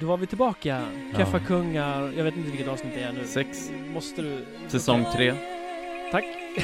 då 0.00 0.06
var 0.06 0.16
vi 0.16 0.26
tillbaka. 0.26 0.82
Ja. 1.12 1.18
Keffa 1.18 1.38
kungar, 1.38 2.12
jag 2.16 2.24
vet 2.24 2.36
inte 2.36 2.50
vilket 2.50 2.68
avsnitt 2.68 2.94
det 2.94 3.02
är 3.02 3.12
nu. 3.12 3.26
Sex. 3.26 3.70
Måste 3.94 4.22
du? 4.22 4.44
Säsong 4.68 5.04
tre. 5.16 5.34
Tack. 6.12 6.24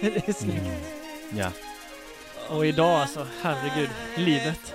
det 0.00 0.28
är 0.28 0.32
snyggt. 0.32 0.62
Ja. 1.36 1.50
Och 2.50 2.66
idag 2.66 3.00
alltså, 3.00 3.26
herregud, 3.42 3.88
livet. 4.16 4.74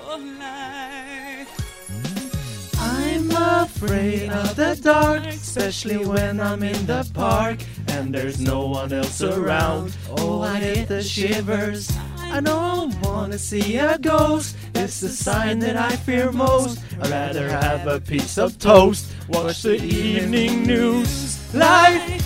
I'm 2.80 3.32
afraid 3.36 4.32
of 4.32 4.56
the 4.56 4.76
dark, 4.84 5.28
especially 5.28 6.06
when 6.06 6.40
I'm 6.40 6.64
in 6.64 6.86
the 6.88 7.06
park 7.14 7.60
and 7.90 8.16
there's 8.16 8.40
no 8.40 8.66
one 8.68 8.94
else 8.94 9.22
around. 9.22 9.94
Oh, 10.10 10.42
I 10.42 10.60
get 10.60 10.88
the 10.88 11.04
shivers. 11.04 11.92
I 12.34 12.42
don't 12.42 12.94
wanna 13.02 13.38
see 13.38 13.78
a 13.78 13.98
ghost. 13.98 14.57
It's 14.80 15.02
the 15.02 15.10
sign 15.10 15.60
that 15.60 15.76
I 15.76 15.96
fear 15.96 16.32
most. 16.32 16.80
I'd 17.02 17.10
rather 17.10 17.50
have 17.50 17.88
a 17.88 18.00
piece 18.00 18.38
of 18.38 18.60
toast. 18.60 19.12
Watch 19.28 19.64
the 19.64 19.76
evening 19.76 20.64
news. 20.64 21.54
Life, 21.54 22.26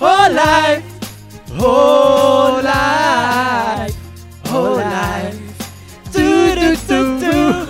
oh 0.00 0.28
life, 0.30 0.84
oh 1.52 2.60
life, 2.62 3.96
oh 4.52 4.74
life. 4.74 6.12
Do 6.12 6.54
do 6.54 6.76
do 6.86 7.20
do. 7.20 7.64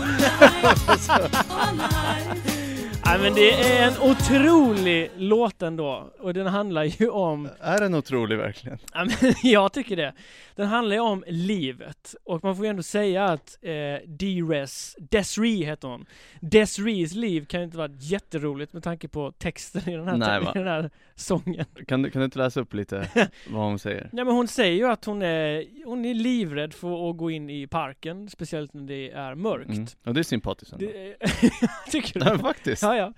I'm 3.09 3.25
in 3.25 3.33
the 3.33 3.51
en 3.51 3.97
otrolig 4.03 5.11
låt 5.17 5.63
ändå. 5.63 6.11
Och 6.19 6.35
den 6.35 6.47
handlar 6.47 6.85
ju 6.85 7.09
om, 7.09 7.49
Är 7.61 7.81
den 7.81 7.95
otrolig 7.95 8.39
verkligen? 8.39 8.79
ja, 8.95 9.05
men 9.05 9.35
jag 9.43 9.73
tycker 9.73 9.97
det. 9.97 10.13
Den 10.57 10.67
handlar 10.67 10.97
ju 10.97 11.01
om 11.01 11.25
livet. 11.27 12.15
Och 12.25 12.45
man 12.45 12.57
får 12.57 12.65
ju 12.65 12.71
ändå 12.71 12.83
säga 12.83 13.25
att 13.25 13.59
eh, 13.63 13.73
D-Res, 14.07 14.97
Desiree 14.99 15.65
heter 15.65 15.89
hon. 15.89 16.07
Desirees 16.41 17.15
liv 17.15 17.47
kan 17.47 17.61
ju 17.61 17.65
inte 17.65 17.77
vara 17.79 17.91
jätteroligt 17.99 18.73
med 18.73 18.83
tanke 18.83 19.09
på 19.09 19.33
texten 19.33 19.89
i 19.89 19.97
den 19.97 20.09
här, 20.09 20.17
Nej, 20.17 20.41
i 20.55 20.59
den 20.59 20.67
här 20.67 20.91
sången. 21.15 21.65
Kan 21.87 22.03
du, 22.03 22.11
kan 22.11 22.21
du 22.21 22.25
inte 22.25 22.39
läsa 22.39 22.61
upp 22.61 22.75
lite 22.75 23.09
vad 23.51 23.63
hon 23.63 23.79
säger? 23.79 24.09
Nej 24.13 24.25
men 24.25 24.35
hon 24.35 24.49
säger 24.49 24.77
ju 24.77 24.89
att 24.89 25.05
hon 25.05 25.23
är, 25.23 25.65
hon 25.85 26.05
är 26.05 26.15
livrädd 26.15 26.75
för 26.75 27.11
att 27.11 27.17
gå 27.17 27.31
in 27.31 27.51
i 27.51 27.67
parken, 27.67 28.29
speciellt 28.31 28.75
när 28.75 28.83
det 28.83 29.11
är 29.11 29.35
mörkt. 29.35 29.71
Mm. 29.71 29.87
Och 30.05 30.15
det 30.15 30.21
är 30.21 30.25
sympatiskt 30.25 30.73
ändå. 30.73 30.87
Det, 30.87 31.17
tycker 31.91 32.21
du? 32.21 32.27
Nej 32.27 32.39
faktiskt. 32.39 32.83
Ja, 32.83 32.97
ja. 32.97 33.13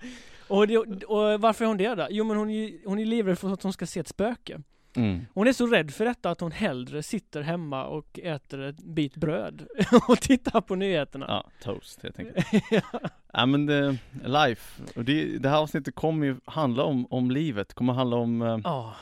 Och, 0.51 0.67
det, 0.67 0.77
och 1.05 1.41
varför 1.41 1.65
är 1.65 1.67
hon 1.67 1.77
det 1.77 1.95
då? 1.95 2.07
Jo 2.09 2.23
men 2.25 2.37
hon 2.37 2.49
är, 2.49 2.87
hon 2.87 2.99
är 2.99 3.05
livrädd 3.05 3.39
för 3.39 3.53
att 3.53 3.63
hon 3.63 3.73
ska 3.73 3.85
se 3.85 3.99
ett 3.99 4.07
spöke. 4.07 4.61
Mm. 4.95 5.25
Hon 5.33 5.47
är 5.47 5.53
så 5.53 5.67
rädd 5.67 5.91
för 5.93 6.05
detta 6.05 6.29
att 6.29 6.41
hon 6.41 6.51
hellre 6.51 7.03
sitter 7.03 7.41
hemma 7.41 7.85
och 7.85 8.19
äter 8.23 8.61
ett 8.61 8.83
bit 8.83 9.15
bröd 9.15 9.67
och 10.07 10.21
tittar 10.21 10.61
på 10.61 10.75
nyheterna. 10.75 11.25
Ja, 11.27 11.49
toast 11.63 12.03
helt 12.03 12.19
enkelt. 12.19 12.47
Ja 13.33 13.45
men 13.45 13.65
det, 13.65 13.97
life, 14.25 14.83
och 14.95 15.05
det, 15.05 15.37
det 15.37 15.49
här 15.49 15.57
avsnittet 15.57 15.95
kommer 15.95 16.25
ju 16.25 16.35
handla 16.45 16.83
om, 16.83 17.07
om 17.09 17.31
livet, 17.31 17.73
kommer 17.73 17.93
handla 17.93 18.15
om 18.15 18.41
eh, 18.41 18.59
Ja, 18.63 18.95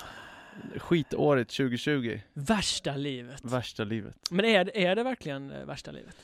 skitåret 0.78 1.48
2020, 1.50 2.20
värsta 2.34 2.96
livet. 2.96 3.42
värsta 3.44 3.84
livet. 3.84 4.16
Men 4.32 4.46
är, 4.46 4.78
är 4.78 4.96
det 4.96 5.04
verkligen 5.04 5.52
eh, 5.52 5.66
värsta 5.66 5.92
livet? 5.92 6.16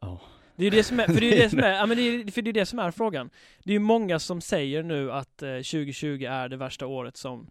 Ja. 0.00 0.20
Det 0.60 0.66
är 0.66 0.70
ju 0.70 0.76
det 0.76 0.84
som 0.84 1.00
är, 1.00 1.04
för 1.04 1.20
det 1.20 1.26
är 1.26 1.36
ju 1.36 1.42
det 1.42 1.50
som 1.50 1.58
är, 1.58 1.72
ja 1.78 1.86
men 1.86 1.96
det 1.96 2.02
är, 2.02 2.30
för 2.30 2.42
det 2.42 2.50
är 2.50 2.52
det 2.52 2.66
som 2.66 2.78
är 2.78 2.90
frågan. 2.90 3.30
Det 3.64 3.70
är 3.70 3.72
ju 3.72 3.78
många 3.78 4.18
som 4.18 4.40
säger 4.40 4.82
nu 4.82 5.12
att 5.12 5.42
eh, 5.42 5.48
2020 5.48 6.24
är 6.28 6.48
det 6.48 6.56
värsta 6.56 6.86
året 6.86 7.16
som, 7.16 7.50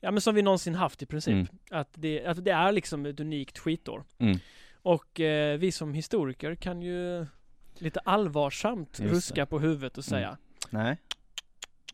ja 0.00 0.10
men 0.10 0.20
som 0.20 0.34
vi 0.34 0.42
någonsin 0.42 0.74
haft 0.74 1.02
i 1.02 1.06
princip. 1.06 1.32
Mm. 1.32 1.46
Att, 1.70 1.88
det, 1.94 2.26
att 2.26 2.44
det 2.44 2.50
är 2.50 2.72
liksom 2.72 3.06
ett 3.06 3.20
unikt 3.20 3.58
skitår. 3.58 4.04
Mm. 4.18 4.38
Och 4.82 5.20
eh, 5.20 5.58
vi 5.58 5.72
som 5.72 5.94
historiker 5.94 6.54
kan 6.54 6.82
ju 6.82 7.26
lite 7.74 8.00
allvarsamt 8.00 8.98
Just 9.00 9.14
ruska 9.14 9.46
på 9.46 9.58
huvudet 9.58 9.98
och 9.98 10.04
säga 10.04 10.38
Nej. 10.70 10.96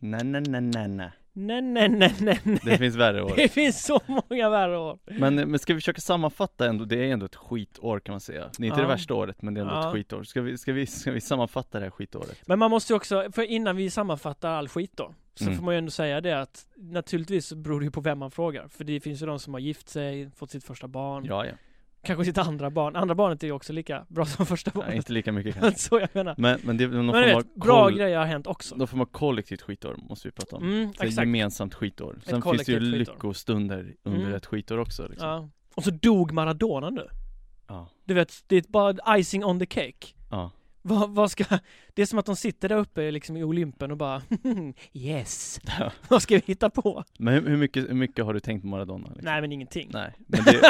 Nej, 0.00 0.24
nej, 0.24 0.42
nej, 0.48 0.60
nej, 0.60 0.88
nej. 0.88 1.10
Nej, 1.36 1.62
nej, 1.62 1.88
nej, 1.88 2.14
nej, 2.20 2.40
nej. 2.44 2.58
Det 2.64 2.78
finns 2.78 2.96
värre 2.96 3.22
år. 3.22 3.32
Det 3.36 3.48
finns 3.48 3.84
så 3.84 4.00
många 4.06 4.50
värre 4.50 4.78
år. 4.78 4.98
Men, 5.04 5.34
men 5.34 5.58
ska 5.58 5.74
vi 5.74 5.80
försöka 5.80 6.00
sammanfatta 6.00 6.66
ändå, 6.68 6.84
det 6.84 6.96
är 6.96 7.12
ändå 7.12 7.26
ett 7.26 7.36
skitår 7.36 8.00
kan 8.00 8.12
man 8.12 8.20
säga. 8.20 8.50
Det 8.58 8.64
är 8.64 8.66
inte 8.66 8.78
Ja. 8.80 8.82
det 8.86 8.88
värsta 8.92 9.14
året, 9.14 9.42
men 9.42 9.54
det 9.54 9.60
är 9.60 9.62
ändå 9.62 9.74
Ja. 9.74 9.88
ett 9.88 9.92
skitår. 9.94 10.22
Ska 10.22 10.40
vi, 10.42 10.58
ska, 10.58 10.72
vi, 10.72 10.86
ska 10.86 11.12
vi 11.12 11.20
sammanfatta 11.20 11.78
det 11.78 11.84
här 11.84 11.90
skitåret? 11.90 12.38
Men 12.46 12.58
man 12.58 12.70
måste 12.70 12.92
ju 12.92 12.96
också, 12.96 13.24
för 13.32 13.42
innan 13.42 13.76
vi 13.76 13.90
sammanfattar 13.90 14.50
all 14.50 14.68
skit 14.68 14.92
då, 14.94 15.14
så 15.34 15.44
Mm. 15.44 15.56
får 15.56 15.64
man 15.64 15.74
ju 15.74 15.78
ändå 15.78 15.90
säga 15.90 16.20
det 16.20 16.40
att 16.40 16.66
naturligtvis 16.76 17.52
beror 17.52 17.80
det 17.80 17.84
ju 17.84 17.90
på 17.90 18.00
vem 18.00 18.18
man 18.18 18.30
frågar. 18.30 18.68
För 18.68 18.84
det 18.84 19.00
finns 19.00 19.22
ju 19.22 19.26
de 19.26 19.38
som 19.38 19.54
har 19.54 19.60
gift 19.60 19.88
sig, 19.88 20.30
fått 20.30 20.50
sitt 20.50 20.64
första 20.64 20.88
barn, 20.88 21.24
Ja, 21.24 21.44
ja. 21.46 21.52
Kanske 22.06 22.24
sitt 22.24 22.38
andra 22.38 22.70
barn. 22.70 22.96
Andra 22.96 23.14
barnet 23.14 23.42
är 23.42 23.46
ju 23.46 23.52
också 23.52 23.72
lika 23.72 24.04
bra 24.08 24.24
som 24.26 24.46
första 24.46 24.70
Nej, 24.74 24.80
barnet. 24.82 24.96
inte 24.96 25.12
lika 25.12 25.32
mycket 25.32 25.54
kanske. 25.60 25.80
så 25.80 25.98
jag 26.00 26.08
menar. 26.12 26.34
Men, 26.38 26.60
men 26.64 26.76
det 26.76 26.84
är 26.84 26.88
någon 26.88 27.06
Men 27.06 27.14
form 27.14 27.24
du 27.24 27.32
av 27.34 27.42
vet, 27.42 27.54
bra 27.54 27.88
grejer 27.88 28.18
har 28.18 28.24
hänt 28.26 28.46
också. 28.46 28.76
Någon 28.76 28.88
form 28.88 29.00
av 29.00 29.06
kollektivt 29.06 29.62
skitår 29.62 29.96
måste 30.08 30.28
vi 30.28 30.32
prata 30.32 30.56
om. 30.56 30.62
Mm, 30.62 30.92
Så 30.94 31.02
exakt. 31.04 31.26
gemensamt 31.26 31.74
skitår. 31.74 32.18
Sen 32.26 32.42
finns 32.42 32.64
det 32.66 32.72
ju 32.72 32.80
lyckostunder 32.80 33.94
under 34.02 34.20
Mm. 34.20 34.34
ett 34.34 34.46
skitår 34.46 34.78
också 34.78 35.08
liksom. 35.08 35.28
Ja. 35.28 35.48
Och 35.74 35.84
så 35.84 35.90
dog 35.90 36.32
Maradona 36.32 36.90
nu. 36.90 37.06
Ja. 37.68 37.88
Du 38.04 38.14
vet, 38.14 38.32
det 38.46 38.56
är 38.56 38.62
bara 38.68 39.18
icing 39.18 39.44
on 39.44 39.58
the 39.58 39.66
cake. 39.66 40.06
ja. 40.30 40.50
Vad, 40.88 41.10
vad 41.10 41.30
ska, 41.30 41.44
det 41.94 42.02
är 42.02 42.06
som 42.06 42.18
att 42.18 42.26
de 42.26 42.36
sitter 42.36 42.68
där 42.68 42.76
uppe 42.76 43.10
liksom 43.10 43.36
i 43.36 43.44
Olympen 43.44 43.90
och 43.90 43.96
bara 43.96 44.22
Yes! 44.92 45.60
Ja. 45.78 45.92
Vad 46.08 46.22
ska 46.22 46.34
vi 46.34 46.42
hitta 46.46 46.70
på? 46.70 47.04
Men 47.18 47.34
hur, 47.34 47.48
hur, 47.48 47.56
mycket, 47.56 47.88
hur 47.90 47.94
mycket 47.94 48.24
har 48.24 48.34
du 48.34 48.40
tänkt 48.40 48.62
på 48.62 48.66
Maradona? 48.68 49.06
Liksom? 49.08 49.24
Nej 49.24 49.40
men 49.40 49.52
ingenting. 49.52 49.90
Nej, 49.92 50.12
men 50.26 50.44
det, 50.44 50.60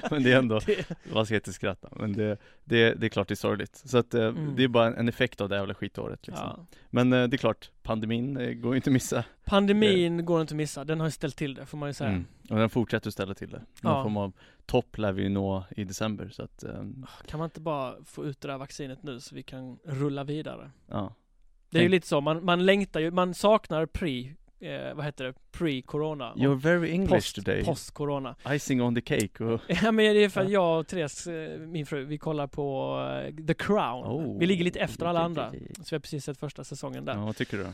men 0.10 0.22
det 0.22 0.32
är 0.32 0.38
ändå, 0.38 0.58
Det- 0.66 0.90
man 1.12 1.26
ska 1.26 1.34
inte 1.34 1.52
skratta, 1.52 1.88
men 1.96 2.12
det, 2.12 2.38
det, 2.64 2.94
det 2.94 3.06
är 3.06 3.08
klart 3.08 3.28
det 3.28 3.34
är 3.34 3.36
sorgligt. 3.36 3.82
Så 3.84 3.98
att 3.98 4.14
eh, 4.14 4.22
Mm. 4.22 4.56
det 4.56 4.64
är 4.64 4.68
bara 4.68 4.96
en, 4.96 5.08
effekt 5.08 5.40
av 5.40 5.48
det 5.48 5.56
jävla 5.56 5.74
skitåret 5.74 6.26
liksom. 6.26 6.46
Ja. 6.56 6.66
Men 6.90 7.12
eh, 7.12 7.28
det 7.28 7.36
är 7.36 7.38
klart, 7.38 7.70
pandemin 7.82 8.36
eh, 8.36 8.50
går 8.52 8.72
ju 8.72 8.76
inte 8.76 8.90
att 8.90 8.92
missa. 8.92 9.24
Pandemin 9.44 10.24
går 10.24 10.40
inte 10.40 10.52
att 10.52 10.56
missa, 10.56 10.84
den 10.84 11.00
har 11.00 11.06
ju 11.06 11.10
ställt 11.10 11.36
till 11.36 11.54
det 11.54 11.66
får 11.66 11.78
man 11.78 11.88
ju 11.88 11.92
säga. 11.92 12.10
Mm. 12.10 12.24
Och 12.50 12.56
den 12.56 12.70
fortsätter 12.70 13.08
att 13.08 13.14
ställa 13.14 13.34
till 13.34 13.50
det. 13.50 13.62
Någon 13.80 13.92
Ja. 13.96 14.02
form 14.02 14.16
av 14.16 14.32
topp 14.72 14.98
lär 14.98 15.12
vi 15.12 15.22
ju 15.22 15.28
nå 15.28 15.64
i 15.76 15.84
december, 15.84 16.28
så 16.28 16.42
att, 16.42 16.62
eh, 16.64 16.82
Kan 17.26 17.38
man 17.38 17.44
inte 17.44 17.60
bara 17.60 17.94
få 18.04 18.24
ut 18.26 18.40
det 18.40 18.48
där 18.48 18.58
vaccinet 18.58 19.02
nu 19.02 19.20
så 19.20 19.34
vi 19.34 19.42
kan 19.42 19.78
rulla 19.84 20.24
vidare? 20.24 20.70
ja. 20.88 21.14
Det 21.70 21.78
är 21.78 21.82
ju 21.82 21.88
lite 21.88 22.06
så, 22.06 22.20
man, 22.20 22.44
man 22.44 22.66
längtar 22.66 23.00
ju, 23.00 23.10
man 23.10 23.34
saknar 23.34 23.86
pre, 23.86 24.34
eh, 24.60 24.94
vad 24.94 25.04
heter 25.04 25.24
det, 25.24 25.34
pre-corona. 25.52 26.34
You're 26.34 26.60
very 26.60 26.90
English 26.92 27.12
post, 27.14 27.34
today. 27.36 27.64
Post-corona. 27.64 28.36
Icing 28.48 28.82
on 28.82 28.94
the 28.94 29.00
cake 29.00 29.44
och... 29.44 29.60
Ja 29.82 29.92
men 29.92 29.96
det 30.14 30.24
är 30.24 30.28
för 30.28 30.40
att 30.40 30.50
Ja. 30.50 30.52
jag 30.52 30.80
och 30.80 30.86
Therese, 30.86 31.26
eh, 31.26 31.58
min 31.58 31.86
fru, 31.86 32.04
vi 32.04 32.18
kollar 32.18 32.46
på 32.46 32.98
eh, 33.26 33.44
The 33.46 33.54
Crown. 33.54 34.04
Oh. 34.06 34.38
Vi 34.38 34.46
ligger 34.46 34.64
lite 34.64 34.80
efter 34.80 35.06
alla 35.06 35.20
andra. 35.20 35.50
Så 35.76 35.84
vi 35.90 35.94
har 35.96 36.00
precis 36.00 36.24
sett 36.24 36.38
första 36.38 36.64
säsongen 36.64 37.04
där. 37.04 37.14
Ja, 37.14 37.24
vad 37.24 37.36
tycker 37.36 37.56
du 37.56 37.62
då? 37.64 37.70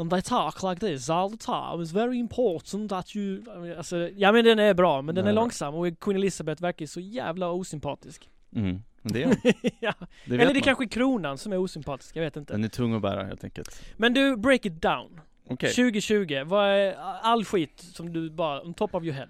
And 0.00 0.10
they 0.10 0.22
talk 0.22 0.62
like 0.62 0.80
this 0.80 1.10
all 1.10 1.30
the 1.30 1.36
time. 1.36 1.82
It's 1.82 1.92
very 1.92 2.18
important 2.18 2.90
that 2.90 3.16
you... 3.16 3.42
Alltså, 3.76 4.08
ja 4.16 4.32
men 4.32 4.44
den 4.44 4.58
är 4.58 4.74
bra, 4.74 5.02
men 5.02 5.14
den 5.14 5.26
är 5.26 5.32
långsam 5.32 5.74
och 5.74 6.00
Queen 6.00 6.16
Elizabeth 6.16 6.62
verkar 6.62 6.86
så 6.86 7.00
jävla 7.00 7.50
osympatisk. 7.50 8.30
Mm. 8.54 8.82
Det 9.02 9.22
är 9.22 9.36
ja. 9.80 9.94
Det 10.26 10.34
Eller 10.34 10.46
det 10.46 10.54
man. 10.54 10.62
kanske 10.62 10.84
är 10.84 10.88
kronan 10.88 11.38
som 11.38 11.52
är 11.52 11.56
osympatisk, 11.56 12.16
jag 12.16 12.22
vet 12.22 12.36
inte. 12.36 12.52
Den 12.52 12.64
är 12.64 12.68
tung 12.68 12.94
att 12.94 13.02
bära 13.02 13.24
helt 13.24 13.44
enkelt. 13.44 13.82
Men 13.96 14.14
du, 14.14 14.36
break 14.36 14.66
it 14.66 14.82
down. 14.82 15.20
Okej. 15.48 15.70
2020, 15.70 16.42
vad 16.46 16.66
är 16.66 16.94
all 17.22 17.44
skit 17.44 17.80
som 17.80 18.12
du 18.12 18.30
bara, 18.30 18.62
on 18.62 18.74
top 18.74 18.94
of 18.94 19.04
your 19.04 19.14
head? 19.14 19.28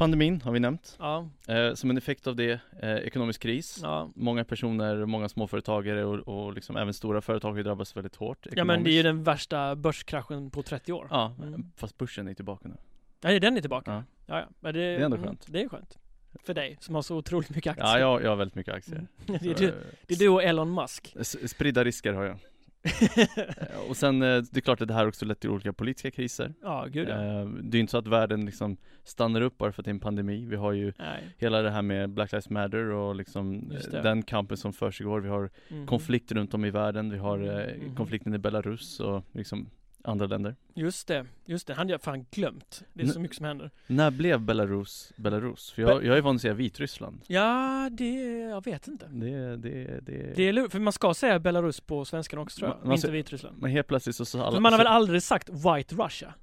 Pandemin 0.00 0.40
har 0.42 0.52
vi 0.52 0.60
nämnt. 0.60 0.96
Ja, 0.98 1.28
Eh, 1.48 1.74
som 1.74 1.90
en 1.90 1.96
effekt 1.98 2.26
av 2.26 2.36
det, 2.36 2.60
eh, 2.82 2.90
ekonomisk 2.94 3.42
kris. 3.42 3.78
ja. 3.82 4.10
Många 4.14 4.44
personer, 4.44 5.06
många 5.06 5.28
småföretagare 5.28 6.04
och, 6.04 6.44
och 6.46 6.54
liksom 6.54 6.76
även 6.76 6.94
stora 6.94 7.20
företag 7.20 7.52
har 7.54 7.62
drabbats 7.62 7.96
väldigt 7.96 8.16
hårt 8.16 8.46
Ja 8.52 8.64
men 8.64 8.84
det 8.84 8.90
är 8.90 8.92
ju 8.92 8.98
ekonomiskt. 9.00 9.04
den 9.04 9.24
värsta 9.24 9.76
börskraschen 9.76 10.50
på 10.50 10.62
30 10.62 10.92
år. 10.92 11.06
Ja, 11.10 11.34
Mm. 11.42 11.70
fast 11.76 11.98
börsen 11.98 12.28
är 12.28 12.34
tillbaka 12.34 12.68
nu. 12.68 12.74
Ja, 13.20 13.38
den 13.40 13.56
är 13.56 13.60
tillbaka. 13.60 13.90
Ja. 13.92 14.04
Ja, 14.26 14.38
ja. 14.40 14.46
Men 14.60 14.74
det, 14.74 14.80
är 14.80 15.00
ändå 15.00 15.16
mm, 15.16 15.26
skönt. 15.28 15.46
Det 15.48 15.62
är 15.62 15.68
skönt. 15.68 15.98
För 16.44 16.54
dig 16.54 16.76
som 16.80 16.94
har 16.94 17.02
så 17.02 17.16
otroligt 17.16 17.50
mycket 17.50 17.70
aktier. 17.70 17.86
Ja, 17.86 17.98
jag, 17.98 18.22
jag 18.22 18.28
har 18.30 18.36
väldigt 18.36 18.54
mycket 18.54 18.74
aktier. 18.74 18.96
Mm. 18.96 19.06
Det, 19.42 19.50
är 19.50 19.54
du, 19.54 19.74
det 20.06 20.14
är 20.14 20.18
du 20.18 20.28
och 20.28 20.42
Elon 20.42 20.74
Musk. 20.74 21.14
s- 21.20 21.50
Spridda 21.50 21.84
risker 21.84 22.12
har 22.12 22.24
jag. 22.24 22.36
Eh, 23.16 23.90
Och 23.90 23.96
sen, 23.96 24.22
eh, 24.22 24.42
det 24.50 24.56
är 24.56 24.60
klart 24.60 24.80
att 24.80 24.88
det 24.88 24.94
här 24.94 25.08
också 25.08 25.24
lett 25.24 25.40
till 25.40 25.50
olika 25.50 25.72
politiska 25.72 26.10
kriser. 26.10 26.54
ja, 26.62 26.86
gud 26.90 27.08
ja. 27.08 27.14
Eh, 27.40 27.46
Det 27.48 27.78
är 27.78 27.80
inte 27.80 27.90
så 27.90 27.98
att 27.98 28.06
världen 28.06 28.46
liksom 28.46 28.76
stannar 29.04 29.40
upp 29.40 29.58
bara 29.58 29.72
för 29.72 29.82
att 29.82 29.84
det 29.84 29.88
är 29.88 29.94
en 29.94 30.00
pandemi. 30.00 30.44
Vi 30.44 30.56
har 30.56 30.72
ju 30.72 30.92
Nej. 30.98 31.24
hela 31.38 31.62
det 31.62 31.70
här 31.70 31.82
med 31.82 32.10
Black 32.10 32.32
Lives 32.32 32.50
Matter 32.50 32.84
och 32.90 33.14
liksom 33.16 33.72
den 33.90 34.22
kampen 34.22 34.56
som 34.56 34.72
försiggår. 34.72 35.20
Vi 35.20 35.28
har 35.28 35.50
Mm. 35.68 35.86
konflikt 35.86 36.32
runt 36.32 36.54
om 36.54 36.64
i 36.64 36.70
världen. 36.70 37.10
Vi 37.10 37.18
har 37.18 37.38
eh, 37.38 37.76
Mhm. 37.76 37.96
konflikten 37.96 38.34
i 38.34 38.38
Belarus 38.38 39.00
och 39.00 39.24
liksom 39.32 39.70
andra 40.04 40.26
länder. 40.26 40.56
Just 40.74 41.08
det, 41.08 41.26
just 41.44 41.66
det. 41.66 41.72
Han 41.74 41.78
hade 41.78 41.92
jag 41.92 42.02
fan 42.02 42.26
glömt. 42.30 42.82
Det 42.92 43.02
är 43.02 43.06
så 43.06 43.16
N- 43.18 43.22
mycket 43.22 43.36
som 43.36 43.46
händer. 43.46 43.70
När 43.86 44.10
blev 44.10 44.40
Belarus 44.40 45.12
Belarus? 45.16 45.70
För 45.70 45.82
jag, 45.82 46.04
jag 46.04 46.16
är 46.18 46.20
van 46.22 46.34
att 46.36 46.42
säga 46.42 46.54
Vitryssland. 46.54 47.20
Ja, 47.26 47.88
det, 47.92 48.38
jag 48.38 48.64
vet 48.64 48.88
inte. 48.88 49.06
Det, 49.08 49.56
det, 49.56 50.00
det, 50.00 50.32
Det 50.36 50.42
är 50.42 50.52
lur- 50.52 50.68
för 50.68 50.78
man 50.80 50.92
ska 50.92 51.14
säga 51.14 51.38
Belarus 51.38 51.80
på 51.80 52.04
svenskan 52.04 52.38
också 52.38 52.58
tror 52.58 52.68
jag, 52.70 52.76
Man- 52.78 52.86
man 52.88 52.96
inte 52.96 53.10
Vitryssland. 53.10 53.58
Men 53.62 53.70
helt 53.70 53.86
plötsligt 53.86 54.16
så 54.16 54.24
sa 54.24 54.42
alla 54.42 54.52
För 54.56 54.60
man 54.60 54.72
har 54.72 54.78
så- 54.78 54.84
väl 54.84 54.92
aldrig 54.92 55.22
sagt 55.22 55.48
White 55.48 55.94
Russia? 55.94 56.34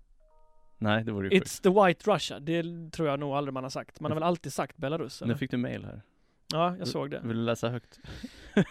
Nej 0.78 1.04
det 1.04 1.12
vore 1.12 1.28
ju. 1.30 1.40
It's 1.40 1.62
the 1.64 1.70
White 1.88 2.12
Russia, 2.12 2.40
det 2.40 2.64
tror 2.92 3.08
jag 3.08 3.20
nog 3.20 3.34
aldrig 3.34 3.54
man 3.54 3.64
har 3.64 3.70
sagt. 3.70 4.00
Man 4.00 4.12
har 4.12 4.16
väl 4.16 4.24
alltid 4.24 4.54
sagt 4.54 4.78
Belarus? 4.78 5.22
Eller? 5.22 5.34
Nu 5.34 5.38
fick 5.38 5.52
du 5.52 5.58
mail 5.58 5.86
här. 5.86 6.02
Ja, 6.54 6.76
jag 6.80 6.88
såg 6.88 7.12
det. 7.12 7.20
Vill 7.24 7.38
du 7.38 7.44
läsa 7.44 7.70
högt? 7.70 8.00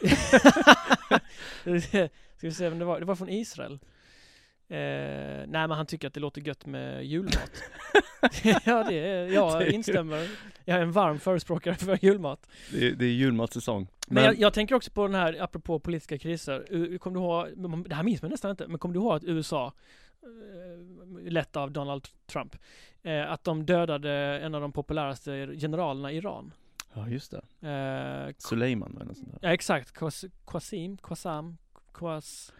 Ska 2.36 2.46
vi 2.46 2.52
se 2.52 2.68
vem 2.68 2.78
det 2.78 2.84
var? 2.84 3.00
Det 3.00 3.06
var 3.06 3.14
från 3.14 3.28
Israel. 3.28 3.78
Eh, 4.68 4.76
nej 4.78 5.46
men 5.46 5.70
han 5.70 5.86
tycker 5.86 6.08
att 6.08 6.14
det 6.14 6.20
låter 6.20 6.40
gött 6.40 6.66
med 6.66 7.04
julmat. 7.04 7.50
ja 8.64 8.84
det 8.88 8.94
är, 8.94 9.26
jag 9.32 9.58
Det 9.58 9.64
är 9.64 9.68
ju- 9.68 9.72
instämmer. 9.74 10.28
Jag 10.64 10.78
är 10.78 10.82
en 10.82 10.92
varm 10.92 11.18
förespråkare 11.20 11.74
för 11.74 12.04
julmat. 12.04 12.46
Det 12.72 12.86
är, 12.86 12.92
det 12.92 13.04
är 13.04 13.10
julmatsäsong. 13.10 13.88
Men, 14.08 14.24
jag, 14.24 14.38
jag 14.38 14.52
tänker 14.54 14.74
också 14.74 14.90
på 14.90 15.02
den 15.06 15.14
här, 15.14 15.42
apropå 15.42 15.78
politiska 15.78 16.18
kriser. 16.18 16.98
Kommer 16.98 17.20
du 17.20 17.26
ihåg, 17.26 17.82
det 17.88 17.94
här 17.94 18.02
minns 18.02 18.22
man 18.22 18.30
nästan 18.30 18.50
inte, 18.50 18.68
men 18.68 18.78
kommer 18.78 18.94
du 18.94 19.00
ihåg 19.00 19.12
att 19.16 19.24
USA, 19.24 19.72
eh, 20.22 21.30
lett 21.30 21.56
av 21.56 21.70
Donald 21.72 22.08
Trump, 22.26 22.56
eh, 23.02 23.30
att 23.32 23.44
de 23.44 23.66
dödade 23.66 24.10
en 24.38 24.54
av 24.54 24.60
de 24.60 24.72
populäraste 24.72 25.54
generalerna 25.60 26.12
i 26.12 26.16
Iran? 26.16 26.52
ja 26.94 27.08
just 27.08 27.34
det. 27.60 27.68
Eh, 28.28 28.34
Suleiman 28.38 28.96
eller 28.96 29.04
något 29.06 29.16
sånt 29.16 29.30
där. 29.32 29.38
ja 29.42 29.54
exakt, 29.54 29.92
Qasim, 30.46 30.96
Quasam, 30.96 31.56
Quas, 31.92 32.52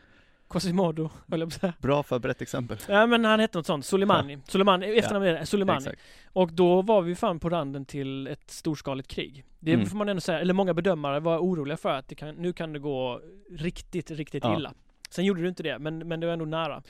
Quasimodo, 0.51 1.11
höll 1.29 1.41
jag 1.41 1.49
på 1.51 1.55
att 1.55 1.61
säga. 1.61 1.73
Bra 1.79 2.03
förberett 2.03 2.43
exempel. 2.43 2.79
Ja 2.89 3.07
men 3.07 3.25
han 3.25 3.41
hette 3.41 3.59
något 3.59 3.67
sånt, 3.67 3.85
Soleimani. 3.87 4.39
Soleimani, 4.49 4.87
efternamnet 4.99 5.41
det, 5.41 5.47
Soleimani. 5.47 5.79
Exakt. 5.79 6.01
Och 6.33 6.53
då 6.53 6.83
var 6.83 7.03
vi 7.03 7.15
fan 7.15 7.41
på 7.41 7.49
randen 7.51 7.85
till 7.85 8.27
ett 8.27 8.51
storskaligt 8.51 9.09
krig. 9.09 9.45
Det 9.61 9.73
Mm. 9.73 9.87
får 9.87 9.97
man 9.97 10.09
ändå 10.09 10.21
säga, 10.21 10.41
eller 10.41 10.55
många 10.55 10.75
bedömare 10.75 11.21
var 11.21 11.39
oroliga 11.39 11.77
för 11.77 11.93
att 11.93 12.09
det 12.09 12.15
kan, 12.15 12.35
nu 12.35 12.53
kan 12.53 12.73
det 12.73 12.79
gå 12.79 13.21
riktigt, 13.51 14.11
riktigt 14.11 14.45
Ja. 14.45 14.57
illa. 14.57 14.75
Sen 15.11 15.25
gjorde 15.25 15.43
det 15.43 15.49
inte 15.49 15.63
det, 15.63 15.79
men, 15.79 16.09
men 16.09 16.21
det 16.21 16.27
var 16.27 16.33
ändå 16.33 16.45
nära. 16.45 16.83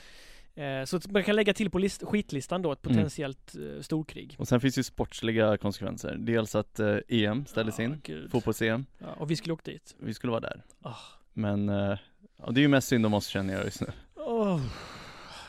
Eh, 0.55 0.83
så 0.85 0.99
man 1.09 1.23
kan 1.23 1.35
lägga 1.35 1.53
till 1.53 1.69
på 1.69 1.79
list, 1.79 2.03
skitlistan 2.03 2.61
då 2.61 2.71
ett 2.71 2.85
Mm. 2.85 2.95
potentiellt 2.97 3.55
eh, 3.55 3.81
storkrig. 3.81 4.35
Och 4.39 4.47
sen 4.47 4.61
finns 4.61 4.77
ju 4.77 4.83
sportsliga 4.83 5.57
konsekvenser. 5.57 6.15
Dels 6.19 6.55
att 6.55 6.79
eh, 6.79 6.97
EM 7.07 7.45
ställdes 7.45 7.79
Ja, 7.79 7.85
in, 7.85 8.01
fotbolls-EM. 8.31 8.85
Ja, 8.99 9.07
och 9.17 9.31
vi 9.31 9.35
skulle 9.35 9.53
åkt 9.53 9.65
dit. 9.65 9.95
Vi 9.99 10.13
skulle 10.13 10.31
vara 10.31 10.41
där. 10.41 10.61
Ah. 10.81 10.95
Men 11.33 11.69
eh, 11.69 11.97
ja, 12.37 12.51
det 12.51 12.59
är 12.59 12.61
ju 12.61 12.67
mest 12.67 12.87
synd 12.87 13.05
om 13.05 13.13
oss 13.13 13.27
känner 13.27 13.53
jag 13.53 13.65
just 13.65 13.81
nu. 13.81 13.87
Åh, 14.15 14.61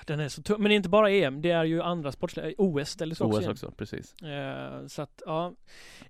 den 0.07 0.21
är 0.21 0.29
så 0.29 0.43
tung. 0.43 0.57
Men 0.63 0.69
det 0.69 0.75
är 0.75 0.77
inte 0.77 0.89
bara 0.89 1.11
EM, 1.11 1.43
det 1.43 1.51
är 1.51 1.65
ju 1.65 1.83
andra 1.83 2.13
sportsliga, 2.13 2.53
OS 2.59 2.89
ställdes 2.91 3.21
också 3.21 3.39
OS 3.39 3.45
in. 3.45 3.51
också, 3.51 3.71
precis. 3.71 4.15
Eh, 4.23 4.87
så 4.87 5.03
att, 5.03 5.23
ja. 5.27 5.53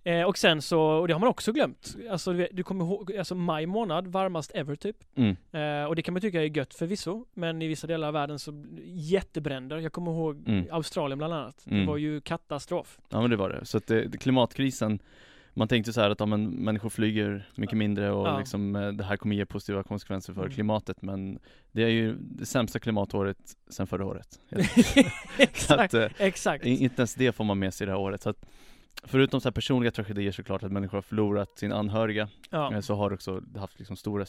Eh, 0.04 0.22
och 0.22 0.38
sen 0.38 0.62
så, 0.62 0.80
och 0.82 1.08
det 1.08 1.14
har 1.14 1.20
man 1.20 1.28
också 1.28 1.52
glömt. 1.52 1.96
Alltså 2.10 2.32
du, 2.32 2.48
du 2.52 2.62
kommer 2.62 2.84
ihåg, 2.84 3.16
alltså 3.16 3.34
maj 3.34 3.66
månad, 3.66 4.06
varmast 4.06 4.50
ever 4.54 4.76
typ. 4.76 4.96
Mm. 5.14 5.36
Eh, 5.52 5.88
och 5.88 5.96
det 5.96 6.02
kan 6.02 6.14
man 6.14 6.20
tycka 6.20 6.42
är 6.42 6.56
gött 6.56 6.74
förvisso, 6.74 7.24
men 7.34 7.62
i 7.62 7.68
vissa 7.68 7.86
delar 7.86 8.08
av 8.08 8.14
världen 8.14 8.38
så 8.38 8.64
jättebränder. 8.84 9.78
Jag 9.78 9.92
kommer 9.92 10.10
ihåg 10.10 10.48
Mm. 10.48 10.66
Australien 10.70 11.18
bland 11.18 11.34
annat. 11.34 11.62
Det 11.64 11.74
Mm. 11.74 11.86
var 11.86 11.96
ju 11.96 12.20
katastrof. 12.20 12.98
Ja 13.08 13.20
men 13.20 13.30
det 13.30 13.36
var 13.36 13.50
det. 13.50 13.64
Så 13.64 13.76
att 13.78 13.86
det, 13.86 14.04
det- 14.08 14.18
klimatkrisen 14.18 14.98
man 15.58 15.68
tänkte 15.68 15.92
så 15.92 16.00
här 16.00 16.10
att 16.10 16.20
ja, 16.20 16.26
men 16.26 16.50
människor 16.50 16.88
flyger 16.90 17.48
mycket 17.54 17.78
mindre 17.78 18.10
och 18.10 18.26
Ja. 18.28 18.38
liksom, 18.38 18.76
eh, 18.76 18.88
det 18.92 19.04
här 19.04 19.16
kommer 19.16 19.36
ge 19.36 19.46
positiva 19.46 19.82
konsekvenser 19.82 20.32
för 20.32 20.40
Mm. 20.40 20.52
klimatet 20.54 21.02
men 21.02 21.38
det 21.72 21.82
är 21.82 21.88
ju 21.88 22.16
det 22.20 22.46
sämsta 22.46 22.78
klimatåret 22.78 23.38
sedan 23.68 23.86
förra 23.86 24.04
året. 24.06 24.38
exakt, 25.38 25.80
att, 25.80 25.94
eh, 25.94 26.08
exakt. 26.26 26.64
inte 26.64 27.00
ens 27.02 27.14
det 27.14 27.32
får 27.32 27.44
man 27.44 27.58
med 27.58 27.74
sig 27.74 27.86
det 27.86 27.92
här 27.92 28.00
året. 28.00 28.22
Så 28.22 28.30
att, 28.30 28.46
förutom 29.04 29.40
så 29.40 29.52
personliga 29.52 29.90
tragedier 29.90 30.32
såklart 30.32 30.62
att 30.62 30.72
människor 30.72 30.96
har 30.96 31.02
förlorat 31.02 31.58
sin 31.58 31.72
anhöriga 31.72 32.28
Ja. 32.50 32.74
eh, 32.74 32.80
så 32.80 32.94
har 32.94 33.10
det 33.10 33.14
också 33.14 33.42
haft 33.56 33.78
liksom 33.78 33.96
stora 33.96 34.26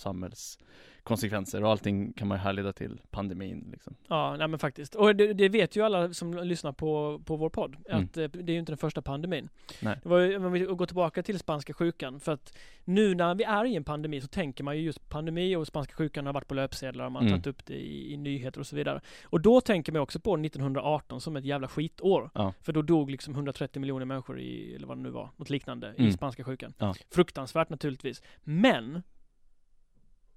samhällskonsekvenser 1.18 1.64
och 1.64 1.72
allting 1.72 2.14
kan 2.14 2.28
man 2.28 2.38
ju 2.38 2.42
härleda 2.42 2.74
till 2.74 3.02
pandemin 3.12 3.68
liksom. 3.72 3.96
Ja, 4.08 4.36
nej 4.38 4.48
men 4.48 4.60
faktiskt. 4.60 4.96
Och 4.96 5.16
det, 5.16 5.34
det 5.34 5.50
vet 5.50 5.76
ju 5.76 5.82
alla 5.86 6.14
som 6.14 6.34
lyssnar 6.34 6.72
på, 6.72 7.22
på 7.26 7.36
vår 7.36 7.50
podd, 7.50 7.76
Mm. 7.90 8.04
att 8.04 8.18
eh, 8.18 8.24
det 8.28 8.52
är 8.52 8.54
ju 8.54 8.60
inte 8.60 8.72
den 8.72 8.78
första 8.78 9.02
pandemin. 9.02 9.50
Nej. 9.82 10.00
Det 10.04 10.10
var 10.10 10.20
ju, 10.20 10.36
om 10.46 10.52
vi 10.52 10.60
går 10.60 10.86
tillbaka 10.86 11.24
till 11.24 11.40
spanska 11.40 11.74
sjukan, 11.74 12.20
för 12.20 12.32
att 12.32 12.58
nu 12.86 13.16
när 13.16 13.36
vi 13.36 13.44
är 13.44 13.66
i 13.66 13.76
en 13.76 13.84
pandemi 13.84 14.22
så 14.22 14.28
tänker 14.28 14.64
man 14.64 14.78
ju 14.78 14.84
just 14.84 15.10
pandemi 15.10 15.56
och 15.56 15.68
spanska 15.68 15.94
sjukan 15.96 16.26
har 16.26 16.34
varit 16.34 16.48
på 16.48 16.54
löpsedlar 16.54 17.06
och 17.06 17.12
man 17.12 17.24
har 17.24 17.30
Mm. 17.30 17.42
tagit 17.42 17.56
upp 17.58 17.66
det 17.66 17.74
i, 17.74 18.14
i 18.14 18.18
nyheter 18.18 18.60
och 18.60 18.68
så 18.68 18.76
vidare. 18.76 19.02
Och 19.24 19.42
då 19.42 19.62
tänker 19.62 19.92
man 19.92 20.02
också 20.02 20.20
på 20.20 20.34
1918 20.38 21.22
som 21.22 21.36
ett 21.36 21.46
jävla 21.46 21.68
skitår. 21.68 22.30
Ja. 22.34 22.54
För 22.62 22.74
då 22.74 22.82
dog 22.82 23.12
liksom 23.12 23.34
130 23.34 23.80
miljoner 23.80 24.06
människor 24.06 24.40
i, 24.40 24.76
eller 24.76 24.88
vad 24.88 24.98
det 24.98 25.02
nu 25.04 25.10
var, 25.10 25.30
något 25.38 25.50
liknande, 25.50 25.94
i 25.98 26.02
Mm. 26.02 26.14
spanska 26.14 26.44
sjukan. 26.44 26.74
Ja. 26.78 26.96
Fruktansvärt 27.12 27.70
naturligtvis. 27.70 28.22
Men 28.44 29.02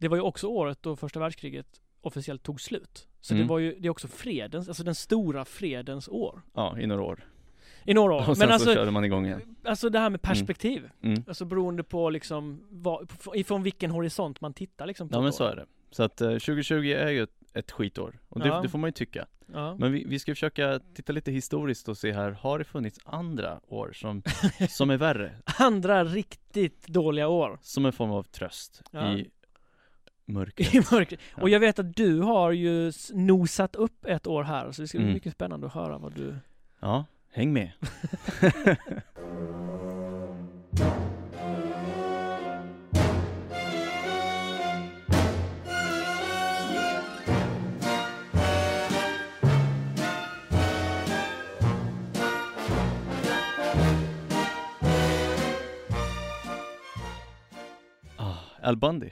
det 0.02 0.08
var 0.08 0.16
ju 0.16 0.22
också 0.22 0.46
året 0.46 0.78
då 0.82 0.96
första 0.96 1.20
världskriget 1.20 1.66
officiellt 2.00 2.42
tog 2.42 2.60
slut. 2.60 3.08
Så 3.20 3.34
det 3.34 3.38
Mm. 3.40 3.48
var 3.48 3.58
ju, 3.58 3.78
det 3.80 3.88
är 3.88 3.90
också 3.90 4.08
fredens, 4.08 4.68
alltså 4.68 4.84
den 4.84 4.94
stora 4.94 5.44
fredens 5.44 6.08
år. 6.08 6.42
Ja, 6.54 6.78
i 6.78 6.86
några 6.86 7.02
år. 7.02 7.24
I 7.84 7.94
några 7.94 8.14
år. 8.14 8.18
Och 8.18 8.24
sen 8.24 8.34
Men 8.38 8.48
så 8.48 8.52
alltså, 8.54 8.74
körde 8.74 8.90
man 8.90 9.04
igång 9.04 9.26
igen. 9.26 9.56
alltså 9.64 9.88
det 9.90 9.98
här 9.98 10.10
med 10.10 10.22
perspektiv. 10.22 10.88
Mm. 11.02 11.24
Alltså 11.28 11.44
beroende 11.44 11.82
på 11.82 12.10
liksom, 12.10 12.66
vad, 12.70 13.10
ifrån 13.34 13.62
vilken 13.62 13.90
horisont 13.90 14.40
man 14.40 14.54
tittar 14.54 14.86
liksom 14.86 15.08
på 15.08 15.14
Ja 15.14 15.20
men 15.20 15.28
år. 15.28 15.32
så 15.32 15.44
är 15.44 15.56
det. 15.56 15.66
Så 15.90 16.02
att 16.02 16.20
eh, 16.20 16.28
2020 16.30 16.74
är 16.74 17.08
ju 17.10 17.22
ett, 17.22 17.30
ett 17.54 17.70
skitår. 17.70 18.18
Och 18.28 18.40
det, 18.40 18.48
Ja. 18.48 18.60
det 18.62 18.68
får 18.68 18.78
man 18.78 18.88
ju 18.88 18.92
tycka. 18.92 19.26
Ja. 19.52 19.76
Men 19.78 19.92
vi, 19.92 20.04
vi 20.04 20.18
ska 20.18 20.32
försöka 20.32 20.80
titta 20.94 21.12
lite 21.12 21.32
historiskt 21.32 21.88
och 21.88 21.96
se 21.98 22.12
här, 22.12 22.30
har 22.30 22.58
det 22.58 22.64
funnits 22.64 22.98
andra 23.04 23.60
år 23.68 23.92
som, 23.94 24.22
som 24.68 24.90
är 24.90 24.96
värre? 24.96 25.36
Andra 25.58 26.04
riktigt 26.04 26.86
dåliga 26.86 27.28
år 27.28 27.58
Som 27.62 27.86
en 27.86 27.92
form 27.92 28.10
av 28.10 28.22
tröst 28.22 28.82
Ja. 28.90 29.12
i 29.12 29.30
mörkret. 30.24 30.74
i 30.74 30.78
mörkret. 30.94 31.20
Ja. 31.36 31.42
Och 31.42 31.48
jag 31.50 31.60
vet 31.60 31.78
att 31.78 31.96
du 31.96 32.20
har 32.20 32.50
ju 32.52 32.92
nosat 33.12 33.76
upp 33.76 34.04
ett 34.04 34.26
år 34.26 34.42
här, 34.42 34.72
så 34.72 34.82
det 34.82 34.88
ska 34.88 34.98
bli 34.98 35.04
Mm. 35.04 35.14
mycket 35.14 35.32
spännande 35.32 35.66
att 35.66 35.72
höra 35.74 35.98
vad 35.98 36.14
du... 36.14 36.36
Ja, 36.80 37.04
häng 37.32 37.52
med. 37.52 37.70
Ah, 58.16 58.38
Al 58.62 58.76
Bundy. 58.76 59.10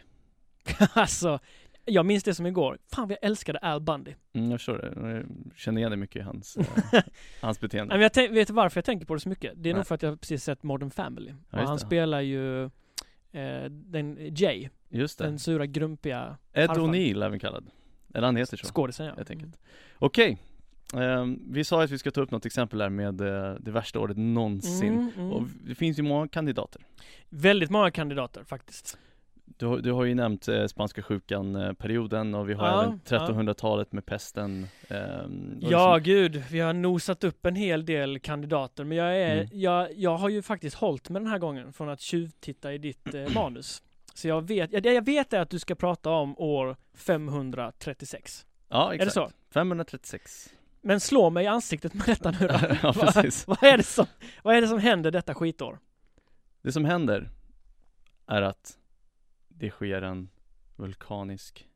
alltså, 0.92 1.38
jag 1.84 2.06
minns 2.06 2.24
det 2.24 2.34
som 2.34 2.46
igår. 2.46 2.78
Fan 2.92 3.08
vad 3.08 3.16
jag 3.20 3.24
älskade 3.30 3.58
Al 3.58 3.80
Bundy. 3.80 4.14
Mm, 4.32 4.50
jag 4.50 4.60
förstår 4.60 4.78
det. 4.78 5.10
Jag 5.10 5.26
känner 5.56 5.78
igen 5.78 5.90
det 5.90 5.96
mycket 5.96 6.16
i 6.16 6.20
hans, 6.20 6.56
eh, 6.56 7.02
hans 7.40 7.60
beteende. 7.60 7.94
men 7.94 8.02
jag 8.02 8.12
tänk, 8.12 8.32
vet 8.32 8.50
varför 8.50 8.78
jag 8.78 8.84
tänker 8.84 9.06
på 9.06 9.14
det 9.14 9.20
så 9.20 9.28
mycket? 9.28 9.52
Det 9.56 9.68
är 9.68 9.74
Nej. 9.74 9.78
nog 9.78 9.86
för 9.86 9.94
att 9.94 10.02
jag 10.02 10.20
precis 10.20 10.44
sett 10.44 10.62
Modern 10.62 10.90
Family. 10.90 11.34
Ja, 11.50 11.60
och 11.60 11.66
han 11.68 11.76
det. 11.76 11.86
spelar 11.86 12.20
ju 12.20 12.64
eh, 13.32 13.64
den 13.70 14.34
Jay, 14.36 14.68
Just 14.88 15.18
det. 15.18 15.24
den 15.24 15.38
sura 15.38 15.66
grumpiga 15.66 16.36
Ed. 16.52 16.70
O'Neill 16.70 17.24
även 17.24 17.38
kallad. 17.38 17.70
Eller 18.14 18.26
han 18.26 18.36
heter 18.36 18.56
så. 18.56 18.66
skådisen 18.66 19.06
ja. 19.06 19.14
helt 19.16 19.30
enkelt. 19.30 19.58
Okej, 19.98 20.38
Ehm, 20.94 21.40
vi 21.50 21.64
sa 21.64 21.82
att 21.82 21.90
vi 21.90 21.98
ska 21.98 22.10
ta 22.10 22.20
upp 22.20 22.30
något 22.30 22.46
exempel 22.46 22.80
här 22.80 22.88
med 22.88 23.20
eh, 23.20 23.54
det 23.60 23.70
värsta 23.70 24.00
året 24.00 24.16
någonsin. 24.16 24.92
Mm, 24.92 25.10
mm. 25.16 25.32
Och 25.32 25.42
det 25.64 25.74
finns 25.74 25.98
ju 25.98 26.02
många 26.02 26.28
kandidater. 26.28 26.82
Väldigt 27.28 27.70
många 27.70 27.90
kandidater 27.90 28.44
faktiskt. 28.44 28.98
Du, 29.56 29.66
har- 29.66 29.78
du 29.78 29.92
har 29.92 30.04
ju 30.04 30.14
nämnt 30.14 30.48
eh, 30.48 30.66
spanska 30.66 31.02
sjukan-perioden 31.02 32.34
och 32.34 32.48
vi 32.48 32.54
har 32.54 32.66
Ja, 32.66 32.82
även 32.82 33.00
1300-talet 33.00 33.92
med 33.92 34.06
pesten. 34.06 34.62
och 34.62 34.96
Ja, 35.70 35.96
liksom- 35.96 36.02
gud. 36.02 36.42
Vi 36.50 36.60
har 36.60 36.72
nosat 36.72 37.24
upp 37.24 37.46
en 37.46 37.54
hel 37.56 37.84
del 37.86 38.18
kandidater, 38.20 38.84
men 38.84 38.98
jag 38.98 39.16
är, 39.16 39.34
Mm. 39.34 39.48
jag, 39.52 39.88
jag 39.96 40.16
har 40.16 40.28
ju 40.28 40.42
faktiskt 40.42 40.76
hållit 40.76 41.08
mig 41.10 41.22
den 41.22 41.30
här 41.30 41.38
gången 41.38 41.72
från 41.72 41.88
att 41.88 42.00
tjuvtitta 42.00 42.72
i 42.74 42.78
ditt 42.78 43.14
eh, 43.14 43.28
manus. 43.34 43.82
Så 44.14 44.28
jag 44.28 44.48
vet, 44.48 44.72
jag, 44.72 44.82
det 44.82 44.92
jag 44.92 45.04
vet 45.04 45.32
är 45.32 45.40
att 45.40 45.50
du 45.50 45.58
ska 45.58 45.74
prata 45.74 46.10
om 46.10 46.34
år 46.38 46.76
536. 46.94 48.46
ja 48.68 48.90
Är 48.90 48.94
exakt. 48.94 49.14
det 49.14 49.20
så? 49.20 49.30
536. 49.52 50.48
Men 50.82 51.00
slå 51.00 51.30
mig 51.30 51.44
i 51.44 51.46
ansiktet 51.46 51.94
med 51.94 52.02
detta 52.06 52.30
nu 52.30 52.46
då. 52.46 52.54
ja, 52.82 52.92
vad, 52.96 52.96
precis. 53.14 53.46
vad, 53.46 53.62
är 53.64 53.76
det 53.76 53.82
som, 53.82 54.06
vad 54.42 54.56
är 54.56 54.60
det 54.60 54.68
som 54.68 54.78
händer 54.78 55.10
detta 55.10 55.34
skitår? 55.34 55.78
Det 56.62 56.72
som 56.72 56.84
händer 56.84 57.28
är 58.26 58.42
att 58.42 58.76
det 59.60 59.70
sker 59.70 60.02
en 60.02 60.28
vulkanisk 60.76 61.68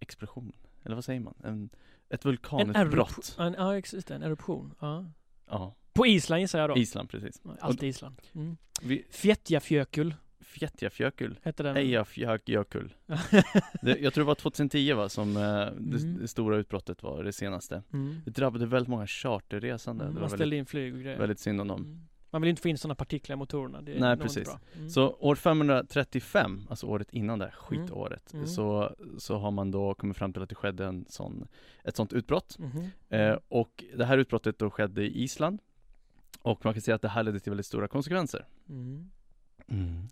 explosion. 0.00 0.52
Eller 0.84 0.94
vad 0.94 1.04
säger 1.04 1.20
man? 1.20 1.34
En, 1.44 1.70
ett 2.08 2.24
En 2.24 2.28
vulkanutbrott. 2.30 3.36
En, 3.38 3.54
ja, 3.58 3.74
just 3.74 4.06
det, 4.06 4.14
en 4.14 4.22
eruption. 4.22 4.74
Ja. 4.80 5.06
Ja, 5.50 5.74
På 5.92 6.06
Island 6.06 6.40
gissar 6.40 6.58
jag 6.58 6.70
då. 6.70 6.76
Island 6.76 7.10
precis. 7.10 7.42
Alltid 7.60 7.88
Island. 7.88 8.16
Mm. 8.34 8.56
Vi, 8.82 9.04
Fjetjafjökull 9.10 10.14
Fjättjafjökull. 10.40 11.38
hette 11.42 11.62
den. 11.62 11.76
Eyjafjallajökull. 11.76 12.94
Det, 13.82 13.98
jag 14.00 14.14
tror 14.14 14.24
det 14.24 14.26
var 14.28 14.34
2010 14.34 14.92
va, 14.92 15.08
som 15.08 15.36
eh, 15.36 15.42
det, 15.42 15.98
Mm. 16.02 16.18
det 16.20 16.28
stora 16.28 16.56
utbrottet 16.56 17.02
var 17.02 17.24
det 17.24 17.32
senaste. 17.32 17.82
Mm. 17.92 18.20
Det 18.24 18.30
drabbade 18.30 18.66
väldigt 18.66 18.88
många 18.88 19.06
charterresande. 19.06 20.04
Mm, 20.04 20.14
det 20.14 20.20
man 20.20 20.28
ställde 20.30 20.42
väldigt, 20.44 20.58
in 20.58 20.66
flyg 20.66 20.94
och 20.94 21.00
grejer. 21.00 21.18
väldigt 21.18 21.38
synd 21.40 21.60
om 21.60 21.68
dem. 21.68 22.06
Mm. 22.26 22.30
Man 22.30 22.42
vill 22.42 22.48
inte 22.50 22.62
få 22.62 22.68
in 22.68 22.78
sådana 22.78 22.94
partiklar 22.94 23.34
i 23.34 23.36
motorerna. 23.36 23.82
Det 23.82 23.96
är 23.96 24.00
Nej, 24.00 24.16
precis. 24.16 24.48
Mm. 24.76 24.90
Så 24.90 25.16
år 25.20 25.34
535, 25.34 26.66
alltså 26.70 26.86
året 26.86 27.08
innan 27.10 27.38
det 27.38 27.44
här 27.44 27.52
skitåret, 27.52 28.32
Mm. 28.34 28.46
så, 28.46 28.94
så 29.18 29.36
har 29.38 29.50
man 29.50 29.70
då 29.70 29.94
kommit 29.94 30.16
fram 30.16 30.32
till 30.32 30.42
att 30.42 30.48
det 30.48 30.54
skedde 30.54 30.84
en 30.86 31.04
sån, 31.08 31.48
ett 31.84 31.96
sånt 31.96 32.12
utbrott. 32.12 32.58
Mhm. 32.58 32.90
Eh, 33.08 33.38
och 33.48 33.84
det 33.96 34.04
här 34.04 34.18
utbrottet 34.18 34.58
då 34.58 34.70
skedde 34.70 35.02
i 35.02 35.22
Island. 35.22 35.60
Och 36.42 36.64
man 36.64 36.74
kan 36.74 36.82
säga 36.82 36.94
att 36.94 37.02
det 37.02 37.08
här 37.08 37.22
ledde 37.22 37.40
till 37.40 37.50
väldigt 37.50 37.66
stora 37.66 37.88
konsekvenser. 37.88 38.46
Mm. 38.68 39.10
Mm. 39.68 40.08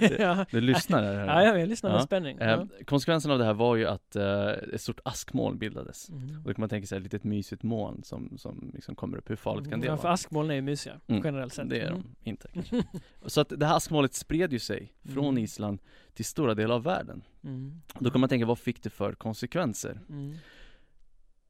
ja. 0.18 0.46
Du 0.50 0.60
lyssnar 0.60 1.02
här. 1.02 1.12
ja, 1.26 1.42
ja, 1.44 1.58
jag 1.58 1.68
lyssnar 1.68 1.90
med 1.90 1.98
Ja. 2.00 2.04
spänning. 2.06 2.38
Eh, 2.38 2.48
Ja. 2.50 2.66
konsekvensen 2.84 3.30
av 3.30 3.38
det 3.38 3.44
här 3.44 3.54
var 3.54 3.76
ju 3.76 3.86
att 3.86 4.16
eh, 4.16 4.48
ett 4.48 4.80
stort 4.80 5.00
askmoln 5.04 5.58
bildades. 5.58 6.08
Mm. 6.10 6.36
Och 6.38 6.44
då 6.44 6.54
kan 6.54 6.60
man 6.62 6.68
tänka 6.68 6.86
sig 6.86 6.96
ett 6.98 7.02
litet 7.02 7.24
mysigt 7.24 7.62
moln 7.62 8.02
som, 8.04 8.38
som 8.38 8.70
liksom 8.74 8.94
kommer 8.94 9.18
upp. 9.18 9.30
Hur 9.30 9.36
farligt 9.36 9.70
kan 9.70 9.80
det 9.80 9.86
ja, 9.86 9.96
för 9.96 10.02
vara? 10.02 10.12
askmoln 10.12 10.50
är 10.50 10.54
ju 10.54 10.62
mysiga, 10.62 11.00
Mm, 11.06 11.22
generellt 11.24 11.52
sett. 11.54 11.68
Det 11.70 11.80
är 11.80 11.90
Mm. 11.90 12.02
de 12.22 12.30
inte 12.30 12.48
kanske. 12.54 12.82
Så 13.26 13.40
att 13.40 13.52
det 13.56 13.66
här 13.66 13.76
askmolnet 13.76 14.14
spred 14.14 14.52
ju 14.52 14.58
sig 14.58 14.92
från 15.04 15.24
Mm. 15.24 15.38
Island 15.44 15.78
till 16.14 16.24
stora 16.24 16.54
delar 16.54 16.74
av 16.74 16.82
världen. 16.82 17.22
Mm. 17.44 17.80
Då 17.98 18.10
kan 18.10 18.20
man 18.20 18.28
tänka, 18.28 18.46
vad 18.46 18.58
fick 18.58 18.82
det 18.82 18.90
för 18.90 19.12
konsekvenser? 19.14 20.00
Mm. 20.08 20.34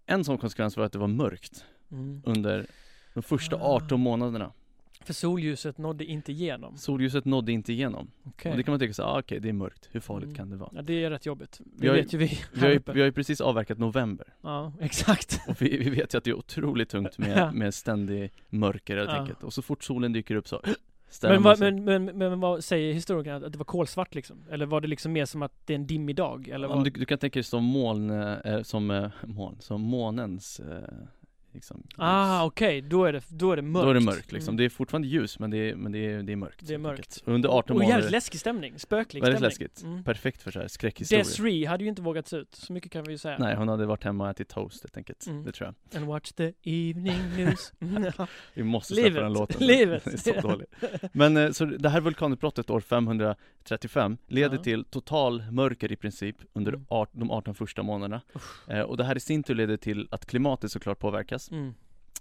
En 0.07 0.25
sån 0.25 0.39
konsekvens 0.39 0.77
var 0.77 0.85
att 0.85 0.93
det 0.93 0.99
var 0.99 1.09
mörkt 1.09 1.65
Mm. 1.93 2.23
under 2.27 2.67
de 3.15 3.23
första 3.23 3.57
Ah. 3.57 3.77
18 3.77 4.01
månaderna. 4.01 4.53
För 5.05 5.13
solljuset 5.13 5.79
nådde 5.79 6.05
inte 6.05 6.33
igenom. 6.33 6.77
Solljuset 6.77 7.25
nådde 7.25 7.53
inte 7.53 7.73
igenom. 7.73 8.11
Okej. 8.25 8.51
Och 8.51 8.57
det 8.57 8.63
kan 8.63 8.73
man 8.73 8.79
tänka 8.79 8.95
sig, 8.95 9.05
ah, 9.05 9.19
okej 9.19 9.41
det 9.41 9.49
är 9.49 9.53
mörkt, 9.53 9.89
hur 9.93 10.01
farligt 10.01 10.25
Mm. 10.27 10.37
kan 10.37 10.51
det 10.51 10.57
vara? 10.57 10.71
Ja, 10.75 10.83
det 10.83 11.05
är 11.05 11.11
rätt 11.11 11.27
jobbigt. 11.27 11.59
Det 11.65 11.65
Vi 11.83 11.89
har 11.89 11.95
vet 11.95 12.15
ju 12.15 12.19
vi 12.19 12.39
Vi 12.53 12.61
har, 12.61 12.69
ju, 12.69 12.81
vi 12.95 13.01
har 13.01 13.07
ju 13.07 13.13
precis 13.13 13.41
avverkat 13.41 13.79
november 13.79 14.27
Ja, 14.43 14.73
exakt. 14.81 15.41
och 15.49 15.63
vi, 15.63 15.77
vi 15.79 15.91
vet 15.91 16.15
ju 16.15 16.19
att 16.19 16.25
det 16.25 16.31
är 16.31 16.35
otroligt 16.39 16.89
tungt 16.89 17.15
Ja. 17.19 17.25
med, 17.27 17.55
med 17.55 17.75
ständig 17.75 18.33
mörker 18.49 18.97
helt 18.97 19.11
Ja. 19.11 19.17
enkelt. 19.17 19.43
Och 19.45 19.53
så 19.53 19.63
fort 19.63 19.85
solen 19.85 20.13
dyker 20.13 20.35
upp 20.35 20.49
så 20.49 20.61
Men 21.23 21.43
vad, 21.43 21.61
men, 21.61 21.85
men, 21.85 22.05
men 22.05 22.41
vad 22.41 22.65
säger 22.65 22.95
historikerna? 22.95 23.47
Att 23.47 23.53
det 23.53 23.59
var 23.59 23.65
kolsvart 23.65 24.15
liksom? 24.15 24.37
Eller 24.51 24.67
var 24.67 24.81
det 24.81 24.89
liksom 24.89 25.13
mer 25.13 25.25
som 25.25 25.43
att 25.43 25.53
det 25.67 25.73
är 25.73 25.75
en 25.75 25.87
dimmig 25.87 26.17
dag? 26.17 26.49
Eller 26.49 26.69
vad? 26.69 26.85
du, 26.85 26.91
du 26.91 27.05
kan 27.05 27.19
tänka 27.19 27.37
dig 27.39 27.45
som 27.45 27.65
moln, 27.65 28.11
eh, 28.11 28.63
som 28.63 28.91
eh, 28.91 29.11
moln, 29.25 29.57
som 29.61 29.81
månens 29.81 30.61
eh, 30.61 30.79
liksom, 31.53 31.83
Ah, 31.97 32.45
okej, 32.45 32.81
då 32.81 33.05
är 33.05 33.13
det, 33.13 33.23
då 33.29 33.53
är 33.53 33.57
det 33.57 33.63
mörkt. 33.63 33.85
Då 33.85 33.91
är 33.91 33.95
det 33.95 34.01
mörkt 34.01 34.33
liksom. 34.33 34.49
Mm. 34.53 34.57
Det 34.57 34.65
är 34.65 34.69
fortfarande 34.69 35.09
ljus 35.09 35.39
men 35.39 35.51
det 35.51 35.57
är, 35.71 35.75
men 35.77 35.93
det 35.93 35.99
är, 35.99 36.23
det 36.23 36.33
är 36.33 36.37
mörkt. 36.37 36.67
Det 36.67 36.75
är 36.75 36.79
mörkt. 36.79 37.23
Under 37.25 37.49
18 37.49 37.77
Och 37.77 37.83
jävligt 37.83 37.95
månader. 37.97 38.11
läskig 38.11 38.41
stämning, 38.41 38.79
spöklig 38.79 39.21
Väldigt 39.23 39.39
stämning. 39.39 39.49
läskigt. 39.69 39.83
Mm. 39.83 40.05
Perfekt 40.05 40.43
för 40.43 40.51
så 40.51 40.61
här 40.61 40.69
skräckhistorier. 40.69 41.25
Desiree 41.25 41.67
hade 41.67 41.85
ju 41.85 41.89
inte 41.91 42.03
vågat 42.03 42.33
ut, 42.33 42.55
så 42.55 42.73
mycket 42.73 42.93
kan 42.93 43.05
vi 43.05 43.13
ju 43.13 43.19
säga. 43.19 43.37
Nej, 43.39 43.57
hon 43.57 43.69
hade 43.69 43.87
varit 43.87 44.05
hemma 44.05 44.25
och 44.25 44.31
ätit 44.31 44.49
toast 44.49 44.83
helt 44.83 44.97
enkelt. 44.97 45.27
Mm. 45.27 45.45
Det 45.45 45.53
tror 45.53 45.75
jag. 45.91 46.01
And 46.01 46.07
watch 46.11 46.33
the 46.33 46.53
evening 46.63 47.21
news. 47.37 47.73
Mm. 47.81 48.13
Vi 48.55 48.63
måste 48.63 48.95
släppa 48.95 49.09
Livet. 49.09 49.23
den 49.23 49.33
låten. 49.33 49.67
Livet. 49.67 50.05
Det 50.05 50.27
är 50.29 50.41
så 50.43 50.49
dåligt. 50.49 50.75
Men 51.13 51.37
eh, 51.37 51.51
så 51.51 51.65
det 51.65 51.89
här 51.89 52.01
vulkanutbrottet 52.01 52.71
år 52.71 52.81
535 52.81 54.17
leder 54.27 54.57
Ja. 54.57 54.63
till 54.63 54.85
total 54.85 55.43
mörker 55.53 55.93
i 55.93 55.97
princip 55.97 56.37
under 56.53 56.73
Mm. 56.73 56.87
art, 56.89 57.09
de 57.13 57.31
18 57.31 57.55
första 57.55 57.83
månaderna. 57.83 58.21
Eh, 58.69 58.81
och 58.81 58.97
det 58.97 59.05
här 59.05 59.17
i 59.17 59.21
sin 59.21 59.43
tur 59.43 59.55
leder 59.55 59.77
till 59.77 60.09
att 60.11 60.27
klimatet 60.27 60.73
såklart 60.73 60.99
påverkas. 60.99 61.40
Mm, 61.51 61.75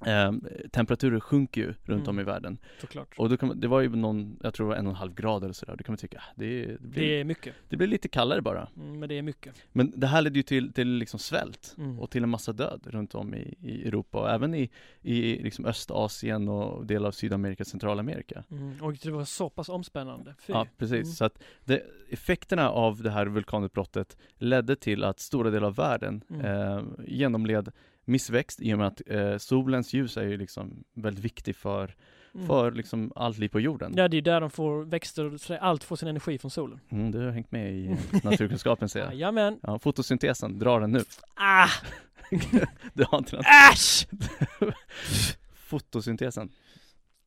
Eh, 0.05 0.31
temperaturer 0.71 1.19
sjunker 1.19 1.61
ju 1.61 1.67
runt 1.67 2.07
Mm. 2.07 2.09
om 2.09 2.19
i 2.19 2.23
världen. 2.23 2.57
såklart. 2.81 3.13
Och 3.17 3.29
då 3.29 3.37
kan 3.37 3.47
man, 3.49 3.59
det 3.59 3.67
var 3.67 3.81
ju 3.81 3.89
någon, 3.95 4.39
jag 4.43 4.53
tror 4.53 4.65
det 4.67 4.69
var 4.69 4.75
en 4.75 4.85
och 4.87 4.91
en 4.91 4.95
halv 4.95 5.13
grad 5.15 5.43
eller 5.43 5.53
sådär. 5.53 5.75
Då 5.77 5.83
kan 5.83 5.91
man 5.93 5.97
tycka, 5.97 6.17
ah, 6.17 6.33
det, 6.35 6.65
det, 6.65 6.79
blir, 6.81 7.01
Det 7.01 7.07
det, 7.07 7.19
är 7.19 7.23
mycket. 7.23 7.53
blir 7.69 7.87
lite 7.87 8.07
kallare 8.07 8.41
bara. 8.41 8.67
Mm, 8.77 8.99
men 8.99 9.09
det 9.09 9.17
är 9.17 9.21
mycket. 9.21 9.53
Men 9.71 9.93
det 9.95 10.07
här 10.07 10.21
ledde 10.21 10.39
ju 10.39 10.43
till, 10.43 10.73
till 10.73 10.87
liksom 10.87 11.19
svält 11.19 11.75
Mm. 11.77 11.99
och 11.99 12.09
till 12.11 12.23
en 12.23 12.29
massa 12.29 12.53
död 12.53 12.81
runt 12.83 13.15
om 13.15 13.33
i, 13.33 13.55
i 13.61 13.87
Europa 13.87 14.19
och 14.21 14.29
även 14.29 14.55
i, 14.55 14.69
i 15.01 15.43
liksom 15.43 15.65
Östasien 15.65 16.47
och 16.49 16.85
delar 16.85 17.07
av 17.07 17.11
Sydamerika 17.11 17.63
och 17.63 17.67
Centralamerika. 17.67 18.43
Mm. 18.51 18.81
Och 18.83 18.93
det 18.93 19.11
var 19.11 19.25
så 19.25 19.49
pass 19.49 19.69
omspännande. 19.69 20.35
Fy. 20.39 20.53
Ja, 20.53 20.67
precis. 20.77 20.93
Mm. 20.93 21.05
Så 21.05 21.25
att 21.25 21.41
det, 21.65 21.81
effekterna 22.09 22.69
av 22.69 23.01
det 23.03 23.11
här 23.11 23.25
vulkanutbrottet 23.25 24.17
ledde 24.37 24.75
till 24.75 25.03
att 25.03 25.19
stora 25.19 25.49
delar 25.49 25.67
av 25.67 25.75
världen 25.75 26.23
eh, 26.43 26.81
genomled 27.07 27.71
missväxt 28.09 28.61
i 28.61 28.73
och 28.73 28.77
med 28.77 28.87
att 28.87 29.01
eh, 29.05 29.37
solens 29.37 29.93
ljus 29.93 30.17
är 30.17 30.23
ju 30.23 30.37
liksom 30.37 30.83
väldigt 30.95 31.25
viktig 31.25 31.55
för, 31.55 31.95
Mm. 32.35 32.47
för 32.47 32.71
liksom 32.71 33.11
allt 33.15 33.37
liv 33.37 33.49
på 33.49 33.59
jorden. 33.59 33.93
Ja, 33.97 34.07
det 34.07 34.17
är 34.17 34.21
där 34.21 34.41
de 34.41 34.49
får 34.49 34.83
växter 34.83 35.33
och 35.33 35.41
så 35.41 35.57
allt 35.57 35.83
får 35.83 35.95
sin 35.95 36.07
energi 36.07 36.37
från 36.37 36.51
solen. 36.51 36.79
Mm, 36.89 37.11
du 37.11 37.19
har 37.19 37.31
hängt 37.31 37.51
med 37.51 37.73
i 37.73 37.95
naturkunskapen 38.23 38.89
ser 38.89 38.99
jag. 38.99 39.13
Jajamän. 39.13 39.59
Ja, 39.63 39.79
fotosyntesen, 39.79 40.59
dra 40.59 40.79
den 40.79 40.91
nu. 40.91 41.03
Ah! 41.35 41.67
Du 42.93 43.03
har 43.09 43.17
inte 43.17 43.35
den. 43.35 43.45
Äsch! 43.73 44.07
Fotosyntesen, 45.55 46.49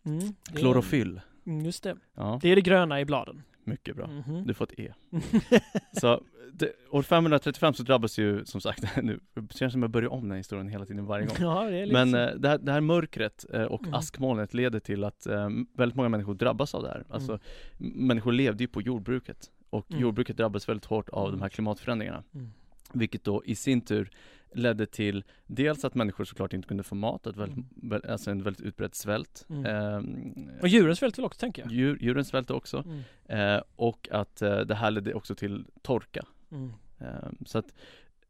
Mm, 0.07 0.35
klorofyll. 0.55 1.21
Mm, 1.47 1.65
just 1.65 1.83
det. 1.83 1.97
Ja, 2.17 2.39
Det 2.43 2.49
är 2.49 2.57
det 2.57 2.63
gröna 2.63 3.01
i 3.01 3.05
bladen. 3.05 3.43
Mycket 3.67 3.97
bra. 3.97 4.07
Mhm. 4.07 4.47
Du 4.47 4.55
får 4.55 4.65
ett 4.65 4.79
E. 4.81 4.93
Så 6.01 6.23
det, 6.53 6.73
år 6.91 7.03
535 7.03 7.75
så 7.75 7.83
drabbas 7.83 8.19
ju 8.19 8.45
som 8.45 8.61
sagt, 8.61 8.97
nu 9.03 9.21
det 9.35 9.57
känns 9.57 9.73
som 9.73 9.83
jag 9.83 9.91
börjar 9.91 10.09
om 10.13 10.21
den 10.23 10.31
här 10.31 10.37
historien 10.39 10.69
hela 10.69 10.87
tiden 10.87 11.07
varje 11.07 11.27
gång. 11.27 11.37
ja, 11.41 11.65
det 11.71 11.77
är 11.77 11.87
lite 11.87 12.05
Men 12.05 12.29
eh, 12.29 12.35
det, 12.37 12.49
här, 12.49 12.59
det 12.59 12.73
här 12.73 12.81
mörkret 12.81 13.47
eh, 13.53 13.63
och 13.63 13.83
Mm. 13.83 13.95
askmolnet 13.95 14.55
leder 14.55 14.81
till 14.81 15.05
att 15.05 15.27
eh, 15.27 15.49
väldigt 15.77 15.97
många 15.97 16.09
människor 16.09 16.35
drabbas 16.35 16.75
av 16.75 16.83
det 16.83 16.89
här. 16.89 17.05
Alltså, 17.11 17.33
Mm. 17.33 18.07
människor 18.07 18.33
levde 18.33 18.65
ju 18.65 18.69
på 18.69 18.83
jordbruket 18.83 19.51
och 19.71 19.91
Mm. 19.91 20.03
jordbruket 20.03 20.37
drabbas 20.37 20.69
väldigt 20.69 20.85
hårt 20.87 21.09
av 21.09 21.27
Mm. 21.29 21.39
de 21.39 21.43
här 21.43 21.49
klimatförändringarna. 21.49 22.23
Mm. 22.35 22.51
Vilket 22.93 23.25
då 23.25 23.43
i 23.45 23.55
sin 23.55 23.81
tur 23.81 24.11
ledde 24.55 24.87
till 24.87 25.25
dels 25.47 25.85
att 25.85 25.95
människor 25.95 26.25
såklart 26.25 26.53
inte 26.53 26.69
kunde 26.69 26.83
få 26.83 26.95
mat, 26.95 27.27
ett 27.27 27.37
väldigt, 27.37 27.59
Mm. 27.83 28.01
alltså 28.09 28.31
en 28.31 28.43
väldigt 28.43 28.61
utbredd 28.67 28.95
svält. 28.95 29.47
Mm. 29.51 29.67
Ehm, 29.67 30.51
Och 30.61 30.69
djuren 30.69 30.97
svälter 30.97 31.17
väl 31.23 31.27
också, 31.27 31.39
tänker 31.41 31.63
jag? 31.63 31.73
djur, 31.73 31.99
djuren 32.01 32.25
svälte 32.25 32.53
också. 32.55 32.85
Mm. 32.87 33.57
Eh, 33.57 33.63
och 33.77 34.09
att 34.13 34.43
eh, 34.43 34.61
det 34.61 34.75
här 34.75 34.91
ledde 34.91 35.15
också 35.15 35.35
till 35.35 35.65
torka. 35.83 36.23
Mm. 36.51 36.73
Ehm, 36.99 37.37
så 37.47 37.59
att 37.59 37.75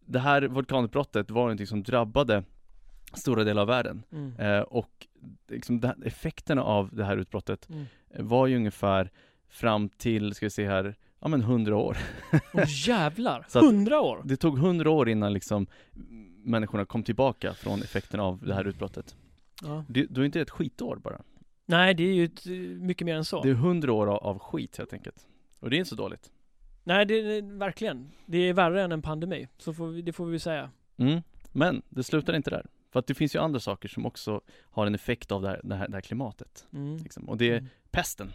det 0.06 0.18
här 0.18 0.42
vulkanutbrottet 0.42 1.30
var 1.30 1.42
någonting 1.42 1.66
som 1.66 1.82
drabbade 1.82 2.44
stora 3.14 3.44
delar 3.44 3.62
av 3.62 3.68
världen. 3.68 4.02
Mm. 4.12 4.36
Eh, 4.36 4.60
och 4.60 5.06
liksom 5.48 5.80
det, 5.80 5.94
effekterna 6.04 6.62
av 6.62 6.88
det 6.92 7.04
här 7.04 7.16
utbrottet 7.16 7.68
eh, 8.10 8.22
var 8.24 8.46
ju 8.46 8.56
ungefär 8.56 9.10
fram 9.48 9.88
till, 9.88 10.34
ska 10.34 10.46
vi 10.46 10.50
se 10.50 10.66
här, 10.68 10.94
ja 11.22 11.28
men 11.28 11.42
hundra 11.42 11.76
år. 11.76 11.96
Åh 12.52 12.64
jävlar! 12.86 13.46
Hundra 13.60 14.00
år! 14.00 14.22
Det 14.24 14.36
tog 14.36 14.58
hundra 14.58 14.90
år 14.90 15.08
innan 15.08 15.32
liksom 15.32 15.66
människorna 16.44 16.84
kom 16.84 17.02
tillbaka 17.02 17.54
från 17.54 17.82
effekterna 17.82 18.22
av 18.22 18.38
det 18.46 18.54
här 18.54 18.64
utbrottet. 18.66 19.16
Ja. 19.62 19.84
Det, 19.88 20.06
då 20.10 20.20
är 20.20 20.24
inte 20.24 20.38
det 20.38 20.42
ett 20.42 20.50
skitår 20.50 20.96
bara. 20.96 21.22
Nej, 21.66 21.94
det 21.94 22.02
är 22.02 22.14
ju 22.14 22.24
ett, 22.24 22.46
eh, 22.46 22.52
mycket 22.82 23.04
mer 23.04 23.16
än 23.16 23.24
så. 23.24 23.42
Det 23.42 23.50
är 23.50 23.54
hundra 23.54 23.92
år 23.92 24.06
av, 24.06 24.16
av 24.16 24.38
skit 24.38 24.78
helt 24.78 24.92
enkelt. 24.92 25.26
Och 25.60 25.70
det 25.70 25.76
är 25.76 25.78
inte 25.78 25.88
så 25.90 25.96
dåligt. 25.96 26.30
Nej, 26.84 27.06
det 27.06 27.14
är 27.14 27.58
verkligen. 27.58 28.10
Det 28.26 28.38
är 28.38 28.52
värre 28.52 28.82
än 28.82 28.92
en 28.92 29.02
pandemi. 29.02 29.48
Så 29.58 29.74
får 29.74 29.86
vi, 29.86 30.02
det 30.02 30.12
får 30.12 30.26
vi 30.26 30.38
säga. 30.38 30.70
Mm. 30.96 31.22
Men 31.52 31.82
det 31.88 32.02
slutar 32.02 32.34
inte 32.34 32.50
där. 32.50 32.66
För 32.90 32.98
att 32.98 33.06
det 33.06 33.14
finns 33.14 33.34
ju 33.34 33.38
andra 33.38 33.60
saker 33.60 33.88
som 33.88 34.06
också 34.06 34.40
har 34.70 34.86
en 34.86 34.94
effekt 34.94 35.32
av 35.32 35.42
det 35.42 35.48
här, 35.48 35.60
det 35.64 35.74
här, 35.74 35.88
det 35.88 35.94
här 35.94 36.00
klimatet. 36.00 36.66
Mm. 36.72 36.96
Liksom. 36.96 37.28
Och 37.28 37.36
det 37.36 37.50
är 37.50 37.58
Mm. 37.58 37.68
pesten. 37.90 38.32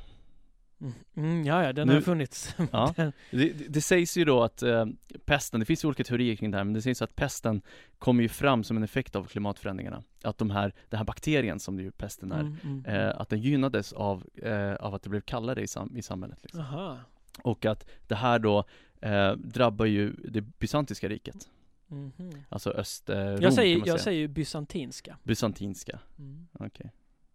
Mm. 0.81 0.93
Mm, 1.15 1.45
ja, 1.45 1.63
ja, 1.63 1.73
den 1.73 1.87
Nu- 1.87 1.93
har 1.93 2.01
funnits. 2.01 2.55
Ja. 2.71 2.93
Det, 3.31 3.49
det, 3.69 3.81
sägs 3.81 4.17
ju 4.17 4.25
då 4.25 4.43
att 4.43 4.63
eh, 4.63 4.85
pesten, 5.25 5.59
det 5.59 5.65
finns 5.65 5.83
ju 5.83 5.87
olika 5.87 6.03
teorier 6.03 6.35
kring 6.35 6.51
det 6.51 6.57
här, 6.57 6.63
men 6.63 6.73
det 6.73 6.81
sägs 6.81 7.01
att 7.01 7.15
pesten 7.15 7.61
kommer 7.99 8.23
ju 8.23 8.29
fram 8.29 8.63
som 8.63 8.77
en 8.77 8.83
effekt 8.83 9.15
av 9.15 9.23
klimatförändringarna. 9.23 10.03
Att 10.23 10.37
de 10.37 10.49
här, 10.49 10.73
den 10.89 10.97
här 10.97 11.05
bakterien 11.05 11.59
som 11.59 11.77
det 11.77 11.83
ju 11.83 11.91
pesten 11.91 12.31
är, 12.31 12.39
Mm, 12.39 12.57
mm. 12.63 12.85
eh, 12.85 13.19
att 13.19 13.29
den 13.29 13.39
gynnades 13.41 13.93
av, 13.93 14.23
eh, 14.35 14.73
av 14.73 14.95
att 14.95 15.03
det 15.03 15.09
blev 15.09 15.21
kallare 15.21 15.61
i, 15.61 15.67
sam, 15.67 15.97
i 15.97 16.01
samhället. 16.01 16.39
Liksom. 16.43 16.97
Och 17.43 17.65
att 17.65 17.85
det 18.07 18.15
här 18.15 18.39
då 18.39 18.63
eh, 19.01 19.31
drabbar 19.33 19.85
ju 19.85 20.11
det 20.13 20.41
bysantiska 20.41 21.09
riket, 21.09 21.49
Mhm. 21.89 22.31
alltså 22.49 22.69
öst, 22.71 23.09
eh, 23.09 23.15
Rom 23.17 23.41
Jag 23.41 23.53
säger, 23.53 23.81
jag 23.85 23.99
säger 23.99 24.27
bysantinska. 24.27 25.17
Bysantinska, 25.23 25.99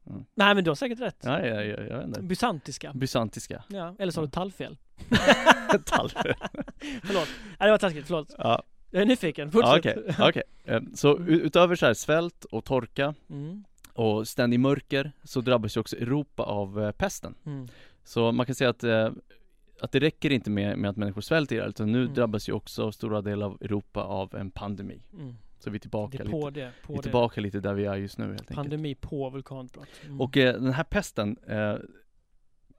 Mm. 0.07 0.25
Nej, 0.35 0.55
men 0.55 0.65
du 0.65 0.71
har 0.71 0.75
säkert 0.75 1.01
rätt. 1.01 1.17
Ja, 1.23 1.47
ja, 1.47 1.63
ja, 1.63 1.83
jag 1.83 1.97
vet 1.99 2.07
inte. 2.07 2.23
Bysantiska. 2.23 2.93
Bysantiska. 2.95 3.65
Ja, 3.69 3.95
eller 3.99 4.13
så 4.13 4.21
har 4.21 4.27
du 4.27 4.31
tallfel. 4.31 4.77
Tall. 5.87 6.11
förlåt. 7.05 7.29
Nej, 7.59 7.67
det 7.67 7.71
var 7.71 7.79
taskigt. 7.79 8.07
Förlåt. 8.07 8.35
ja, 8.39 8.63
Jag 8.91 9.03
är 9.03 9.07
nyfiken. 9.07 9.51
ja, 9.55 9.73
Fortsätt. 9.73 9.97
okej, 9.97 10.15
okej. 10.29 10.43
Eh, 10.65 10.81
Så 10.95 11.19
u- 11.19 11.41
utöver 11.45 11.77
så 11.77 11.87
här 11.87 11.95
svält 11.95 12.45
och 12.45 12.65
torka 12.65 13.15
Mm. 13.31 13.65
och 13.93 14.29
ständig 14.29 14.61
mörker 14.61 15.13
så 15.25 15.41
drabbas 15.41 15.77
ju 15.77 15.81
också 15.81 15.97
Europa 15.97 16.43
av 16.43 16.83
eh, 16.83 16.93
pesten. 16.93 17.35
Mm. 17.47 17.69
Så 18.05 18.33
man 18.33 18.47
kan 18.47 18.55
säga 18.55 18.71
att, 18.71 18.85
eh, 18.85 19.11
att 19.81 19.93
det 19.93 19.99
räcker 20.01 20.31
inte 20.33 20.51
med, 20.51 20.79
med 20.79 20.91
att 20.91 20.97
människor 20.97 21.21
svälter 21.21 21.57
ihjäl, 21.57 21.69
utan 21.69 21.93
nu 21.93 22.03
Mm. 22.03 22.15
drabbas 22.15 22.49
ju 22.49 22.53
också 22.53 22.93
stora 22.93 23.21
delar 23.23 23.47
av 23.47 23.59
Europa 23.61 24.03
av 24.03 24.35
en 24.35 24.51
pandemi. 24.51 25.03
Mm. 25.13 25.35
Så 25.65 25.71
vi 25.71 25.75
är 25.77 25.79
Det 25.79 25.83
tillbaka, 25.83 26.19
är 26.19 26.25
lite, 26.25 26.31
på 26.31 26.51
det. 26.51 26.73
På 26.83 26.93
vi 26.93 26.95
är 26.95 26.97
det. 26.97 27.03
tillbaka 27.03 27.41
lite 27.41 27.61
där 27.61 27.75
vi 27.75 27.85
är 27.85 27.97
just 27.97 28.19
nu 28.19 28.25
helt 28.25 28.41
enkelt. 28.41 28.57
Pandemi 28.57 28.95
på 28.95 29.31
vulkanutbrott. 29.31 29.89
Mm. 30.05 30.21
Och 30.21 30.37
eh, 30.37 30.55
den 30.55 30.73
här 30.73 30.85
pesten 30.85 31.37
eh, 31.49 31.75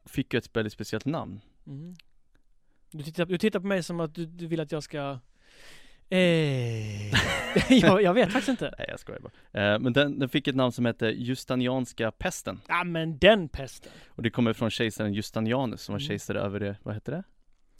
fick 0.06 0.34
ju 0.34 0.38
ett 0.38 0.56
väldigt 0.56 0.74
speciellt 0.74 1.06
namn. 1.06 1.42
Mm. 1.68 1.96
Du, 2.92 3.04
tittar, 3.04 3.25
du 3.25 3.38
tittar 3.38 3.60
på 3.60 3.68
mig 3.68 3.84
som 3.84 4.00
att 4.00 4.16
du, 4.16 4.25
du 4.25 4.48
vill 4.48 4.60
att 4.60 4.72
jag 4.72 4.84
ska... 4.84 5.20
Eh. 6.10 7.12
jag, 7.70 8.02
jag 8.04 8.13
vet 8.13 8.32
faktiskt 8.32 8.50
inte. 8.50 8.74
Nej 8.78 8.88
jag 8.90 9.00
skojar 9.00 9.20
bara. 9.22 9.74
Eh, 9.74 9.80
men 9.80 9.94
den, 9.94 10.20
den 10.20 10.30
fick 10.30 10.48
ett 10.48 10.56
namn 10.56 10.72
som 10.72 10.86
hette 10.86 11.06
Justinianska 11.06 12.12
pesten. 12.12 12.62
Ja 12.68 12.84
men 12.84 13.18
den 13.18 13.50
pesten. 13.50 13.92
Och 14.08 14.24
det 14.24 14.30
kommer 14.30 14.54
från 14.54 14.70
kejsaren 14.70 15.13
Justinianus 15.13 15.82
som 15.82 15.94
var 15.94 16.00
Mm. 16.00 16.08
kejsare 16.08 16.40
över 16.40 16.60
det, 16.60 16.75
vad 16.84 16.94
hette 16.94 17.12
det? 17.12 17.24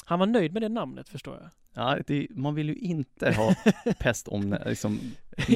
Han 0.06 0.20
var 0.20 0.26
nöjd 0.26 0.54
med 0.54 0.62
det 0.62 0.70
namnet 0.70 1.10
förstår 1.10 1.36
jag. 1.42 1.50
Ja, 1.74 1.98
det, 2.08 2.28
man 2.30 2.56
vill 2.56 2.70
ju 2.70 2.76
inte 2.76 3.32
ha 3.32 3.56
pest 4.00 4.28
om 4.28 4.58
liksom, 4.66 5.00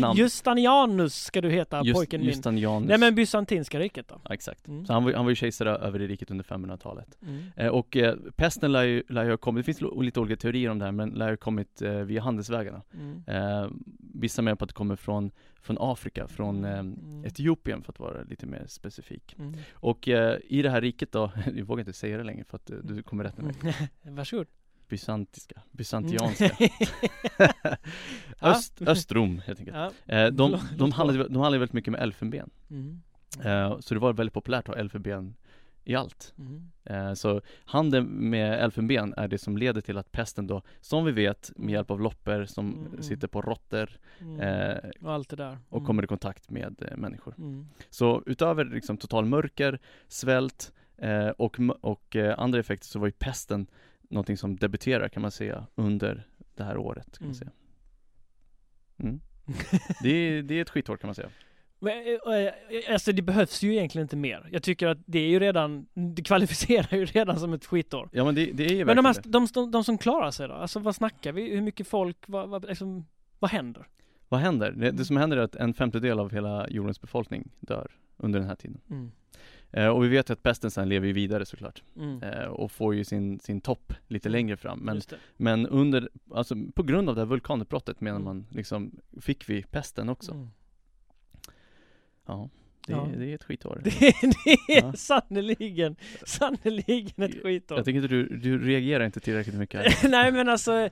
namn. 0.01 0.17
Justinianus 0.17 1.15
ska 1.15 1.41
du 1.41 1.49
heta, 1.49 1.81
Just, 1.83 1.97
pojken 1.97 2.21
min. 2.21 2.29
Justinianus. 2.29 2.89
Nej 2.89 2.97
men 2.97 3.15
bysantinska 3.15 3.79
riket 3.79 4.07
då? 4.07 4.21
Ja, 4.23 4.33
exakt. 4.33 4.67
Mm. 4.67 4.85
Så 4.85 4.93
han 4.93 5.13
han 5.13 5.25
var 5.25 5.29
ju 5.29 5.35
kejsare 5.35 5.69
över 5.75 5.99
det 5.99 6.07
riket 6.07 6.31
under 6.31 6.45
500-talet. 6.45 7.17
Mm. 7.21 7.43
Eh, 7.55 7.67
och 7.67 7.97
eh, 7.97 8.15
pesten 8.35 8.71
lär 8.71 8.83
ju, 8.83 9.03
lär 9.09 9.23
ju 9.23 9.29
ha 9.29 9.37
kommit, 9.37 9.65
det 9.65 9.73
finns 9.73 9.91
lite 10.01 10.19
olika 10.19 10.35
teorier 10.35 10.69
om 10.69 10.79
det 10.79 10.85
här, 10.85 10.91
men 10.91 11.09
lär 11.09 11.25
ju 11.25 11.31
ha 11.31 11.37
kommit 11.37 11.81
eh, 11.81 11.91
via 11.91 12.21
handelsvägarna. 12.21 12.81
Mm. 12.93 13.23
Eh, 13.27 13.69
vissa 14.13 14.41
menar 14.41 14.55
på 14.55 14.63
att 14.63 14.69
det 14.69 14.73
kommer 14.73 14.95
från, 14.95 15.31
från 15.61 15.77
Afrika, 15.79 16.27
från 16.27 16.65
eh, 16.65 16.77
Mm. 16.77 17.25
Etiopien 17.25 17.83
för 17.83 17.91
att 17.91 17.99
vara 17.99 18.23
lite 18.23 18.45
mer 18.45 18.65
specifik. 18.67 19.35
Mm. 19.39 19.53
Och 19.73 20.07
eh, 20.07 20.37
i 20.43 20.61
det 20.61 20.69
här 20.69 20.81
riket 20.81 21.11
då, 21.11 21.31
jag 21.55 21.65
vågar 21.65 21.81
inte 21.81 21.93
säga 21.93 22.17
det 22.17 22.23
längre 22.23 22.43
för 22.43 22.55
att 22.55 22.71
du 22.83 23.03
kommer 23.03 23.23
rätt 23.23 23.37
med 23.37 23.63
mig. 23.63 23.73
Varsågod. 24.01 24.47
Bysantiska, 24.89 25.61
bysantianska. 25.71 26.51
Ja. 28.39 28.47
Öst, 28.51 28.81
Östrom 28.81 29.41
helt 29.45 29.59
enkelt. 29.59 29.77
Ja. 30.05 30.15
Eh, 30.15 30.27
de, 30.31 30.57
de, 30.77 30.91
handlade, 30.91 31.23
de 31.29 31.35
handlade 31.35 31.57
väldigt 31.57 31.73
mycket 31.73 31.91
med 31.91 32.01
elfenben. 32.01 32.49
Mm. 32.69 33.01
Eh, 33.43 33.79
så 33.79 33.93
det 33.93 33.99
var 33.99 34.13
väldigt 34.13 34.33
populärt 34.33 34.69
att 34.69 34.75
ha 34.75 34.81
elfenben 34.81 35.35
i 35.83 35.95
allt. 35.95 36.33
Mm. 36.39 36.71
Eh, 36.83 37.13
så 37.13 37.41
handeln 37.65 38.07
med 38.29 38.63
elfenben 38.63 39.13
är 39.17 39.27
det 39.27 39.37
som 39.37 39.57
leder 39.57 39.81
till 39.81 39.97
att 39.97 40.11
pesten 40.11 40.47
då, 40.47 40.61
som 40.81 41.05
vi 41.05 41.11
vet, 41.11 41.51
med 41.55 41.73
hjälp 41.73 41.91
av 41.91 42.01
loppor 42.01 42.45
som 42.45 42.73
Mm, 42.73 42.87
mm. 42.87 43.03
sitter 43.03 43.27
på 43.27 43.41
råttor 43.41 43.89
Mm. 44.21 44.77
och 45.01 45.13
allt 45.13 45.29
det 45.29 45.35
där. 45.35 45.57
och 45.69 45.77
Mm. 45.77 45.85
kommer 45.87 46.03
i 46.03 46.07
kontakt 46.07 46.49
med 46.51 46.93
människor. 46.97 47.33
Mm. 47.37 47.67
Så 47.89 48.23
utöver 48.25 48.65
liksom 48.65 48.97
total 48.97 49.25
mörker, 49.25 49.79
svält 50.07 50.71
och, 51.37 51.59
och 51.81 52.15
andra 52.37 52.59
effekter 52.59 52.87
så 52.87 52.99
var 52.99 53.07
ju 53.07 53.11
pesten 53.11 53.67
någonting 54.09 54.37
som 54.37 54.55
debuterar 54.55 55.09
kan 55.09 55.21
man 55.21 55.31
säga 55.31 55.67
under 55.75 56.27
det 56.55 56.63
här 56.63 56.77
året 56.77 57.17
kan 57.19 57.27
man 57.27 57.35
Mm. 57.35 57.35
säga. 57.35 57.51
Mm. 58.99 59.19
Det, 60.03 60.09
är, 60.09 60.41
det 60.43 60.53
är 60.57 60.61
ett 60.61 60.69
skitår 60.69 60.97
kan 60.97 61.07
man 61.07 61.15
säga. 61.15 61.29
Men, 61.79 61.93
eh, 61.97 62.35
eh, 62.35 62.53
alltså 62.93 63.11
det 63.11 63.21
behövs 63.21 63.61
ju 63.63 63.71
egentligen 63.75 64.03
inte 64.05 64.15
mer. 64.15 64.49
Jag 64.51 64.63
tycker 64.63 64.87
att 64.87 64.97
det 65.05 65.19
är 65.19 65.27
ju 65.27 65.39
redan, 65.39 65.87
det 65.93 66.23
kvalificerar 66.23 66.97
ju 66.97 67.05
redan 67.05 67.39
som 67.39 67.53
ett 67.53 67.65
skitår. 67.65 68.09
Ja 68.13 68.25
men 68.25 68.35
det, 68.35 68.51
det 68.51 68.65
är 68.65 68.73
ju 68.73 68.85
Men 68.85 68.95
de, 68.95 69.05
här, 69.05 69.15
de, 69.23 69.47
de, 69.53 69.71
de 69.71 69.83
som 69.83 69.97
klarar 69.97 70.31
sig 70.31 70.47
då? 70.47 70.53
Alltså 70.53 70.79
vad 70.79 70.95
snackar 70.95 71.31
vi? 71.31 71.55
Hur 71.55 71.61
mycket 71.61 71.87
folk? 71.87 72.17
Vad, 72.25 72.49
vad, 72.49 72.67
liksom, 72.67 73.05
vad 73.39 73.51
händer? 73.51 73.87
Vad 74.29 74.39
händer? 74.39 74.71
Det, 74.71 74.91
det 74.91 75.05
som 75.05 75.17
händer 75.17 75.37
är 75.37 75.41
att 75.41 75.55
en 75.55 75.73
femtedel 75.73 76.19
av 76.19 76.31
hela 76.33 76.69
jordens 76.69 77.01
befolkning 77.01 77.49
dör 77.59 77.91
under 78.17 78.39
den 78.39 78.47
här 78.47 78.55
tiden. 78.55 78.81
Mm. 78.89 79.11
Eh, 79.71 79.87
och 79.87 80.03
vi 80.03 80.07
vet 80.07 80.29
ju 80.29 80.33
att 80.33 80.43
pesten 80.43 80.71
sen 80.71 80.89
lever 80.89 81.07
ju 81.07 81.13
vidare 81.13 81.45
såklart. 81.45 81.83
Mm. 81.95 82.23
Eh, 82.23 82.45
och 82.45 82.71
får 82.71 82.95
ju 82.95 83.03
sin, 83.03 83.39
sin 83.39 83.61
topp 83.61 83.93
lite 84.07 84.29
längre 84.29 84.57
fram. 84.57 84.79
Men, 84.79 85.01
men 85.37 85.67
under, 85.67 86.09
alltså 86.33 86.55
på 86.75 86.83
grund 86.83 87.09
av 87.09 87.15
det 87.15 87.21
här 87.21 87.25
vulkanutbrottet 87.25 88.01
menar 88.01 88.15
Mm. 88.19 88.25
man 88.25 88.47
liksom, 88.51 88.99
fick 89.21 89.49
vi 89.49 89.63
pesten 89.63 90.09
också. 90.09 90.31
Mm. 90.31 90.47
Ja, 92.25 92.49
det, 92.87 92.93
Ja. 92.93 93.09
det 93.17 93.25
är 93.31 93.35
ett 93.35 93.43
skitår. 93.43 93.81
Det, 93.83 93.91
det 94.21 94.73
är 94.77 94.81
Ja. 94.83 94.93
sannerligen, 94.93 95.95
sannerligen 96.25 97.23
ett 97.23 97.41
skitår. 97.43 97.77
Jag 97.77 97.85
tycker 97.85 97.95
inte 97.97 98.07
du, 98.15 98.37
du 98.37 98.59
reagerar 98.65 99.05
inte 99.05 99.19
tillräckligt 99.19 99.55
mycket 99.55 100.03
nej 100.09 100.31
men 100.31 100.49
alltså, 100.49 100.89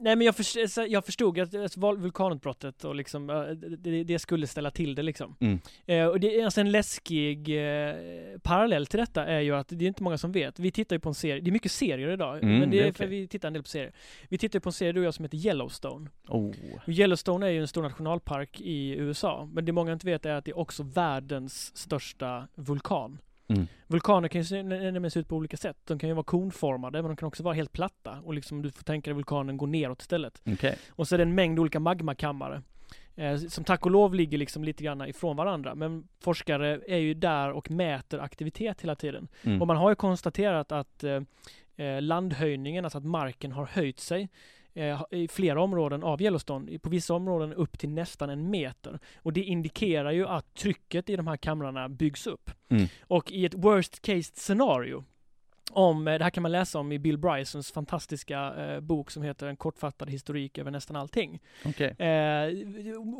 nej 0.00 0.16
men 0.16 0.20
jag, 0.20 0.36
för, 0.36 0.66
så 0.66 0.86
jag 0.88 1.04
förstod 1.04 1.38
att 1.38 1.54
alltså, 1.54 1.80
vul- 1.80 1.98
vulkanutbrottet 1.98 2.84
och 2.84 2.94
liksom, 2.94 3.30
eh, 3.30 3.42
det, 3.78 4.04
det 4.04 4.18
skulle 4.18 4.46
ställa 4.46 4.70
till 4.70 4.94
det 4.94 5.02
liksom. 5.02 5.36
Mm. 5.40 5.60
Eh, 5.86 6.06
och 6.06 6.20
det 6.20 6.40
är 6.40 6.44
alltså 6.44 6.60
en 6.60 6.70
läskig 6.70 7.48
eh, 7.88 7.94
parallell 8.42 8.86
till 8.86 9.00
detta 9.00 9.24
är 9.24 9.40
ju 9.40 9.56
att 9.56 9.68
det 9.68 9.84
är 9.84 9.88
inte 9.88 10.02
många 10.02 10.18
som 10.18 10.32
vet. 10.32 10.58
Vi 10.58 10.70
tittar 10.70 10.96
ju 10.96 11.00
på 11.00 11.08
en 11.08 11.14
serie, 11.14 11.40
det 11.40 11.50
är 11.50 11.52
mycket 11.52 11.72
serier 11.72 12.10
idag, 12.10 12.42
Mm, 12.42 12.58
men 12.58 12.70
det 12.70 12.80
är 12.80 12.86
är 12.86 12.92
för 12.92 13.06
vi 13.06 13.28
tittar 13.28 13.48
en 13.48 13.54
del 13.54 13.62
på 13.62 13.68
serier. 13.68 13.92
Vi 14.28 14.38
tittar 14.38 14.56
ju 14.56 14.60
på 14.60 14.68
en 14.68 14.72
serie 14.72 14.92
du 14.92 15.00
och 15.00 15.06
jag 15.06 15.14
som 15.14 15.24
heter 15.24 15.38
Yellowstone. 15.38 16.10
Oh. 16.28 16.54
Yellowstone 16.86 17.46
är 17.46 17.50
ju 17.50 17.60
en 17.60 17.68
stor 17.68 17.82
nationalpark 17.82 18.60
i 18.60 18.90
USA, 18.90 19.48
men 19.52 19.64
det 19.64 19.72
många 19.72 19.92
inte 19.92 20.06
vet 20.06 20.26
är 20.26 20.34
att 20.34 20.44
det 20.44 20.50
är 20.50 20.58
också 20.58 20.82
världens 20.82 21.76
största 21.76 22.48
vulkan. 22.54 23.18
Mm. 23.52 23.66
Vulkaner 23.86 24.28
kan 24.28 24.40
ju 24.40 24.44
se, 24.44 24.62
nämligen 24.62 25.10
se 25.10 25.20
ut 25.20 25.28
på 25.28 25.36
olika 25.36 25.56
sätt. 25.56 25.76
De 25.84 25.98
kan 25.98 26.08
ju 26.08 26.14
vara 26.14 26.24
konformade, 26.24 27.02
men 27.02 27.08
de 27.08 27.16
kan 27.16 27.26
också 27.26 27.42
vara 27.42 27.54
helt 27.54 27.72
platta. 27.72 28.18
Och 28.24 28.34
liksom 28.34 28.62
du 28.62 28.70
får 28.70 28.84
tänka 28.84 29.10
dig 29.10 29.14
vulkanen 29.14 29.56
går 29.56 29.66
neråt 29.66 30.00
istället. 30.00 30.42
Okej. 30.52 30.78
Och 30.90 31.08
så 31.08 31.14
är 31.14 31.18
det 31.18 31.24
en 31.24 31.34
mängd 31.34 31.58
olika 31.58 31.80
magmakammare. 31.80 32.62
Eh, 33.14 33.36
som 33.36 33.64
tack 33.64 33.84
och 33.86 33.90
lov 33.90 34.14
ligger 34.14 34.38
liksom 34.38 34.64
lite 34.64 34.84
grann 34.84 35.08
ifrån 35.08 35.36
varandra. 35.36 35.74
Men 35.74 36.08
forskare 36.20 36.80
är 36.86 36.98
ju 36.98 37.14
där 37.14 37.52
och 37.52 37.70
mäter 37.70 38.18
aktivitet 38.18 38.80
hela 38.80 38.94
tiden. 38.94 39.28
Mm. 39.42 39.60
Och 39.60 39.66
man 39.66 39.76
har 39.76 39.90
ju 39.90 39.94
konstaterat 39.94 40.72
att 40.72 41.04
eh, 41.04 41.20
eh, 41.76 42.02
landhöjningen, 42.02 42.84
alltså 42.84 42.98
att 42.98 43.04
marken 43.04 43.52
har 43.52 43.66
höjt 43.66 44.00
sig 44.00 44.28
i 45.10 45.28
flera 45.28 45.62
områden 45.62 46.02
av 46.02 46.22
Yellowstone, 46.22 46.78
på 46.78 46.90
vissa 46.90 47.14
områden 47.14 47.52
upp 47.52 47.78
till 47.78 47.90
nästan 47.90 48.30
en 48.30 48.50
meter. 48.50 48.98
Och 49.16 49.32
det 49.32 49.42
indikerar 49.42 50.10
ju 50.10 50.26
att 50.26 50.54
trycket 50.54 51.10
i 51.10 51.16
de 51.16 51.26
här 51.26 51.36
kamrarna 51.36 51.88
byggs 51.88 52.26
upp. 52.26 52.50
Mm. 52.68 52.86
Och 53.00 53.32
i 53.32 53.44
ett 53.44 53.54
worst 53.54 54.02
case 54.02 54.32
scenario, 54.34 55.04
om, 55.72 56.08
eh, 56.08 56.18
det 56.18 56.24
här 56.24 56.30
kan 56.30 56.42
man 56.42 56.52
läsa 56.52 56.78
om 56.78 56.92
i 56.92 56.98
Bill 56.98 57.18
Brysons 57.18 57.72
fantastiska 57.72 58.54
eh, 58.54 58.80
bok 58.80 59.10
som 59.10 59.22
heter 59.22 59.46
En 59.46 59.56
kortfattad 59.56 60.10
historik 60.10 60.58
över 60.58 60.70
nästan 60.70 60.96
allting. 60.96 61.40
Okej. 61.64 61.86
Eh, 61.98 62.48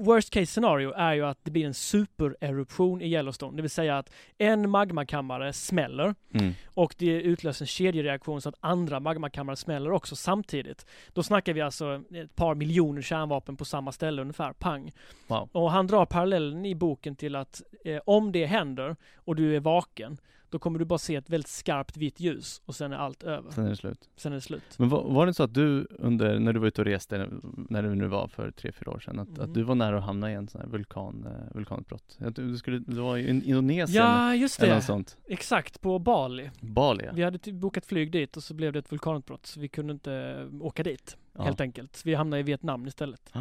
worst 0.05 0.31
case 0.31 0.47
scenario 0.47 0.93
är 0.93 1.15
ju 1.15 1.27
att 1.27 1.39
det 1.43 1.51
blir 1.51 1.67
en 1.67 1.75
supereruption 1.75 3.03
i 3.03 3.07
Yellowstone, 3.13 3.57
det 3.57 3.63
vill 3.63 3.71
säga 3.71 3.99
att 3.99 4.11
en 4.39 4.71
magmakammare 4.71 5.53
smäller 5.53 6.15
Mm. 6.35 6.53
och 6.75 6.95
det 6.99 7.07
utlöser 7.07 7.63
en 7.63 7.67
kedjereaktion 7.67 8.41
så 8.41 8.49
att 8.49 8.55
andra 8.61 9.01
magmakammare 9.01 9.57
smäller 9.57 9.93
också 9.93 10.17
samtidigt. 10.17 10.87
Då 11.13 11.23
snackar 11.23 11.53
vi 11.53 11.61
alltså 11.61 12.03
ett 12.15 12.35
par 12.37 12.55
miljoner 12.55 13.03
kärnvapen 13.03 13.57
på 13.57 13.65
samma 13.65 13.93
ställe 13.93 14.23
ungefär, 14.23 14.53
pang. 14.53 14.93
Wow. 15.27 15.49
Och 15.53 15.71
han 15.71 15.87
drar 15.87 16.07
parallellen 16.07 16.67
i 16.67 16.75
boken 16.75 17.17
till 17.17 17.37
att 17.37 17.63
eh, 17.85 18.01
om 18.07 18.33
det 18.33 18.47
händer 18.47 18.97
och 19.17 19.37
du 19.37 19.57
är 19.57 19.61
vaken, 19.61 20.19
då 20.53 20.59
kommer 20.59 20.79
du 20.79 20.85
bara 20.85 20.99
se 20.99 21.15
ett 21.17 21.31
väldigt 21.31 21.49
skarpt 21.51 21.97
vitt 21.97 22.21
ljus 22.21 22.63
och 22.65 22.75
sen 22.75 22.93
är 22.93 22.97
allt 22.97 23.23
över. 23.23 23.51
Sen 23.51 23.65
är 23.67 23.71
det 23.71 23.77
slut. 23.77 24.09
Sen 24.17 24.33
är 24.33 24.37
det 24.37 24.41
slut. 24.41 24.63
Men 24.79 24.89
var, 24.89 25.05
var 25.05 25.27
det 25.27 25.35
så 25.35 25.43
att 25.43 25.55
du 25.55 25.87
under, 25.91 26.39
när 26.39 26.53
du 26.53 26.61
var 26.61 26.67
ute 26.67 26.81
och 26.81 26.85
reste, 26.85 27.29
när 27.69 27.83
det 27.83 27.95
nu 27.95 28.07
var 28.09 28.27
för 28.29 28.51
tre, 28.51 28.73
fyra 28.73 28.91
år 28.91 28.99
sedan, 29.01 29.19
att, 29.19 29.29
Mhm. 29.29 29.41
att 29.41 29.55
du 29.55 29.63
var 29.63 29.75
nära 29.75 29.99
att 29.99 30.05
hamna 30.05 30.31
i 30.31 30.35
en 30.35 30.49
sån 30.49 30.61
här 30.61 30.69
vulkan, 30.69 31.27
eh, 31.27 31.55
vulkanutbrott? 31.57 32.19
Att 32.21 32.37
du, 32.37 32.49
du 32.51 32.57
skulle, 32.59 32.79
du 32.79 33.01
var 33.01 33.17
i 33.17 33.29
Indonesien 33.29 34.05
Ja, 34.05 34.35
just 34.35 34.59
eller 34.59 34.69
det. 34.69 34.75
något 34.75 34.85
sånt? 34.85 35.17
Exakt, 35.29 35.81
på 35.81 35.99
Bali. 35.99 36.51
Bali 36.61 37.05
ja. 37.05 37.13
Vi 37.15 37.23
hade 37.23 37.39
typ 37.39 37.55
bokat 37.55 37.87
flyg 37.87 38.13
dit 38.13 38.37
och 38.37 38.43
så 38.43 38.55
blev 38.55 38.73
det 38.73 38.79
ett 38.79 38.93
vulkanutbrott 38.93 39.47
så 39.47 39.61
vi 39.61 39.69
kunde 39.69 39.93
inte 39.93 40.49
åka 40.61 40.83
dit 40.83 41.17
ja. 41.33 41.43
helt 41.43 41.61
enkelt. 41.61 41.97
Så 41.97 42.03
vi 42.09 42.15
hamnade 42.15 42.41
i 42.41 42.43
Vietnam 42.43 42.87
istället. 42.87 43.31
Ah. 43.33 43.41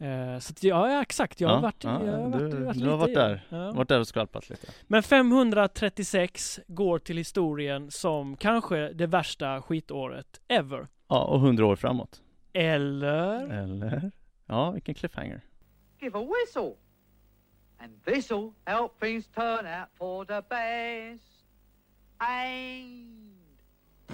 Eh, 0.00 0.38
så 0.38 0.52
att, 0.52 0.62
ja, 0.62 1.02
exakt. 1.02 1.40
Jag 1.40 1.48
har 1.48 1.54
Ja, 1.56 1.60
varit, 1.60 1.84
ja, 1.84 2.04
jag 2.04 2.12
har 2.12 2.28
varit, 2.28 2.50
du- 2.50 2.64
varit 2.64 2.78
du 2.82 2.88
har 2.88 2.96
varit 2.96 3.14
där. 3.14 3.46
Ja. 3.48 3.72
Varit 3.72 3.88
där 3.88 4.00
och 4.00 4.06
skvalpat 4.08 4.50
lite. 4.50 4.66
Men 4.86 5.02
536 5.02 6.60
går 6.66 6.98
till 6.98 7.16
historien 7.16 7.90
som 7.90 8.36
kanske 8.36 8.92
det 8.92 9.06
värsta 9.06 9.62
skitåret 9.62 10.40
ever. 10.48 10.88
Ja, 11.08 11.24
och 11.24 11.40
hundra 11.40 11.66
år 11.66 11.76
framåt. 11.76 12.22
Eller? 12.52 13.52
Eller? 13.62 14.10
Ja, 14.46 14.70
vilken 14.70 14.94
cliffhanger. 14.94 15.40
give 16.00 16.18
a 16.18 16.22
whistle. 16.22 16.72
And 17.80 17.92
this'll 18.04 18.52
help 18.64 19.00
things 19.00 19.26
turn 19.28 19.66
out 19.66 19.88
for 19.98 20.24
the 20.24 20.42
best. 20.48 21.44
And 22.18 23.38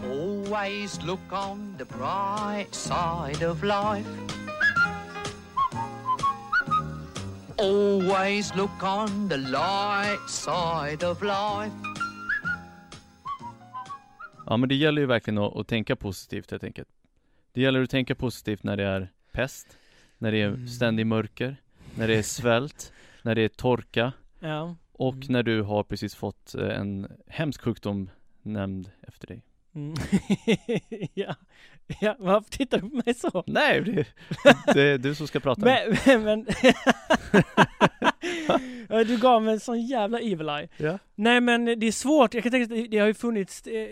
always 0.04 1.02
look 1.02 1.32
on 1.32 1.76
the 1.78 1.84
bright 1.84 2.74
side 2.74 3.48
of 3.50 3.62
life. 3.62 4.08
Always 7.68 8.54
look 8.56 8.82
on 8.82 9.28
the 9.28 9.36
light 9.36 10.28
side 10.30 11.04
of 11.10 11.22
life. 11.22 11.76
Ja, 14.46 14.56
men 14.56 14.68
det 14.68 14.74
gäller 14.74 15.00
ju 15.02 15.06
verkligen 15.06 15.38
att, 15.38 15.56
att 15.56 15.68
tänka 15.68 15.96
positivt 15.96 16.50
helt 16.50 16.64
enkelt. 16.64 16.88
Det 17.52 17.60
gäller 17.60 17.82
att 17.82 17.90
tänka 17.90 18.14
positivt 18.14 18.62
när 18.62 18.76
det 18.76 18.84
är 18.84 19.08
pest, 19.32 19.78
när 20.18 20.32
det 20.32 20.42
är 20.42 20.48
Mm. 20.48 20.68
ständig 20.68 21.06
mörker, 21.06 21.56
när 21.94 22.08
det 22.08 22.14
är 22.16 22.22
svält, 22.22 22.92
när 23.22 23.34
det 23.34 23.42
är 23.42 23.48
torka 23.48 24.12
Ja. 24.40 24.76
och 24.92 25.14
Mm. 25.14 25.26
när 25.28 25.42
du 25.42 25.62
har 25.62 25.82
precis 25.82 26.14
fått 26.14 26.54
eh, 26.54 26.68
en 26.80 27.12
hemsk 27.26 27.60
sjukdom 27.62 28.10
nämnd 28.42 28.90
efter 29.08 29.26
dig. 29.26 29.42
Mm. 29.74 29.94
ja. 31.14 31.34
ja, 32.00 32.16
varför 32.18 32.50
tittar 32.50 32.78
du 32.78 32.88
på 32.90 32.96
mig 33.04 33.14
så? 33.14 33.44
Nej, 33.46 33.80
det, 33.80 34.06
det 34.74 34.82
är 34.82 34.98
du 34.98 35.14
som 35.14 35.26
ska 35.26 35.40
prata. 35.40 35.60
Men, 35.64 36.24
men, 38.88 39.06
Du 39.06 39.16
gav 39.18 39.42
mig 39.42 39.54
en 39.54 39.60
sån 39.60 39.80
jävla 39.86 40.20
evil 40.20 40.48
eye. 40.48 40.68
Ja. 40.76 40.98
Nej 41.14 41.40
men 41.40 41.64
det 41.64 41.86
är 41.86 41.92
svårt, 41.92 42.34
jag 42.34 42.42
kan 42.42 42.52
tänka 42.52 42.74
att 42.74 42.90
det- 42.90 42.98
har 42.98 43.06
ju 43.06 43.14
funnits 43.14 43.66
eh, 43.66 43.88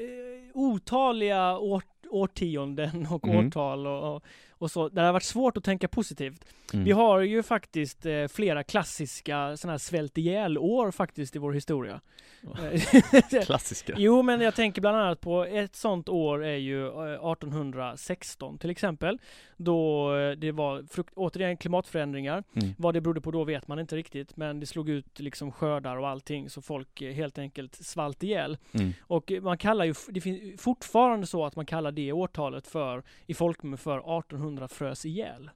otaliga 0.55 1.59
år, 1.59 1.83
årtionden 2.11 3.07
och 3.11 3.25
Mm. 3.29 3.47
årtal 3.47 3.87
och, 3.87 4.17
och, 4.17 4.23
och 4.63 4.71
så, 4.71 4.89
det 4.89 5.01
har 5.01 5.13
varit 5.13 5.23
svårt 5.23 5.57
att 5.57 5.65
tänka 5.65 5.89
positivt. 5.89 6.45
Mm. 6.73 6.85
Vi 6.85 6.93
har 6.93 7.21
ju 7.21 7.43
faktiskt 7.43 8.07
eh, 8.07 8.29
flera 8.29 8.63
klassiska 8.63 9.57
sådana 9.57 9.73
här 9.73 9.79
svält 9.79 10.19
ihjäl-år 10.19 10.91
faktiskt 10.91 11.37
i 11.37 11.39
vår 11.39 11.53
historia. 11.53 12.01
Eh, 12.43 13.43
Klassiska. 13.45 13.95
Jo, 13.97 14.23
men 14.23 14.41
jag 14.41 14.55
tänker 14.55 14.81
bland 14.81 14.97
annat 14.97 15.21
på 15.21 15.45
ett 15.45 15.77
sånt 15.77 16.09
år 16.09 16.45
är 16.45 16.57
ju 16.57 16.87
eh, 16.87 17.33
1816 17.33 18.59
till 18.59 18.71
exempel. 18.71 19.19
Då 19.57 20.15
eh, 20.17 20.31
det 20.31 20.53
var 20.53 20.83
frukt, 20.91 21.13
återigen 21.17 21.57
klimatförändringar. 21.57 22.45
Mm. 22.55 22.75
Vad 22.79 22.95
det 22.95 23.01
berodde 23.01 23.21
på 23.21 23.31
då 23.31 23.45
vet 23.45 23.69
man 23.69 23.79
inte 23.79 23.97
riktigt, 23.97 24.37
men 24.37 24.61
det 24.61 24.67
slog 24.67 24.89
ut 24.89 25.21
liksom 25.21 25.53
skördar 25.53 25.97
och 25.97 26.09
allting 26.09 26.51
så 26.51 26.63
folk 26.63 27.03
eh, 27.03 27.13
helt 27.13 27.39
enkelt 27.39 27.75
svalt 27.75 28.23
ihjäl. 28.23 28.59
Mm. 28.73 28.93
Och 29.01 29.33
eh, 29.33 29.43
man 29.43 29.59
kallar 29.59 29.85
ju, 29.85 29.95
det 30.09 30.21
finns 30.21 30.63
fortfarande 30.63 31.27
så 31.27 31.45
att 31.45 31.57
man 31.57 31.67
kallar 31.67 31.93
det 31.93 32.13
årtalet 32.13 32.67
för, 32.67 33.03
i 33.27 33.35
folkmun 33.35 33.79
för 33.79 34.19
1800 34.19 34.52
frös 34.69 35.07
ihjäl. 35.07 35.51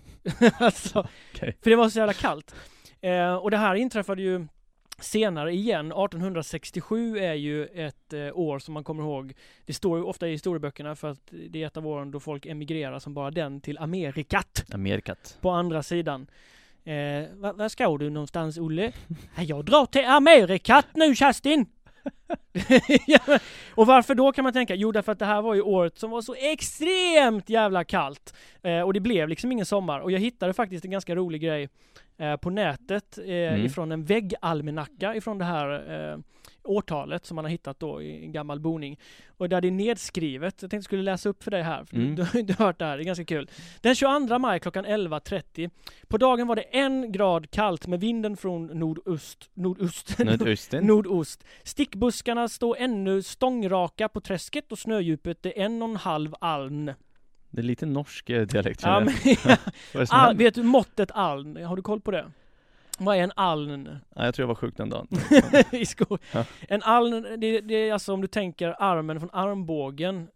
alltså, 0.58 1.08
Okej. 1.34 1.56
för 1.62 1.70
det 1.70 1.76
var 1.76 1.88
så 1.88 1.98
jävla 1.98 2.12
kallt. 2.12 2.54
Eh, 3.00 3.34
och 3.34 3.50
det 3.50 3.56
här 3.56 3.74
inträffade 3.74 4.22
ju 4.22 4.46
senare 5.00 5.52
igen. 5.52 5.86
1867 5.86 7.18
är 7.18 7.34
ju 7.34 7.66
ett 7.66 8.12
eh, 8.12 8.20
år 8.38 8.58
som 8.58 8.74
man 8.74 8.84
kommer 8.84 9.02
ihåg. 9.02 9.32
Det 9.66 9.72
står 9.74 9.98
ju 9.98 10.04
ofta 10.04 10.28
i 10.28 10.30
historieböckerna 10.30 10.96
för 10.96 11.10
att 11.10 11.20
det 11.50 11.62
är 11.62 11.66
ett 11.66 11.76
av 11.76 11.86
åren 11.86 12.10
då 12.10 12.20
folk 12.20 12.46
emigrerar 12.46 12.98
som 12.98 13.14
bara 13.14 13.30
den 13.30 13.60
till 13.60 13.78
Amerikat 13.78 14.64
Amerikat. 14.72 15.38
på 15.40 15.50
andra 15.50 15.82
sidan. 15.82 16.26
Eh, 16.84 17.24
vad, 17.34 17.72
ska 17.72 17.96
du 17.98 18.10
någonstans 18.10 18.58
Olle? 18.58 18.92
"Ja, 19.36 19.42
Jag 19.42 19.64
drar 19.64 19.86
till 19.86 20.04
Amerikat 20.04 20.86
nu 20.94 21.14
Kerstin! 21.14 21.66
och 23.74 23.86
varför 23.86 24.14
då 24.14 24.32
kan 24.32 24.44
man 24.44 24.52
tänka? 24.52 24.74
Jo 24.74 24.92
därför 24.92 25.12
att 25.12 25.18
det 25.18 25.24
här 25.26 25.42
var 25.42 25.54
ju 25.54 25.60
året 25.62 25.98
som 25.98 26.10
var 26.10 26.22
så 26.22 26.34
extremt 26.34 27.50
jävla 27.50 27.84
kallt. 27.84 28.34
Eh, 28.62 28.80
och 28.80 28.92
det 28.92 29.00
blev 29.00 29.28
liksom 29.28 29.52
ingen 29.52 29.66
sommar. 29.66 30.00
Och 30.00 30.12
jag 30.12 30.18
hittade 30.20 30.52
faktiskt 30.52 30.84
en 30.84 30.90
ganska 30.90 31.14
rolig 31.14 31.40
grej 31.40 31.68
eh, 32.18 32.36
på 32.36 32.50
nätet 32.50 33.18
eh, 33.18 33.24
Mm. 33.28 33.66
ifrån 33.66 33.92
en 33.92 34.04
väggalmanacka 34.04 35.14
ifrån 35.14 35.38
det 35.38 35.44
här 35.44 36.12
eh, 36.12 36.18
årtalet 36.64 37.26
som 37.26 37.34
man 37.34 37.44
har 37.44 37.50
hittat 37.50 37.80
då 37.80 38.02
i 38.02 38.24
en 38.24 38.32
gammal 38.32 38.60
boning. 38.60 38.98
Och 39.36 39.48
där 39.48 39.60
det 39.60 39.68
är 39.68 39.72
nedskrivet, 39.72 40.54
jag 40.54 40.58
tänkte 40.60 40.76
jag 40.76 40.84
skulle 40.84 41.02
läsa 41.02 41.28
upp 41.28 41.42
för 41.44 41.50
dig 41.50 41.62
här, 41.62 41.84
för 41.84 41.96
Mm. 41.96 42.14
du, 42.16 42.26
du, 42.32 42.42
du 42.42 42.54
har 42.58 42.64
hört 42.66 42.78
det 42.78 42.84
här, 42.84 42.96
det 42.96 43.02
är 43.02 43.04
ganska 43.04 43.24
kul. 43.24 43.50
Den 43.80 43.94
22 43.94 44.38
maj 44.38 44.60
klockan 44.60 44.86
11.30 44.86 45.70
På 46.08 46.18
dagen 46.18 46.46
var 46.46 46.56
det 46.56 46.62
en 46.62 47.12
grad 47.12 47.50
kallt 47.50 47.86
med 47.86 48.00
vinden 48.00 48.36
från 48.36 48.66
nordöst, 48.66 49.50
nordöst, 49.54 50.18
Nordösten. 50.18 50.86
nordost. 50.86 51.44
Stickbuskarna 52.18 52.48
står 52.48 52.76
ännu 52.78 53.22
stångraka 53.22 54.08
på 54.08 54.20
träsket 54.20 54.72
och 54.72 54.78
snödjupet 54.78 55.46
är 55.46 55.58
en 55.58 55.82
och 55.82 55.88
en 55.88 55.96
halv 55.96 56.34
aln. 56.40 56.92
Det 57.50 57.60
är 57.60 57.62
lite 57.62 57.86
norsk 57.86 58.30
eh, 58.30 58.46
dialekt 58.46 58.82
Ja, 58.82 59.00
men, 59.00 59.08
al, 59.94 60.06
händer? 60.10 60.34
vet 60.34 60.54
du 60.54 60.62
måttet 60.62 61.10
aln? 61.10 61.64
Har 61.64 61.76
du 61.76 61.82
koll 61.82 62.00
på 62.00 62.10
det? 62.10 62.30
Vad 62.98 63.16
är 63.16 63.22
en 63.22 63.32
aln? 63.36 63.98
Ja, 64.14 64.24
jag 64.24 64.34
tror 64.34 64.42
jag 64.42 64.48
var 64.48 64.54
sjuk 64.54 64.76
den 64.76 64.88
dagen. 64.88 65.08
i 65.72 65.86
skor. 65.86 66.18
Ja. 66.32 66.44
En 66.68 66.82
aln, 66.82 67.40
det, 67.40 67.60
det 67.60 67.74
är 67.74 67.92
alltså 67.92 68.12
om 68.12 68.20
du 68.20 68.26
tänker 68.26 68.76
armen 68.78 69.20
från 69.20 69.30
armbågen 69.32 70.28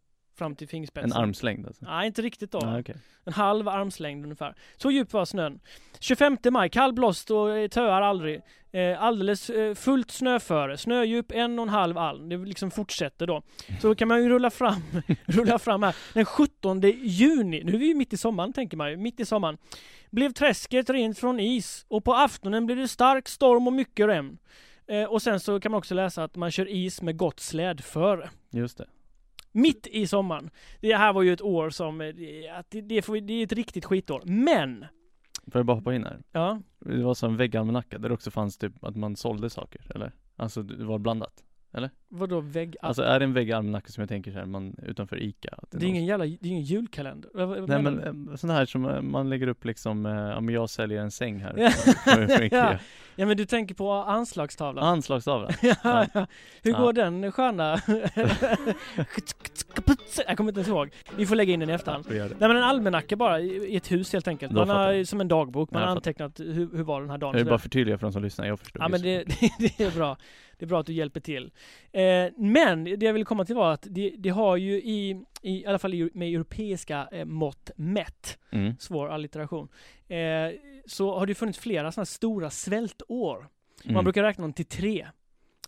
fram 0.42 0.56
till 0.56 0.68
fingerspetsen. 0.68 1.12
En 1.12 1.16
armslängd 1.16 1.66
alltså. 1.66 1.84
Nej, 1.84 2.06
inte 2.06 2.22
riktigt 2.22 2.52
då. 2.52 2.58
Ja, 2.62 2.80
okej. 2.80 2.96
En 3.24 3.32
halv 3.32 3.68
armslängd 3.68 4.24
ungefär. 4.24 4.54
Så 4.76 4.90
djup 4.90 5.12
var 5.12 5.24
snön. 5.24 5.60
25 6.00 6.38
maj, 6.50 6.70
kall 6.70 6.92
blåst 6.92 7.30
och 7.30 7.56
eh, 7.56 7.68
töar 7.68 8.02
aldrig. 8.02 8.40
Eh, 8.72 9.02
alldeles 9.02 9.50
eh, 9.50 9.74
fullt 9.74 10.10
snöföre. 10.10 10.76
Snödjup 10.76 11.32
en 11.32 11.58
och 11.58 11.62
en 11.62 11.68
halv 11.68 11.98
aln. 11.98 12.28
Det 12.28 12.36
liksom 12.36 12.70
fortsätter 12.70 13.26
då. 13.26 13.42
Så 13.80 13.94
kan 13.94 14.08
man 14.08 14.22
ju 14.22 14.28
rulla 14.28 14.50
fram, 14.50 14.82
rulla 15.24 15.58
fram 15.58 15.82
här. 15.82 15.96
Den 16.14 16.24
17 16.24 16.80
juni, 17.02 17.64
nu 17.64 17.74
är 17.74 17.78
vi 17.78 17.86
ju 17.86 17.94
mitt 17.94 18.12
i 18.12 18.16
sommaren 18.16 18.52
tänker 18.52 18.76
man 18.76 18.90
ju, 18.90 18.96
mitt 18.96 19.20
i 19.20 19.24
sommaren. 19.24 19.58
Blev 20.10 20.32
träsket 20.32 20.90
rent 20.90 21.18
från 21.18 21.40
is 21.40 21.84
och 21.88 22.04
på 22.04 22.14
aftonen 22.14 22.66
blev 22.66 22.78
det 22.78 22.88
stark 22.88 23.28
storm 23.28 23.66
och 23.66 23.72
mycket 23.72 24.06
regn. 24.06 24.38
Eh, 24.86 25.04
och 25.04 25.22
sen 25.22 25.40
så 25.40 25.60
kan 25.60 25.72
man 25.72 25.78
också 25.78 25.94
läsa 25.94 26.24
att 26.24 26.36
man 26.36 26.50
kör 26.50 26.68
is 26.68 27.02
med 27.02 27.16
gott 27.16 27.40
slädföre. 27.40 28.30
Just 28.50 28.78
det. 28.78 28.86
Mitt 29.52 29.86
i 29.86 30.06
sommaren. 30.06 30.50
Det 30.80 30.94
här 30.96 31.12
var 31.12 31.22
ju 31.22 31.32
ett 31.32 31.42
år 31.42 31.70
som, 31.70 32.00
eh, 32.00 32.14
det, 32.68 32.80
det, 32.80 33.02
får, 33.02 33.20
det 33.20 33.32
är 33.32 33.44
ett 33.44 33.52
riktigt 33.52 33.84
skitår. 33.84 34.22
Men! 34.24 34.86
Får 35.52 35.58
jag 35.58 35.66
bara 35.66 35.76
hoppa 35.76 35.94
in 35.94 36.04
här? 36.04 36.20
Ja, 36.32 36.60
Det 36.78 37.02
var 37.02 37.14
som 37.14 37.36
väggalmanacka 37.36 37.98
där 37.98 38.08
det 38.08 38.14
också 38.14 38.30
fanns 38.30 38.58
typ 38.58 38.84
att 38.84 38.96
man 38.96 39.16
sålde 39.16 39.50
saker, 39.50 39.86
eller? 39.94 40.12
Alltså 40.36 40.62
det 40.62 40.84
var 40.84 40.98
blandat. 40.98 41.44
Vadå 42.08 42.40
vägg... 42.40 42.76
Alltså 42.82 43.02
är 43.02 43.18
det 43.18 43.24
en 43.24 43.32
väggalmanacka 43.32 43.88
som 43.88 44.00
jag 44.02 44.08
tänker 44.08 44.32
så 44.32 44.38
här, 44.38 44.46
man 44.46 44.76
utanför 44.86 45.22
Ica? 45.22 45.58
Det 45.70 45.76
är 45.76 45.80
någon- 45.80 45.88
ingen 45.88 46.06
jävla, 46.06 46.24
det 46.24 46.30
är 46.32 46.46
ingen 46.46 46.62
julkalender. 46.62 47.30
Vad- 47.34 47.48
vad 47.48 47.68
Nej 47.68 47.82
men 47.82 47.96
du? 47.96 48.30
eh, 48.30 48.36
sån 48.36 48.50
här 48.50 48.66
som 48.66 48.84
eh, 48.84 49.00
man 49.02 49.30
lägger 49.30 49.46
upp 49.46 49.64
liksom, 49.64 50.06
eh, 50.06 50.12
ja 50.12 50.40
men 50.40 50.54
jag 50.54 50.70
säljer 50.70 51.00
en 51.02 51.10
säng 51.10 51.38
här. 51.40 51.54
Ja. 52.52 52.78
Ja 53.16 53.26
men 53.26 53.36
du 53.36 53.44
tänker 53.46 53.74
på 53.74 53.92
anslagstavlan? 53.92 54.84
Anslagstavla. 54.84 55.48
ja, 55.62 56.06
Ja. 56.14 56.26
Hur 56.62 56.72
går 56.72 56.92
den 56.92 57.32
sköna? 57.32 57.78
jag 60.26 60.36
kommer 60.36 60.50
inte 60.50 60.60
ens 60.60 60.68
ihåg. 60.68 60.90
Vi 61.16 61.26
får 61.26 61.36
lägga 61.36 61.52
in 61.54 61.60
den 61.60 61.70
i 61.70 61.72
efterhand. 61.72 62.04
Det. 62.08 62.14
Nej 62.18 62.30
men 62.48 62.56
en 62.56 62.62
almanacka 62.62 63.16
bara 63.16 63.40
i 63.40 63.76
ett 63.76 63.92
hus 63.92 64.12
helt 64.12 64.28
enkelt. 64.28 64.52
Man 64.52 64.68
har 64.68 65.04
som 65.04 65.20
en 65.20 65.28
dagbok, 65.28 65.70
man 65.70 65.82
har 65.82 65.88
antecknat 65.88 66.40
hur, 66.40 66.76
hur 66.76 66.82
var 66.84 67.00
den 67.00 67.10
här 67.10 67.18
dagen. 67.18 67.32
Jag 67.34 67.38
vill 67.44 67.48
bara 67.50 67.58
förtydliga 67.58 67.98
för 67.98 68.06
de 68.06 68.12
som 68.12 68.22
lyssnar, 68.22 68.46
jag 68.46 68.58
förstod 68.58 68.82
Ja 68.82 68.88
men 68.88 69.02
just. 69.04 69.40
det, 69.40 69.50
det, 69.58 69.74
det 69.78 69.84
är 69.84 69.90
bra. 69.90 70.16
Det 70.62 70.66
är 70.66 70.68
bra 70.68 70.80
att 70.80 70.86
du 70.86 70.92
hjälper 70.92 71.20
till. 71.20 71.50
Eh, 71.92 72.26
men 72.36 72.84
det 72.84 73.02
jag 73.02 73.12
ville 73.12 73.24
komma 73.24 73.44
till 73.44 73.54
var 73.54 73.72
att 73.72 73.86
det, 73.90 74.14
det 74.18 74.28
har 74.28 74.56
ju 74.56 74.74
i, 74.74 75.24
i, 75.42 75.50
i 75.50 75.66
alla 75.66 75.78
fall 75.78 76.10
med 76.14 76.34
europeiska 76.34 77.08
eh, 77.12 77.24
mått 77.24 77.70
mätt, 77.76 78.38
mm. 78.52 78.74
svår 78.78 79.08
allitteration, 79.08 79.68
eh, 80.08 80.18
så 80.86 81.18
har 81.18 81.26
det 81.26 81.34
funnits 81.34 81.58
flera 81.58 81.92
sådana 81.92 82.06
stora 82.06 82.50
svältår. 82.50 83.36
Mm. 83.84 83.94
Man 83.94 84.04
brukar 84.04 84.22
räkna 84.22 84.42
dem 84.42 84.52
till 84.52 84.66
tre. 84.66 85.06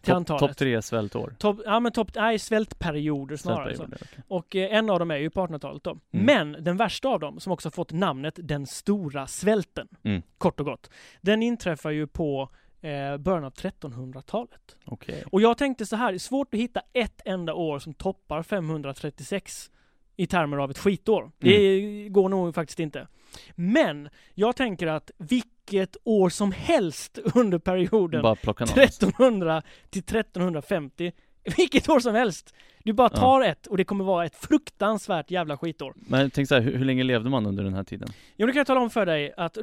Topp 0.02 0.26
top 0.26 0.56
tre 0.56 0.82
svältår. 0.82 1.36
Topp, 1.38 1.60
ja 1.64 1.80
men 1.80 1.92
topp, 1.92 2.10
nej 2.14 2.38
svältperioder 2.38 3.36
snarare. 3.36 3.76
Svältperioder, 3.76 4.08
okej. 4.12 4.24
Och 4.28 4.56
eh, 4.56 4.76
en 4.76 4.90
av 4.90 4.98
dem 4.98 5.10
är 5.10 5.16
ju 5.16 5.30
på 5.30 5.46
1800-talet 5.46 5.84
då. 5.84 5.90
Mm. 5.90 6.26
Men 6.26 6.64
den 6.64 6.76
värsta 6.76 7.08
av 7.08 7.20
dem, 7.20 7.40
som 7.40 7.52
också 7.52 7.70
fått 7.70 7.92
namnet 7.92 8.38
den 8.42 8.66
stora 8.66 9.26
svälten, 9.26 9.88
Mm. 10.02 10.22
kort 10.38 10.60
och 10.60 10.66
gott, 10.66 10.90
den 11.20 11.42
inträffar 11.42 11.90
ju 11.90 12.06
på 12.06 12.50
eh, 12.84 13.16
början 13.16 13.44
av 13.44 13.52
1300-talet. 13.52 14.76
Okej. 14.84 15.24
Och 15.32 15.40
jag 15.40 15.58
tänkte 15.58 15.86
så 15.86 15.96
här, 15.96 16.12
det 16.12 16.16
är 16.16 16.18
svårt 16.18 16.54
att 16.54 16.60
hitta 16.60 16.80
ett 16.92 17.20
enda 17.24 17.54
år 17.54 17.78
som 17.78 17.94
toppar 17.94 18.42
536 18.42 19.70
i 20.16 20.26
termer 20.26 20.56
av 20.56 20.70
ett 20.70 20.78
skitår. 20.78 21.30
Det 21.38 22.08
går 22.08 22.28
nog 22.28 22.54
faktiskt 22.54 22.80
inte. 22.80 23.06
Men 23.54 24.08
jag 24.34 24.56
tänker 24.56 24.86
att 24.86 25.10
vilket 25.18 25.96
år 26.04 26.28
som 26.28 26.52
helst 26.52 27.18
under 27.34 27.58
perioden 27.58 28.22
Bara 28.22 28.36
plocka 28.36 28.64
någon. 28.64 28.78
alltså. 28.82 29.06
1300 29.06 29.62
till 29.90 30.02
1350, 30.02 31.12
vilket 31.56 31.88
år 31.88 32.00
som 32.00 32.14
helst. 32.14 32.54
Du 32.86 32.92
bara 32.92 33.10
Ja. 33.12 33.18
tar 33.20 33.40
ett 33.40 33.66
och 33.66 33.76
det 33.76 33.84
kommer 33.84 34.04
vara 34.04 34.24
ett 34.26 34.36
fruktansvärt 34.36 35.30
jävla 35.30 35.56
skitår. 35.56 35.94
Men 35.96 36.30
tänk 36.30 36.48
så 36.48 36.54
här, 36.54 36.62
hur, 36.62 36.76
hur 36.76 36.84
länge 36.84 37.02
levde 37.02 37.30
man 37.30 37.46
under 37.46 37.64
den 37.64 37.74
här 37.74 37.84
tiden? 37.84 38.08
Jo, 38.36 38.46
det 38.46 38.52
kan 38.52 38.60
jag 38.60 38.66
tala 38.66 38.80
om 38.80 38.90
för 38.90 39.06
dig 39.06 39.32
att 39.36 39.58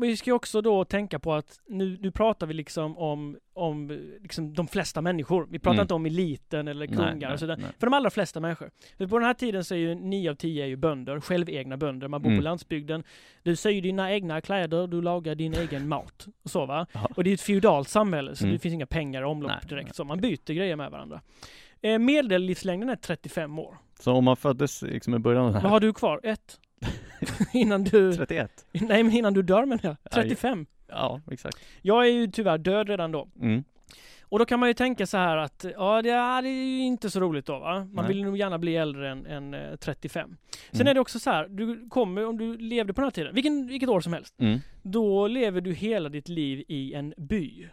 vi 0.00 0.16
ska 0.16 0.30
ju 0.30 0.34
också 0.34 0.60
då 0.60 0.84
tänka 0.84 1.18
på 1.18 1.34
att 1.34 1.60
nu, 1.68 1.98
nu 2.00 2.10
pratar 2.10 2.46
vi 2.46 2.54
liksom 2.54 2.98
om, 2.98 3.36
om 3.54 3.88
liksom 4.22 4.54
de 4.54 4.68
flesta 4.68 5.00
människor. 5.00 5.46
Vi 5.50 5.58
pratar 5.58 5.72
Mm. 5.74 5.82
inte 5.82 5.94
om 5.94 6.06
eliten 6.06 6.68
eller 6.68 6.86
kungar 6.86 7.14
nej, 7.20 7.32
och 7.32 7.38
sådär. 7.38 7.56
nej. 7.56 7.70
För 7.78 7.86
de 7.86 7.94
allra 7.94 8.10
flesta 8.10 8.40
människor. 8.40 8.70
För 8.98 9.06
på 9.06 9.18
den 9.18 9.26
här 9.26 9.34
tiden 9.34 9.64
så 9.64 9.74
är 9.74 9.78
ju 9.78 9.94
9 9.94 10.30
av 10.30 10.34
10 10.34 10.64
är 10.64 10.68
ju 10.68 10.76
bönder, 10.76 11.20
självegna 11.20 11.76
bönder. 11.76 12.08
Man 12.08 12.22
bor 12.22 12.30
Mm. 12.30 12.38
på 12.40 12.44
landsbygden. 12.44 13.04
Du 13.42 13.56
syr 13.56 13.82
dina 13.82 14.12
egna 14.12 14.40
kläder, 14.40 14.86
du 14.86 15.02
lagar 15.02 15.34
din 15.34 15.54
egen 15.54 15.88
mat. 15.88 16.26
Och 16.44 16.50
så 16.50 16.66
va. 16.66 16.86
Ja. 16.92 17.08
Och 17.16 17.24
det 17.24 17.30
är 17.30 17.34
ett 17.34 17.40
feudalt 17.40 17.88
samhälle 17.88 18.36
så 18.36 18.44
Mm. 18.44 18.52
det 18.54 18.58
finns 18.58 18.74
inga 18.74 18.86
pengar 18.86 19.22
i 19.22 19.24
omlopp 19.24 19.68
direkt. 19.68 19.94
Så 19.96 20.04
man 20.04 20.20
byter 20.20 20.52
grejer 20.54 20.76
med 20.76 20.90
varandra. 20.90 21.20
Eh, 21.82 21.98
medellivslängden 21.98 22.88
är 22.88 22.96
35 22.96 23.58
år. 23.58 23.76
Så 24.00 24.12
om 24.12 24.24
man 24.24 24.36
föddes 24.36 24.82
liksom 24.82 25.14
i 25.14 25.18
början 25.18 25.42
av 25.44 25.48
det 25.48 25.52
Vad 25.54 25.62
här, 25.62 25.68
har 25.70 25.80
du 25.80 25.92
kvar? 25.92 26.20
Ett? 26.22 26.60
innan 27.52 27.84
du... 27.84 28.12
31? 28.16 28.66
Nej 28.72 29.02
men 29.02 29.12
innan 29.12 29.34
du 29.34 29.42
dör 29.42 29.64
menar 29.64 29.80
jag. 29.82 29.92
Aj. 30.02 30.10
35. 30.12 30.66
Ja, 30.88 31.20
exakt. 31.30 31.58
Jag 31.82 32.06
är 32.06 32.10
ju 32.10 32.26
tyvärr 32.26 32.58
död 32.58 32.88
redan 32.88 33.12
då. 33.12 33.28
Mm. 33.40 33.64
Och 34.30 34.38
då 34.38 34.44
kan 34.44 34.60
man 34.60 34.68
ju 34.68 34.74
tänka 34.74 35.06
så 35.06 35.16
här 35.16 35.36
att, 35.36 35.64
ja 35.76 36.02
det 36.02 36.10
är, 36.10 36.42
ju 36.42 36.78
inte 36.80 37.10
så 37.10 37.20
roligt 37.20 37.46
då 37.46 37.58
va? 37.58 37.74
Man 37.78 38.04
Nej. 38.04 38.06
vill 38.08 38.24
nog 38.24 38.36
gärna 38.36 38.58
bli 38.58 38.76
äldre 38.76 39.10
än, 39.10 39.26
än 39.26 39.54
eh, 39.54 39.76
35. 39.76 40.36
Sen 40.70 40.80
Mm. 40.80 40.90
är 40.90 40.94
det 40.94 41.00
också 41.00 41.18
så 41.18 41.30
här, 41.30 41.48
du 41.48 41.88
kommer, 41.88 42.26
om 42.26 42.38
du 42.38 42.56
levde 42.56 42.92
på 42.92 43.00
den 43.00 43.06
här 43.06 43.10
tiden, 43.10 43.34
vilken, 43.34 43.66
vilket 43.66 43.88
år 43.88 44.00
som 44.00 44.12
helst, 44.12 44.34
Mm. 44.40 44.58
då 44.82 45.26
lever 45.26 45.60
du 45.60 45.72
hela 45.72 46.08
ditt 46.08 46.28
liv 46.28 46.64
i 46.68 46.94
en 46.94 47.14
by. 47.16 47.68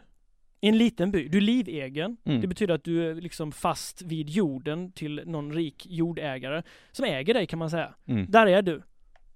I 0.66 0.68
en 0.68 0.78
liten 0.78 1.12
by. 1.12 1.28
Du 1.28 1.38
är 1.38 1.42
livegen. 1.42 2.18
Mm. 2.26 2.42
Det 2.42 2.48
betyder 2.48 2.74
att 2.74 2.84
du 2.84 3.10
är 3.10 3.16
liksom 3.16 3.52
fast 3.52 4.02
vid 4.02 4.30
jorden 4.30 4.92
till 4.92 5.22
någon 5.26 5.54
rik 5.54 5.86
jordägare 5.90 6.64
som 6.92 7.06
äger 7.06 7.34
dig 7.34 7.48
kan 7.48 7.60
man 7.60 7.70
säga. 7.70 7.94
Mm. 8.06 8.26
Där 8.32 8.48
är 8.48 8.62
du. 8.62 8.82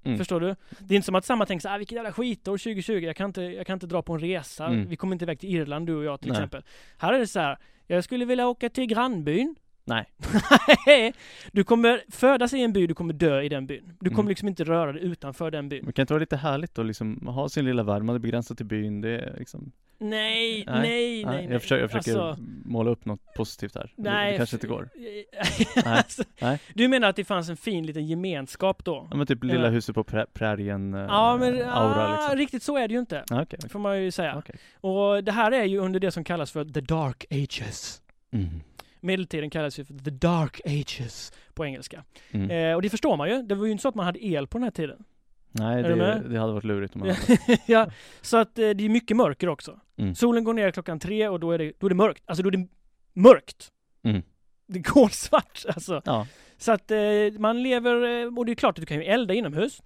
Mm. 0.03 0.17
Förstår 0.17 0.39
du? 0.39 0.55
Det 0.79 0.93
är 0.93 0.95
inte 0.95 1.05
som 1.05 1.15
att 1.15 1.25
samma 1.25 1.45
tänker 1.45 1.61
så 1.61 1.69
ah, 1.69 1.77
vilket 1.77 1.95
jävla 1.95 2.11
skitår 2.11 2.57
2020, 2.57 2.91
jag 2.93 3.15
kan 3.15 3.29
inte, 3.29 3.41
jag 3.41 3.67
kan 3.67 3.73
inte 3.73 3.87
dra 3.87 4.01
på 4.01 4.13
en 4.13 4.19
resa. 4.19 4.65
Mm. 4.65 4.89
Vi 4.89 4.95
kommer 4.95 5.15
inte 5.15 5.25
iväg 5.25 5.39
till 5.39 5.55
Irland 5.55 5.87
du 5.87 5.95
och 5.95 6.03
jag 6.03 6.21
till 6.21 6.31
Nej. 6.31 6.37
exempel. 6.37 6.63
Här 6.97 7.13
är 7.13 7.19
det 7.19 7.27
så 7.27 7.39
här, 7.39 7.57
jag 7.87 8.03
skulle 8.03 8.25
vilja 8.25 8.47
åka 8.47 8.69
till 8.69 8.85
grannbyn. 8.85 9.55
Nej. 9.85 10.05
Du 11.51 11.63
kommer 11.63 12.03
födas 12.11 12.53
i 12.53 12.61
en 12.61 12.73
by, 12.73 12.87
du 12.87 12.93
kommer 12.93 13.13
dö 13.13 13.41
i 13.41 13.49
den 13.49 13.67
byn. 13.67 13.93
Du 13.99 14.09
kommer 14.09 14.19
Mm. 14.19 14.29
liksom 14.29 14.47
inte 14.47 14.63
röra 14.63 14.91
dig 14.91 15.03
utanför 15.03 15.51
den 15.51 15.69
byn. 15.69 15.83
Men 15.83 15.93
kan 15.93 16.03
inte 16.03 16.13
vara 16.13 16.19
lite 16.19 16.37
härligt 16.37 16.75
då 16.75 16.83
liksom, 16.83 17.27
ha 17.27 17.49
sin 17.49 17.65
lilla 17.65 17.83
värld, 17.83 18.03
man 18.03 18.15
är 18.15 18.19
begränsad 18.19 18.57
till 18.57 18.65
byn, 18.65 19.01
det 19.01 19.09
är 19.09 19.35
liksom 19.39 19.71
Nej, 20.01 20.63
Nej, 20.67 20.75
nej, 20.81 21.25
nej. 21.25 21.47
Jag 21.51 21.61
försöker, 21.61 21.81
jag 21.81 21.91
försöker 21.91 22.19
Alltså, 22.19 22.43
måla 22.65 22.89
upp 22.91 23.05
något 23.05 23.33
positivt 23.35 23.75
här. 23.75 23.93
Nej. 23.95 24.31
det 24.31 24.37
kanske 24.37 24.55
inte 24.55 24.67
går. 24.67 24.89
Alltså, 25.85 26.23
nej. 26.41 26.59
Du 26.73 26.87
menar 26.87 27.09
att 27.09 27.15
det 27.15 27.23
fanns 27.25 27.49
en 27.49 27.57
fin 27.57 27.85
liten 27.85 28.07
gemenskap 28.07 28.85
då? 28.85 29.07
Ja 29.11 29.17
men 29.17 29.27
typ 29.27 29.43
lilla 29.43 29.63
Ja. 29.63 29.69
huset 29.69 29.95
på 29.95 30.03
prä 30.03 30.25
prärien 30.33 30.93
eh, 30.93 30.99
Ja, 30.99 31.37
men 31.39 31.53
aura 31.61 32.07
ah, 32.07 32.15
liksom. 32.15 32.37
riktigt 32.37 32.63
så 32.63 32.77
är 32.77 32.87
det 32.87 32.93
ju 32.93 32.99
inte. 32.99 33.15
Ja, 33.29 33.41
okej, 33.41 33.57
okej. 33.59 33.69
Får 33.69 33.79
man 33.79 34.03
ju 34.03 34.11
säga. 34.11 34.35
Okej. 34.37 34.55
Och 34.81 35.23
det 35.23 35.31
här 35.31 35.51
är 35.51 35.63
ju 35.65 35.77
under 35.77 35.99
det 35.99 36.11
som 36.11 36.23
kallas 36.23 36.51
för 36.51 36.65
the 36.65 36.81
dark 36.81 37.25
ages. 37.29 38.01
Mm. 38.31 38.49
Medeltiden 38.99 39.49
kallas 39.49 39.79
ju 39.79 39.85
för 39.85 39.93
the 39.93 40.09
dark 40.11 40.61
ages 40.65 41.33
på 41.53 41.65
engelska. 41.65 42.03
Mm. 42.31 42.51
Eh, 42.51 42.75
och 42.75 42.81
det 42.81 42.89
förstår 42.89 43.17
man 43.17 43.29
ju. 43.29 43.41
Det 43.43 43.55
var 43.55 43.65
ju 43.65 43.71
inte 43.71 43.81
så 43.81 43.87
att 43.89 43.95
man 43.95 44.05
hade 44.05 44.25
el 44.25 44.47
på 44.47 44.57
den 44.57 44.63
här 44.63 44.71
tiden. 44.71 45.03
Nej, 45.51 45.83
det, 45.83 46.23
det 46.29 46.39
hade 46.39 46.53
varit 46.53 46.63
lurigt 46.63 46.95
om 46.95 46.99
man 46.99 47.09
hade. 47.09 47.37
ja, 47.65 47.91
så 48.21 48.37
att 48.37 48.59
eh, 48.59 48.69
det 48.69 48.85
är 48.85 48.89
mycket 48.89 49.17
mörker 49.17 49.49
också. 49.49 49.79
Mm. 49.97 50.15
Solen 50.15 50.43
går 50.43 50.53
ner 50.53 50.71
klockan 50.71 50.99
tre 50.99 51.27
och 51.27 51.39
då 51.39 51.51
är 51.51 51.57
det, 51.57 51.73
då 51.79 51.87
är 51.87 51.89
det 51.89 51.95
mörkt. 51.95 52.23
Alltså 52.25 52.43
då 52.43 52.47
är 52.47 52.51
det 52.51 52.67
mörkt. 53.13 53.67
Mm. 54.03 54.21
Det 54.67 54.79
går 54.79 55.07
svart 55.11 55.65
alltså. 55.67 56.01
Ja. 56.05 56.27
Så 56.57 56.71
att 56.71 56.91
eh, 56.91 56.99
man 57.39 57.63
lever, 57.63 58.21
eh, 58.21 58.37
och 58.37 58.45
det 58.45 58.51
är 58.51 58.55
klart 58.55 58.77
att 58.77 58.81
du 58.81 58.85
kan 58.85 58.97
ju 58.97 59.03
elda 59.03 59.33
inomhus. 59.33 59.81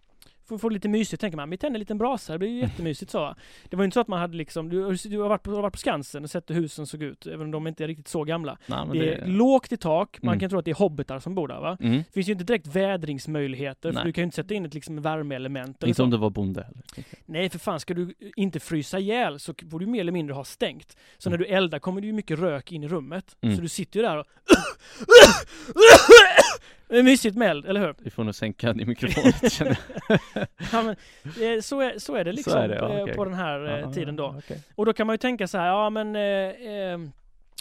Får 0.45 0.57
få 0.57 0.69
lite 0.69 0.89
mysigt 0.89 1.21
tänker 1.21 1.37
man. 1.37 1.49
Vi 1.49 1.57
tänder 1.57 1.77
en 1.77 1.79
liten 1.79 1.97
brasa, 1.97 2.33
det 2.33 2.39
blir 2.39 2.49
ju 2.49 2.59
jättemysigt 2.59 3.11
så. 3.11 3.35
Det 3.69 3.75
var 3.75 3.83
ju 3.83 3.85
inte 3.85 3.93
så 3.93 3.99
att 3.99 4.07
man 4.07 4.19
hade 4.19 4.37
liksom, 4.37 4.69
du, 4.69 4.95
du 4.95 5.19
har, 5.19 5.29
varit 5.29 5.43
på, 5.43 5.49
du 5.51 5.55
har 5.55 5.61
varit 5.61 5.73
på 5.73 5.79
Skansen 5.79 6.23
och 6.23 6.29
sett 6.29 6.49
hur 6.49 6.55
husen 6.55 6.87
såg 6.87 7.03
ut, 7.03 7.25
även 7.27 7.41
om 7.41 7.51
de 7.51 7.67
inte 7.67 7.83
är 7.83 7.87
riktigt 7.87 8.07
så 8.07 8.23
gamla. 8.23 8.57
Nej, 8.67 8.85
men 8.87 8.97
Det 8.97 9.13
är 9.13 9.27
lågt 9.27 9.71
i 9.71 9.77
tak, 9.77 10.19
man 10.21 10.31
Mm. 10.33 10.39
kan 10.39 10.49
tro 10.49 10.59
att 10.59 10.65
det 10.65 10.71
är 10.71 10.75
hobbitar 10.75 11.19
som 11.19 11.35
bor 11.35 11.47
där 11.47 11.59
va? 11.59 11.77
Mm. 11.81 11.97
Det 11.97 12.11
finns 12.13 12.27
ju 12.27 12.31
inte 12.31 12.43
direkt 12.43 12.67
vädringsmöjligheter, 12.67 13.91
för 13.91 14.03
du 14.03 14.13
kan 14.13 14.21
ju 14.21 14.23
inte 14.25 14.35
sätta 14.35 14.53
in 14.53 14.65
ett 14.65 14.73
liksom 14.73 15.01
värmeelement 15.01 15.83
Inte 15.83 15.93
så. 15.97 16.03
om 16.03 16.09
du 16.09 16.17
var 16.17 16.29
bonde 16.29 16.63
heller. 16.63 16.83
Nej 17.25 17.49
för 17.49 17.59
fan, 17.59 17.79
ska 17.79 17.93
du 17.93 18.13
inte 18.35 18.59
frysa 18.59 18.99
ihjäl 18.99 19.39
så 19.39 19.53
får 19.71 19.79
du 19.79 19.85
mer 19.85 19.99
eller 19.99 20.11
mindre 20.11 20.33
ha 20.33 20.43
stängt. 20.43 20.97
Så 21.17 21.29
Mm. 21.29 21.39
när 21.39 21.45
du 21.47 21.53
eldar 21.53 21.79
kommer 21.79 22.01
det 22.01 22.07
ju 22.07 22.13
mycket 22.13 22.39
rök 22.39 22.71
in 22.71 22.83
i 22.83 22.87
rummet. 22.87 23.35
Mm. 23.41 23.55
Så 23.55 23.61
du 23.61 23.67
sitter 23.69 23.99
ju 23.99 24.05
där 24.05 24.17
och... 24.17 24.25
Mysigt 27.01 27.35
med 27.35 27.49
eld, 27.49 27.65
eller 27.65 27.81
hur? 27.81 27.95
Vi 27.99 28.09
får 28.09 28.23
nog 28.23 28.35
sänka 28.35 28.73
din 28.73 28.87
mikrofon 28.87 29.23
lite 29.23 29.49
Ja, 30.71 30.83
men, 30.83 30.95
eh, 31.25 31.61
så, 31.61 31.81
är, 31.81 31.99
så 31.99 32.15
är 32.15 32.23
det 32.23 32.31
liksom 32.31 32.53
är 32.53 32.67
det, 32.67 32.75
ja, 32.75 32.93
eh, 32.93 33.03
okej. 33.03 33.15
på 33.15 33.25
den 33.25 33.33
här 33.33 33.65
eh, 33.65 33.79
jag. 33.79 33.93
tiden 33.93 34.15
då. 34.15 34.35
Okej. 34.37 34.63
Och 34.75 34.85
då 34.85 34.93
kan 34.93 35.07
man 35.07 35.13
ju 35.13 35.17
tänka 35.17 35.47
så 35.47 35.57
här, 35.57 35.67
ja 35.67 35.89
men 35.89 36.15
eh, 36.15 36.21
eh, 36.21 36.99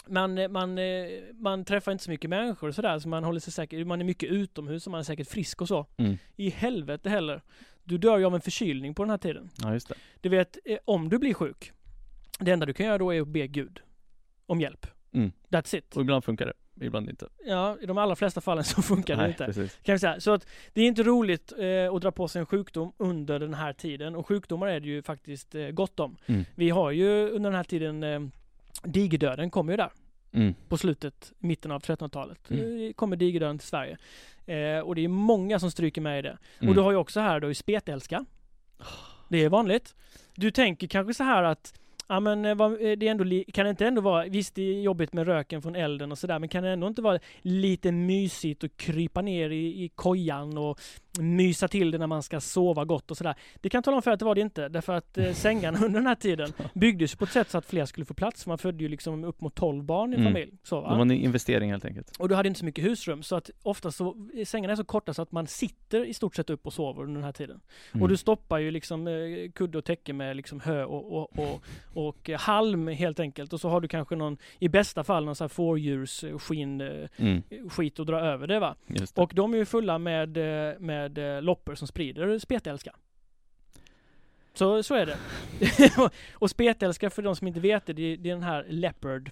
man, 0.07 0.51
man, 0.51 0.77
eh, 0.77 1.07
man 1.33 1.65
träffar 1.65 1.91
inte 1.91 2.03
så 2.03 2.11
mycket 2.11 2.29
människor 2.29 2.67
och 2.67 2.75
sådär, 2.75 2.99
så 2.99 3.09
man 3.09 3.23
håller 3.23 3.39
sig 3.39 3.53
säkert, 3.53 3.87
man 3.87 4.01
är 4.01 4.05
mycket 4.05 4.29
utomhus 4.29 4.87
och 4.87 4.91
man 4.91 4.99
är 4.99 5.03
säkert 5.03 5.27
frisk 5.27 5.61
och 5.61 5.67
så. 5.67 5.85
Mm. 5.97 6.17
I 6.35 6.49
helvete 6.49 7.09
heller. 7.09 7.41
Du 7.83 7.97
dör 7.97 8.17
ju 8.17 8.25
av 8.25 8.35
en 8.35 8.41
förkylning 8.41 8.95
på 8.95 9.03
den 9.03 9.09
här 9.09 9.17
tiden. 9.17 9.49
Ja, 9.61 9.73
just 9.73 9.89
det. 9.89 9.95
Du 10.21 10.29
vet, 10.29 10.57
eh, 10.65 10.77
om 10.85 11.09
du 11.09 11.17
blir 11.19 11.33
sjuk, 11.33 11.71
det 12.39 12.51
enda 12.51 12.65
du 12.65 12.73
kan 12.73 12.85
göra 12.85 12.97
då 12.97 13.13
är 13.13 13.21
att 13.21 13.27
be 13.27 13.47
Gud 13.47 13.79
om 14.45 14.61
hjälp. 14.61 14.87
Mm. 15.13 15.31
That's 15.49 15.77
it. 15.77 15.95
Och 15.95 16.01
ibland 16.01 16.23
funkar 16.23 16.45
det, 16.45 16.53
ibland 16.81 17.09
inte. 17.09 17.27
Ja, 17.45 17.77
i 17.81 17.85
de 17.85 17.97
allra 17.97 18.15
flesta 18.15 18.41
fallen 18.41 18.63
så 18.63 18.81
funkar 18.81 19.15
det 19.15 19.21
Nej, 19.21 19.31
inte. 19.31 19.45
precis. 19.45 19.79
Kan 19.83 19.95
vi 19.95 19.99
säga. 19.99 20.19
Så 20.19 20.33
att 20.33 20.47
det 20.73 20.81
är 20.81 20.85
inte 20.85 21.03
roligt 21.03 21.53
eh, 21.59 21.93
att 21.93 22.01
dra 22.01 22.11
på 22.11 22.27
sig 22.27 22.39
en 22.39 22.45
sjukdom 22.45 22.93
under 22.97 23.39
den 23.39 23.53
här 23.53 23.73
tiden. 23.73 24.15
Och 24.15 24.27
sjukdomar 24.27 24.67
är 24.67 24.79
det 24.79 24.87
ju 24.87 25.01
faktiskt 25.01 25.55
eh, 25.55 25.67
gott 25.67 25.99
om. 25.99 26.17
Mm. 26.25 26.45
Vi 26.55 26.69
har 26.69 26.91
ju 26.91 27.29
under 27.29 27.49
den 27.49 27.57
här 27.57 27.63
tiden 27.63 28.03
eh, 28.03 28.19
digerdöden 28.83 29.49
kommer 29.49 29.73
ju 29.73 29.77
där. 29.77 29.91
Mm. 30.31 30.53
På 30.69 30.77
slutet, 30.77 31.31
mitten 31.39 31.71
av 31.71 31.81
1300-talet. 31.81 32.51
Mm. 32.51 32.87
Eh, 32.87 32.93
kommer 32.93 33.15
digerdöden 33.15 33.59
till 33.59 33.67
Sverige. 33.67 33.97
Eh, 34.45 34.79
och 34.79 34.95
det 34.95 35.03
är 35.03 35.07
många 35.07 35.59
som 35.59 35.71
stryker 35.71 36.01
med 36.01 36.19
i 36.19 36.21
det. 36.21 36.37
Mm. 36.59 36.69
Och 36.69 36.75
du 36.75 36.81
har 36.81 36.91
ju 36.91 36.97
också 36.97 37.19
här 37.19 37.39
då 37.39 37.51
i 37.51 37.55
spetälska. 37.55 38.25
Det 39.29 39.43
är 39.43 39.49
vanligt. 39.49 39.95
Du 40.35 40.51
tänker 40.51 40.87
kanske 40.87 41.13
så 41.13 41.23
här 41.23 41.43
att 41.43 41.73
Ja 42.07 42.19
men 42.19 42.45
eh, 42.45 42.51
eh, 42.51 42.57
det 42.97 43.07
är 43.07 43.11
ändå, 43.11 43.43
kan 43.53 43.65
det 43.65 43.69
inte 43.69 43.87
ändå 43.87 44.01
vara, 44.01 44.25
visst 44.25 44.55
det 44.55 44.61
är 44.61 44.81
jobbigt 44.81 45.13
med 45.13 45.27
röken 45.27 45.61
från 45.61 45.75
elden 45.75 46.11
och 46.11 46.17
sådär, 46.17 46.39
men 46.39 46.49
kan 46.49 46.63
det 46.63 46.69
ändå 46.69 46.87
inte 46.87 47.01
vara 47.01 47.19
lite 47.41 47.91
mysigt 47.91 48.63
att 48.63 48.77
krypa 48.77 49.21
ner 49.21 49.49
i, 49.49 49.83
i 49.83 49.89
kojan 49.95 50.57
och 50.57 50.79
mysa 51.19 51.67
till 51.67 51.91
det 51.91 51.97
när 51.97 52.07
man 52.07 52.23
ska 52.23 52.39
sova 52.39 52.85
gott 52.85 53.11
och 53.11 53.17
sådär. 53.17 53.35
Det 53.61 53.69
kan 53.69 53.77
jag 53.77 53.83
tala 53.83 53.97
om 53.97 54.03
för 54.03 54.11
att 54.11 54.19
det 54.19 54.25
var 54.25 54.35
det 54.35 54.41
inte, 54.41 54.69
därför 54.69 54.93
att 54.93 55.17
eh, 55.17 55.31
sängarna 55.33 55.77
under 55.85 55.99
den 55.99 56.07
här 56.07 56.15
tiden 56.15 56.53
byggdes 56.73 57.15
på 57.15 57.23
ett 57.23 57.31
sätt 57.31 57.49
så 57.49 57.57
att 57.57 57.65
fler 57.65 57.85
skulle 57.85 58.05
få 58.05 58.13
plats. 58.13 58.47
Man 58.47 58.57
födde 58.57 58.83
ju 58.83 58.89
liksom 58.89 59.23
upp 59.23 59.41
mot 59.41 59.55
12 59.55 59.83
barn 59.83 60.13
i 60.13 60.15
Mm. 60.15 60.33
familj. 60.33 60.51
Så, 60.63 60.81
va? 60.81 60.89
Det 60.89 60.95
var 60.95 61.01
en 61.01 61.11
investering 61.11 61.71
helt 61.71 61.85
enkelt. 61.85 62.17
Och 62.19 62.29
du 62.29 62.35
hade 62.35 62.47
inte 62.47 62.59
så 62.59 62.65
mycket 62.65 62.85
husrum 62.85 63.23
så 63.23 63.35
att 63.35 63.49
ofta 63.63 63.91
så, 63.91 64.15
sängarna 64.45 64.71
är 64.71 64.75
så 64.75 64.83
korta 64.83 65.13
så 65.13 65.21
att 65.21 65.31
man 65.31 65.47
sitter 65.47 66.05
i 66.05 66.13
stort 66.13 66.35
sett 66.35 66.49
upp 66.49 66.67
och 66.67 66.73
sover 66.73 67.03
under 67.03 67.15
den 67.15 67.23
här 67.23 67.31
tiden. 67.31 67.59
Mm. 67.91 68.03
Och 68.03 68.09
du 68.09 68.17
stoppar 68.17 68.57
ju 68.57 68.71
liksom 68.71 69.07
eh, 69.07 69.51
kudde 69.55 69.77
och 69.77 69.85
täcke 69.85 70.13
med 70.13 70.35
liksom 70.35 70.59
hö 70.59 70.83
och, 70.83 71.17
och, 71.17 71.39
och, 71.39 71.63
och 71.93 72.29
eh, 72.29 72.39
halm 72.39 72.87
helt 72.87 73.19
enkelt. 73.19 73.53
Och 73.53 73.61
så 73.61 73.69
har 73.69 73.81
du 73.81 73.87
kanske 73.87 74.15
någon, 74.15 74.37
i 74.59 74.69
bästa 74.69 75.03
fall, 75.03 75.25
någon 75.25 75.35
sån 75.35 75.45
här 75.45 75.49
fårdjurs 75.49 76.23
eh, 76.23 76.37
skinn 76.37 76.81
eh, 76.81 77.09
Mm. 77.17 77.43
skit 77.69 77.99
att 77.99 78.07
dra 78.07 78.19
över 78.19 78.47
det 78.47 78.59
va. 78.59 78.75
Det. 78.87 79.17
Och 79.17 79.31
de 79.35 79.53
är 79.53 79.57
ju 79.57 79.65
fulla 79.65 79.97
med, 79.97 80.37
eh, 80.37 80.79
med 80.79 81.17
eh, 81.17 81.41
loppor 81.41 81.75
som 81.75 81.87
sprider 81.87 82.39
spetälska. 82.39 82.95
Så, 84.53 84.83
så 84.83 84.95
är 84.95 85.05
det. 85.05 85.17
och 86.33 86.49
spetälska 86.49 87.09
för 87.09 87.21
de 87.21 87.35
som 87.35 87.47
inte 87.47 87.59
vet 87.59 87.85
det, 87.85 87.93
det 87.93 88.01
är, 88.13 88.17
det 88.17 88.29
är 88.29 88.33
den 88.33 88.43
här 88.43 88.65
leopard. 88.69 89.31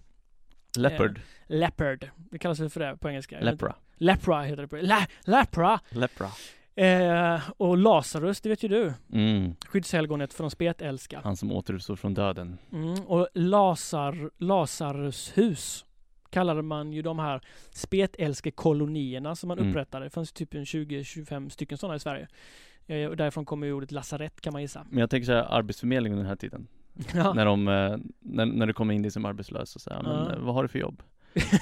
Leopard. 0.78 1.20
Leopard. 1.48 2.10
Det 2.16 2.40
kallas 2.40 2.60
väl 2.60 2.70
för 2.70 2.80
det 2.80 2.98
på 2.98 3.10
engelska. 3.10 3.40
Lepra. 3.40 3.76
Lepra 3.96 4.42
heter 4.42 4.62
det 4.62 4.68
på 4.68 4.76
La, 4.76 5.08
Lepra! 5.22 5.80
Lepra. 5.90 6.28
Eh, 6.86 7.40
och 7.58 7.78
Lazarus, 7.78 8.42
det 8.42 8.50
vet 8.50 8.64
ju 8.64 8.68
du. 8.68 8.94
Mm. 9.14 9.56
Skyddshelgonet 9.68 10.34
de 10.44 10.52
spetälska. 10.52 11.22
Han 11.24 11.38
som 11.38 11.52
återuppstod 11.52 12.00
från 12.00 12.14
döden. 12.14 12.58
Mm, 12.72 13.04
och 13.06 13.28
Lazar, 13.34 14.30
Lazarus 14.38 15.32
hus 15.38 15.86
kallade 16.30 16.62
man 16.62 16.94
ju 16.94 17.02
de 17.02 17.20
här 17.20 17.42
spetälskekolonierna 17.72 19.36
som 19.36 19.48
man 19.48 19.58
Mm. 19.60 19.70
upprättade. 19.70 20.06
Det 20.06 20.10
fanns 20.10 20.32
typ 20.32 20.54
en 20.54 20.66
20-25 20.66 21.50
stycken 21.50 21.78
sådana 21.78 21.96
i 21.96 22.00
Sverige. 22.00 22.28
Eh, 22.88 23.10
och 23.10 23.18
därifrån 23.18 23.46
kommer 23.46 23.68
ju 23.68 23.74
ordet 23.74 23.92
lasarett 23.92 24.42
kan 24.42 24.54
man 24.54 24.62
gissa. 24.62 24.86
Men 24.90 25.00
jag 25.00 25.10
tänker 25.10 25.26
så 25.26 25.32
här, 25.34 25.44
arbetsförmedling 25.50 26.14
under 26.14 26.24
den 26.24 26.30
här 26.30 26.36
tiden. 26.36 26.68
Ja. 27.14 27.34
När 27.34 27.46
de, 27.46 27.68
eh, 27.68 27.98
när, 28.20 28.46
när 28.46 28.66
du 28.68 28.74
kommer 28.74 28.94
in 28.94 29.02
dit 29.02 29.14
som 29.14 29.26
arbetslös 29.26 29.76
och 29.76 29.82
men 30.04 30.06
Ja. 30.16 30.32
eh, 30.34 30.40
vad 30.40 30.56
har 30.56 30.64
du 30.64 30.68
för 30.70 30.80
jobb? 30.80 31.04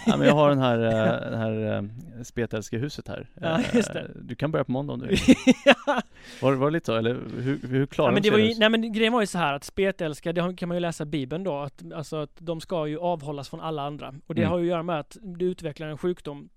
Ja, 0.05 0.17
men 0.17 0.27
jag 0.27 0.34
har 0.36 0.49
den 0.49 0.60
här, 0.60 0.77
eh, 0.79 1.32
det 1.32 1.38
här 1.38 1.77
eh, 1.77 2.23
spetälskehuset 2.23 3.08
här. 3.08 3.27
Ja, 3.41 3.60
Eh, 3.60 3.75
just 3.75 3.93
det. 3.93 4.12
Du 4.21 4.36
kan 4.36 4.51
börja 4.51 4.63
på 4.63 4.71
måndag 4.71 4.93
om 4.93 4.99
du 4.99 5.08
vill. 5.08 5.19
Var, 6.41 6.53
var 6.53 6.67
det 6.67 6.73
lite 6.73 6.86
så, 6.86 6.95
eller 6.95 7.17
hur, 7.38 7.60
hur 7.67 7.86
klarar 7.86 8.10
Ja, 8.10 8.13
men 8.13 8.21
de 8.23 8.29
det 8.29 8.32
var 8.36 8.39
ju, 8.39 8.53
nej 8.60 8.69
men 8.69 8.93
grejen 8.93 9.13
var 9.13 9.21
ju 9.21 9.27
så 9.27 9.38
här 9.38 9.53
att 9.53 9.63
spetälska, 9.63 10.34
det 10.34 10.53
kan 10.58 10.69
man 10.69 10.75
ju 10.77 10.82
läsa 10.82 11.03
i 11.03 11.08
bibeln 11.08 11.43
då, 11.43 11.60
att, 11.60 11.84
alltså 11.95 12.17
att 12.17 12.32
de 12.39 12.62
ska 12.62 12.88
ju 12.88 12.99
avhållas 12.99 13.49
från 13.49 13.62
alla 13.62 13.82
andra. 13.84 14.13
Och 14.27 14.36
det 14.36 14.41
Mm. 14.41 14.51
har 14.51 14.60
ju 14.60 14.63
att 14.65 14.69
göra 14.69 14.84
med 14.84 14.99
att 14.99 15.17
du 15.21 15.45
utvecklar 15.45 15.88
en 15.88 15.97
sjukdom, 15.97 16.49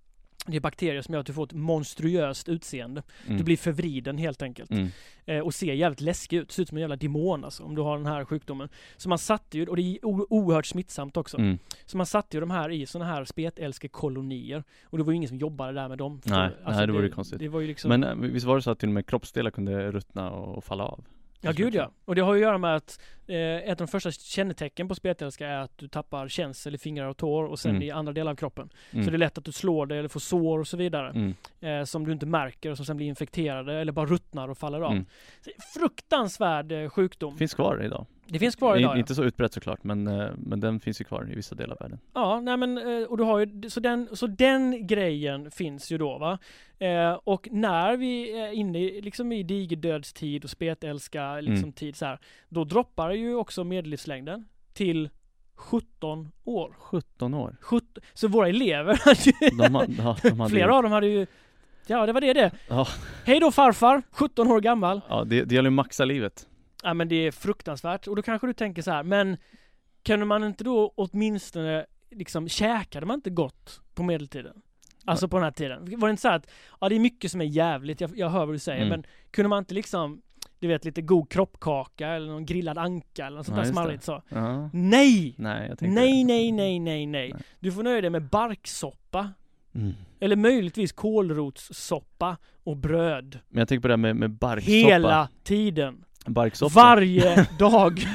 det 0.46 0.57
är 0.57 0.61
bakterier 0.61 1.02
som 1.02 1.14
gör 1.14 1.20
att 1.20 1.26
du 1.26 1.33
får 1.33 1.44
ett 1.44 1.52
monstruöst 1.52 2.48
utseende. 2.48 3.02
Mm. 3.26 3.38
Du 3.38 3.44
blir 3.44 3.57
förvriden 3.57 4.18
helt 4.18 4.42
enkelt. 4.42 4.70
Mm. 4.70 4.88
Eh, 5.24 5.38
och 5.38 5.55
ser 5.55 5.72
jävligt 5.72 6.00
läskig 6.00 6.37
ut, 6.37 6.52
ser 6.52 6.62
ut 6.62 6.68
som 6.68 6.76
en 6.76 6.81
jävla 6.81 6.96
demon 6.96 7.44
alltså, 7.44 7.62
om 7.64 7.74
du 7.74 7.83
har 7.83 7.96
den 7.96 8.07
här 8.07 8.24
sjukdomen. 8.24 8.68
Så 8.96 9.09
man 9.09 9.18
satte 9.18 9.59
ju, 9.59 9.66
och 9.66 9.76
det 9.76 9.83
är 9.83 10.05
oerhört 10.05 10.66
smittsamt 10.66 11.16
också. 11.16 11.38
Mm. 11.38 11.59
Så 11.87 11.96
man 11.96 12.07
satte 12.07 12.37
ju 12.37 12.40
de 12.40 12.50
här 12.50 12.70
i 12.70 12.87
sådana 12.87 13.11
här 13.11 13.24
spetälskekolonier. 13.24 14.64
Och 14.85 14.98
det 14.98 15.05
var 15.05 15.12
ju 15.12 15.16
ingen 15.16 15.28
som 15.28 15.38
jobbade 15.38 15.72
där 15.72 15.88
med 15.88 15.98
dem. 15.98 16.20
För- 16.20 16.31
Nej, 16.31 16.50
nej, 16.66 16.87
det 16.87 16.92
vore 16.92 17.05
ju 17.07 17.11
konstigt. 17.12 17.38
Det 17.38 17.48
var 17.48 17.61
ju 17.61 17.66
liksom... 17.66 17.88
Men 17.88 18.05
eh, 18.05 18.14
visst 18.14 18.46
var 18.46 18.57
det 18.57 18.62
så 18.62 18.70
att 18.70 18.78
till 18.78 18.88
och 18.88 18.92
med 18.94 19.07
kroppsdelar 19.07 19.50
kunde 19.50 19.90
ruttna 19.92 20.31
och, 20.31 20.57
och 20.57 20.64
falla 20.64 20.85
av? 20.85 21.05
Ja 21.44 21.52
gud 21.52 21.74
ja. 21.74 21.90
Och 22.05 22.14
det 22.14 22.20
har 22.22 22.35
ju 22.35 22.40
att 22.40 22.42
göra 22.48 22.59
med 22.59 22.76
att 22.76 23.00
eh, 23.26 23.37
ett 23.38 23.68
av 23.81 23.87
de 23.87 23.88
första 23.88 24.11
kännetecken 24.11 24.88
på 24.88 24.94
spetälska 24.94 25.48
är 25.48 25.59
att 25.59 25.78
du 25.78 25.88
tappar 25.88 26.28
känsel 26.28 26.74
i 26.74 26.78
fingrar 26.78 27.07
och 27.07 27.16
tår 27.16 27.44
och 27.44 27.59
sen 27.59 27.70
Mm. 27.70 27.83
i 27.83 27.90
andra 27.90 28.12
delar 28.12 28.31
av 28.33 28.37
kroppen. 28.37 28.70
Mm. 28.90 29.05
Så 29.05 29.11
det 29.11 29.16
är 29.16 29.18
lätt 29.18 29.38
att 29.38 29.44
du 29.44 29.52
slår 29.52 29.87
dig 29.87 29.98
eller 29.98 30.09
får 30.09 30.20
sår 30.20 30.59
och 30.59 30.68
så 30.68 30.76
vidare. 30.76 31.09
Mm. 31.11 31.35
Eh, 31.61 31.85
som 31.85 32.05
du 32.07 32.12
inte 32.12 32.26
märker 32.26 32.70
och 32.70 32.76
som 32.76 32.87
sen 32.87 32.96
blir 32.96 33.07
infekterade 33.07 33.74
eller 33.74 33.92
bara 33.92 34.07
ruttnar 34.07 34.48
och 34.48 34.59
faller 34.59 34.81
av. 34.81 34.92
Mm. 34.92 35.05
Fruktansvärd 35.74 36.72
eh, 36.72 36.88
sjukdom. 36.88 37.37
Finns 37.38 37.55
kvar 37.55 37.85
idag. 37.85 38.07
Det 38.33 38.38
finns 38.38 38.57
kvar 38.57 38.77
idag 38.77 38.95
ja. 38.95 38.99
Inte 38.99 39.14
så 39.14 39.25
utbrett 39.25 39.53
såklart, 39.53 39.85
men, 39.85 40.07
eh, 40.07 40.27
men 40.37 40.61
den 40.61 40.81
finns 40.81 41.01
ju 41.01 41.05
kvar 41.05 41.29
i 41.33 41.35
vissa 41.35 41.55
delar 41.55 41.73
av 41.75 41.79
världen. 41.81 41.99
Ja, 42.14 42.40
nej 42.40 42.57
men 42.57 42.79
eh, 42.79 43.07
och 43.09 43.16
du 43.16 43.25
har 43.25 43.38
ju, 43.38 43.71
så 43.71 43.81
den, 43.81 44.09
så 44.12 44.27
den 44.27 44.87
grejen 44.87 45.51
finns 45.51 45.92
ju 45.92 45.99
då 45.99 46.18
va. 46.18 46.38
Eh, 46.79 47.12
och 47.12 47.49
när 47.51 47.97
vi 47.97 48.38
är 48.40 48.53
inne 48.53 48.79
i, 48.79 49.01
liksom 49.01 49.33
i 49.33 49.42
digerdödstid 49.42 50.45
och 50.45 50.51
spetälska 50.51 51.35
liksom 51.40 51.55
Mm. 51.64 51.73
tid 51.73 51.97
så 51.97 52.07
här, 52.07 52.18
då 52.49 52.64
droppar 52.64 53.11
ju 53.11 53.35
också 53.35 53.64
medellivslängden 53.64 54.45
till 54.73 55.11
17 55.55 56.33
år. 56.45 56.75
17 56.79 57.35
år. 57.35 57.57
17, 57.61 58.03
så 58.14 58.29
våra 58.29 58.49
elever 58.49 59.01
ju, 59.27 59.33
De, 59.59 59.75
ha- 59.75 59.85
ja, 59.99 60.16
de 60.23 60.49
flera 60.51 60.66
ju, 60.71 60.73
av 60.77 60.83
dem 60.83 60.92
hade 60.92 61.07
ju, 61.07 61.27
ja 61.87 62.07
det 62.07 62.12
var 62.12 62.21
det 62.21 62.33
det. 62.33 62.51
Ja. 62.68 62.87
Hej 63.27 63.40
då 63.40 63.51
farfar, 63.51 64.03
17 64.11 64.49
år 64.49 64.61
gammal. 64.61 65.01
Ja, 65.09 65.25
det, 65.25 65.45
det 65.45 65.55
gäller 65.55 65.68
att 65.71 65.75
maxa 65.75 66.05
livet. 66.05 66.47
Ja 66.83 66.95
men 66.95 67.09
det 67.09 67.16
är 67.16 67.31
fruktansvärt. 67.31 68.07
Och 68.07 68.16
då 68.16 68.23
kanske 68.23 68.47
du 68.47 68.53
tänker 68.53 68.83
så 68.83 68.90
här, 68.90 69.03
men 69.03 69.37
kunde 70.05 70.27
man 70.27 70.45
inte 70.45 70.64
då 70.64 70.92
åtminstone 70.97 71.87
liksom, 72.11 72.49
käkade 72.49 73.07
man 73.07 73.14
inte 73.14 73.31
gott 73.31 73.81
på 73.95 74.03
medeltiden? 74.03 74.62
Alltså 75.05 75.29
på 75.29 75.37
den 75.37 75.45
här 75.45 75.51
tiden. 75.51 76.01
Var 76.01 76.09
det 76.09 76.11
inte 76.11 76.21
så 76.23 76.29
att, 76.29 76.51
ja 76.81 76.88
det 76.88 76.95
är 76.95 76.99
mycket 77.01 77.31
som 77.31 77.40
är 77.40 77.45
jävligt, 77.45 78.01
jag, 78.01 78.11
jag 78.18 78.29
hör 78.31 78.47
vad 78.47 78.55
du 78.55 78.59
säger, 78.59 78.79
Mm. 78.87 78.88
men 78.88 79.07
kunde 79.31 79.49
man 79.49 79.59
inte 79.59 79.75
liksom, 79.75 80.23
du 80.59 80.68
vet 80.68 80.85
lite 80.85 81.03
god 81.03 81.31
kroppkaka 81.31 82.09
eller 82.09 82.27
någon 82.27 82.47
grillad 82.47 82.79
anka 82.79 83.27
eller 83.27 83.37
något 83.37 83.47
sånt 83.47 83.59
Ja, 83.59 83.64
där 83.64 83.73
smarrigt 83.73 84.03
så? 84.05 84.23
Ja. 84.29 84.71
Nej! 84.73 85.35
Nej, 85.38 85.75
nej, 85.81 86.25
nej, 86.25 86.53
nej, 86.53 86.81
nej. 86.81 87.07
Nej. 87.07 87.35
Du 87.61 87.73
får 87.73 87.83
nöja 87.83 88.01
dig 88.01 88.11
med 88.11 88.23
barksoppa. 88.29 89.31
Mm. 89.75 89.92
Eller 90.21 90.37
möjligtvis 90.37 90.92
kålrotssoppa 90.92 92.37
och 92.64 92.77
bröd. 92.77 93.38
Men 93.49 93.59
jag 93.59 93.68
tänker 93.68 93.81
på 93.83 93.88
det 93.88 93.92
här 93.92 93.97
med, 93.99 94.16
med 94.16 94.31
barksoppa. 94.31 94.71
Hela 94.73 95.29
tiden. 95.42 96.05
Barksoppa. 96.26 96.74
Varje 96.74 97.46
dag. 97.58 98.06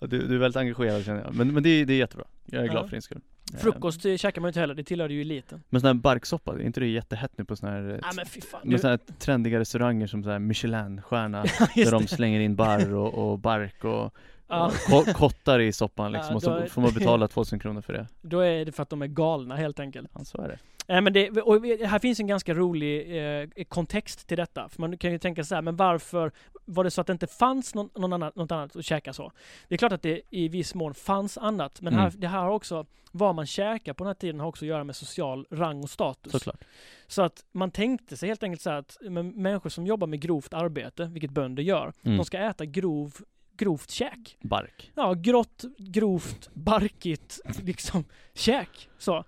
Du, 0.00 0.26
du 0.28 0.34
är 0.34 0.38
väldigt 0.38 0.56
engagerad 0.56 1.04
känner 1.04 1.20
jag. 1.24 1.34
Men, 1.34 1.54
men 1.54 1.62
det, 1.62 1.68
är- 1.68 1.86
det 1.86 1.92
är 1.92 1.98
jättebra. 1.98 2.24
Jag 2.46 2.64
är 2.64 2.68
glad 2.68 2.82
Ja. 2.84 2.88
för 2.88 2.90
din 2.96 3.02
skull. 3.02 3.20
Eh, 3.54 3.58
Frukost 3.60 4.04
eh, 4.04 4.16
käkar 4.16 4.40
man 4.40 4.48
ju 4.48 4.50
inte 4.50 4.60
heller, 4.60 4.74
det 4.74 4.84
tillhörde 4.84 5.14
ju 5.14 5.20
eliten. 5.20 5.62
Men 5.70 5.80
sån 5.80 5.86
här 5.88 5.94
barksoppa, 5.94 6.52
är 6.52 6.60
inte 6.62 6.80
det 6.80 6.86
jättehett 6.86 7.32
nu 7.38 7.44
på 7.44 7.56
såna 7.56 7.72
här, 7.72 7.80
Nej 7.82 8.00
men 8.16 8.26
fy 8.26 8.40
fan. 8.40 8.60
med 8.64 8.74
Du, 8.74 8.78
såna 8.78 8.90
här 8.90 9.00
trendiga 9.18 9.58
restauranger 9.58 10.06
som 10.06 10.24
så 10.24 10.30
här 10.30 10.38
Michelin-stjärna 10.38 11.42
Där 11.74 11.90
de 11.90 12.02
det. 12.02 12.08
slänger 12.08 12.40
in 12.40 12.56
barr 12.56 12.94
och, 12.94 13.14
och 13.32 13.38
bark 13.38 13.84
och, 13.84 14.14
Ja, 14.52 14.72
och 14.98 15.06
kottar 15.16 15.60
i 15.60 15.72
soppan 15.72 16.12
liksom 16.12 16.30
Ja, 16.32 16.36
och 16.36 16.42
så 16.42 16.50
är- 16.54 16.66
får 16.66 16.82
man 16.82 16.92
betala 16.92 17.28
2000 17.28 17.58
kronor 17.58 17.80
för 17.80 17.92
det. 17.92 18.06
då 18.22 18.40
är 18.40 18.64
det 18.64 18.72
för 18.72 18.82
att 18.82 18.90
de 18.90 19.02
är 19.02 19.06
galna 19.06 19.56
helt 19.56 19.80
enkelt. 19.80 20.10
Ja, 20.14 20.24
så 20.24 20.42
är 20.42 20.48
det. 20.48 20.58
Nej 20.88 21.00
men 21.00 21.12
det, 21.12 21.30
och 21.30 21.66
här 21.66 21.98
finns 21.98 22.20
en 22.20 22.26
ganska 22.26 22.54
rolig 22.54 23.16
eh, 23.42 23.48
kontext 23.68 24.26
till 24.28 24.36
detta. 24.36 24.68
För 24.68 24.80
man 24.80 24.98
kan 24.98 25.12
ju 25.12 25.18
tänka 25.18 25.44
så 25.44 25.54
här, 25.54 25.62
men 25.62 25.76
varför 25.76 26.32
var 26.64 26.84
det 26.84 26.90
så 26.90 27.00
att 27.00 27.06
det 27.06 27.12
inte 27.12 27.26
fanns 27.26 27.74
någon, 27.74 27.88
någon 27.94 28.12
annan, 28.12 28.32
något 28.34 28.52
annat 28.52 28.76
att 28.76 28.84
käka 28.84 29.12
så? 29.12 29.32
Det 29.68 29.74
är 29.74 29.76
klart 29.78 29.92
att 29.92 30.02
det 30.02 30.20
i 30.30 30.48
viss 30.48 30.74
mån 30.74 30.94
fanns 30.94 31.38
annat, 31.38 31.80
men 31.80 31.92
här, 31.94 32.06
Mm. 32.08 32.20
det 32.20 32.28
här 32.28 32.38
har 32.42 32.50
också, 32.50 32.86
vad 33.12 33.34
man 33.34 33.46
käkar 33.46 33.92
på 33.92 34.04
den 34.04 34.08
här 34.08 34.14
tiden 34.14 34.40
har 34.40 34.46
också 34.48 34.64
att 34.64 34.68
göra 34.68 34.84
med 34.84 34.96
social 34.96 35.46
rang 35.50 35.82
och 35.82 35.90
status. 35.90 36.32
Såklart. 36.32 36.64
Så 37.06 37.22
att 37.22 37.44
man 37.52 37.70
tänkte 37.70 38.16
sig 38.16 38.28
helt 38.28 38.42
enkelt 38.42 38.62
så 38.62 38.70
här 38.70 38.76
att 38.78 38.96
men, 39.00 39.28
människor 39.28 39.70
som 39.70 39.86
jobbar 39.86 40.06
med 40.06 40.20
grovt 40.20 40.54
arbete, 40.54 41.04
vilket 41.04 41.30
bönder 41.30 41.62
gör, 41.62 41.92
Mm. 42.02 42.16
de 42.16 42.24
ska 42.24 42.38
äta 42.38 42.64
grov, 42.64 43.14
grovt 43.56 43.90
käk. 43.90 44.36
Bark. 44.40 44.92
Ja, 44.94 45.14
grått, 45.14 45.64
grovt, 45.78 46.50
barkigt, 46.54 47.40
liksom 47.64 48.04
käk. 48.34 48.88
Så. 48.98 49.24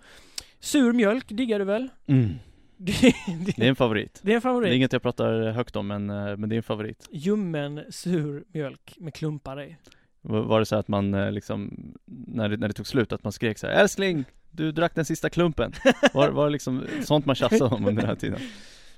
Sur 0.61 0.93
mjölk 0.93 1.29
diggar 1.29 1.59
du 1.59 1.65
väl? 1.65 1.89
Mm. 2.07 2.35
Det, 2.77 2.93
det, 2.93 3.53
Det 3.57 3.65
är 3.65 3.69
en 3.69 3.77
favorit. 3.77 4.21
det 4.23 4.33
är 4.33 4.35
en 4.35 4.41
Det 4.41 4.49
är 4.49 4.51
favorit. 4.51 4.73
inget 4.75 4.93
jag 4.93 5.03
pratar 5.03 5.51
högt 5.51 5.77
om 5.77 5.87
men, 5.87 6.11
eh, 6.11 6.37
men 6.37 6.49
det 6.49 6.55
är 6.55 6.57
en 6.57 6.63
favorit. 6.63 7.09
Ljummen, 7.13 7.85
sur 7.91 8.45
mjölk 8.53 8.95
med 8.99 9.15
klumpar 9.15 9.63
i. 9.63 9.77
Var 10.21 10.41
var 10.43 10.61
det 10.61 10.67
så 10.67 10.77
att 10.77 10.89
man 10.89 11.15
eh, 11.15 11.33
liksom, 11.33 11.71
när 12.07 12.49
det, 12.49 12.57
när 12.57 12.69
det 12.69 12.75
tog 12.75 12.87
slut, 12.87 13.13
att 13.13 13.23
man 13.25 13.33
skrek 13.33 13.59
så 13.59 13.67
här 13.67 13.75
Älskling! 13.75 14.25
Du 14.51 14.73
drack 14.73 14.95
den 14.95 15.05
sista 15.05 15.31
klumpen! 15.31 15.73
Var, 16.15 16.29
var 16.31 16.45
det 16.45 16.51
liksom 16.53 16.87
sånt 17.05 17.27
man 17.27 17.35
tjafsade 17.37 17.75
om 17.75 17.87
under 17.87 18.03
den 18.03 18.09
här 18.09 18.17
tiden? 18.17 18.41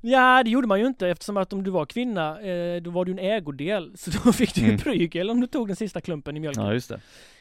Ja, 0.09 0.43
det 0.43 0.51
gjorde 0.51 0.67
man 0.67 0.81
ju 0.81 0.87
inte 0.87 1.09
eftersom 1.09 1.37
att 1.37 1.53
om 1.53 1.63
du 1.65 1.71
var 1.71 1.87
kvinna, 1.87 2.41
eh, 2.41 2.83
då 2.83 2.91
var 2.91 3.05
du 3.05 3.13
en 3.13 3.19
ägodel. 3.19 3.93
Så 3.97 4.11
då 4.25 4.33
fick 4.33 4.55
du 4.55 4.61
ju 4.61 4.67
Mm. 4.67 4.79
prygel 4.79 5.31
om 5.31 5.41
du 5.41 5.47
tog 5.47 5.67
den 5.67 5.77
sista 5.77 6.01
klumpen 6.01 6.37
i 6.37 6.41
mjölken. 6.41 6.65
Ja 6.65 6.73
just 6.73 6.89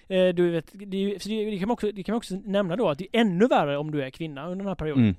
det. 0.07 0.17
Eh, 0.27 0.33
du 0.35 0.49
vet, 0.51 0.69
det, 0.73 0.97
ju- 0.97 1.17
det, 1.17 1.45
det, 1.51 1.57
kan 1.59 1.67
man 1.67 1.73
också, 1.73 1.91
det 1.91 2.03
kan 2.03 2.13
man 2.13 2.17
också 2.17 2.35
nämna 2.45 2.75
då 2.75 2.89
att 2.89 2.97
det 2.97 3.07
är 3.11 3.21
ännu 3.21 3.47
värre 3.47 3.77
om 3.77 3.91
du 3.91 4.03
är 4.03 4.09
kvinna 4.09 4.43
under 4.43 4.55
den 4.57 4.67
här 4.67 4.75
perioden. 4.75 5.03
Mm. 5.03 5.15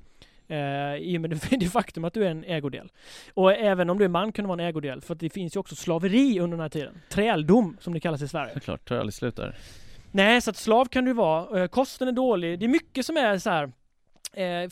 Eh, 0.48 0.96
I 1.02 1.16
och 1.16 1.20
med 1.20 1.30
det, 1.30 1.40
det 1.60 1.66
faktum 1.66 2.04
att 2.04 2.14
du 2.14 2.24
är 2.26 2.30
en 2.30 2.44
ägodel. 2.44 2.88
Och 3.34 3.52
även 3.52 3.90
om 3.90 3.98
du 3.98 4.04
är 4.04 4.08
man 4.08 4.32
kan 4.32 4.42
du 4.44 4.48
vara 4.48 4.62
en 4.62 4.68
ägodel. 4.68 5.00
För 5.00 5.14
att 5.14 5.20
det 5.20 5.30
finns 5.30 5.56
ju 5.56 5.60
också 5.60 5.76
slaveri 5.76 6.40
under 6.40 6.56
den 6.56 6.62
här 6.62 6.68
tiden. 6.68 6.94
Träldom 7.10 7.76
som 7.80 7.92
det 7.92 8.00
kallas 8.00 8.22
i 8.22 8.28
Sverige. 8.28 8.54
Såklart, 8.54 8.88
tar 8.88 8.96
aldrig 8.96 9.14
slut 9.14 9.36
där. 9.36 9.56
Nej, 10.12 10.40
så 10.40 10.50
att 10.50 10.56
slav 10.56 10.84
kan 10.86 11.04
du 11.04 11.12
vara. 11.12 11.62
Eh, 11.62 11.68
kosten 11.68 12.08
är 12.08 12.12
dålig. 12.12 12.58
Det 12.58 12.66
är 12.66 12.68
mycket 12.68 13.06
som 13.06 13.16
är 13.16 13.38
så 13.38 13.50
här. 13.50 13.72
Eh, 14.32 14.68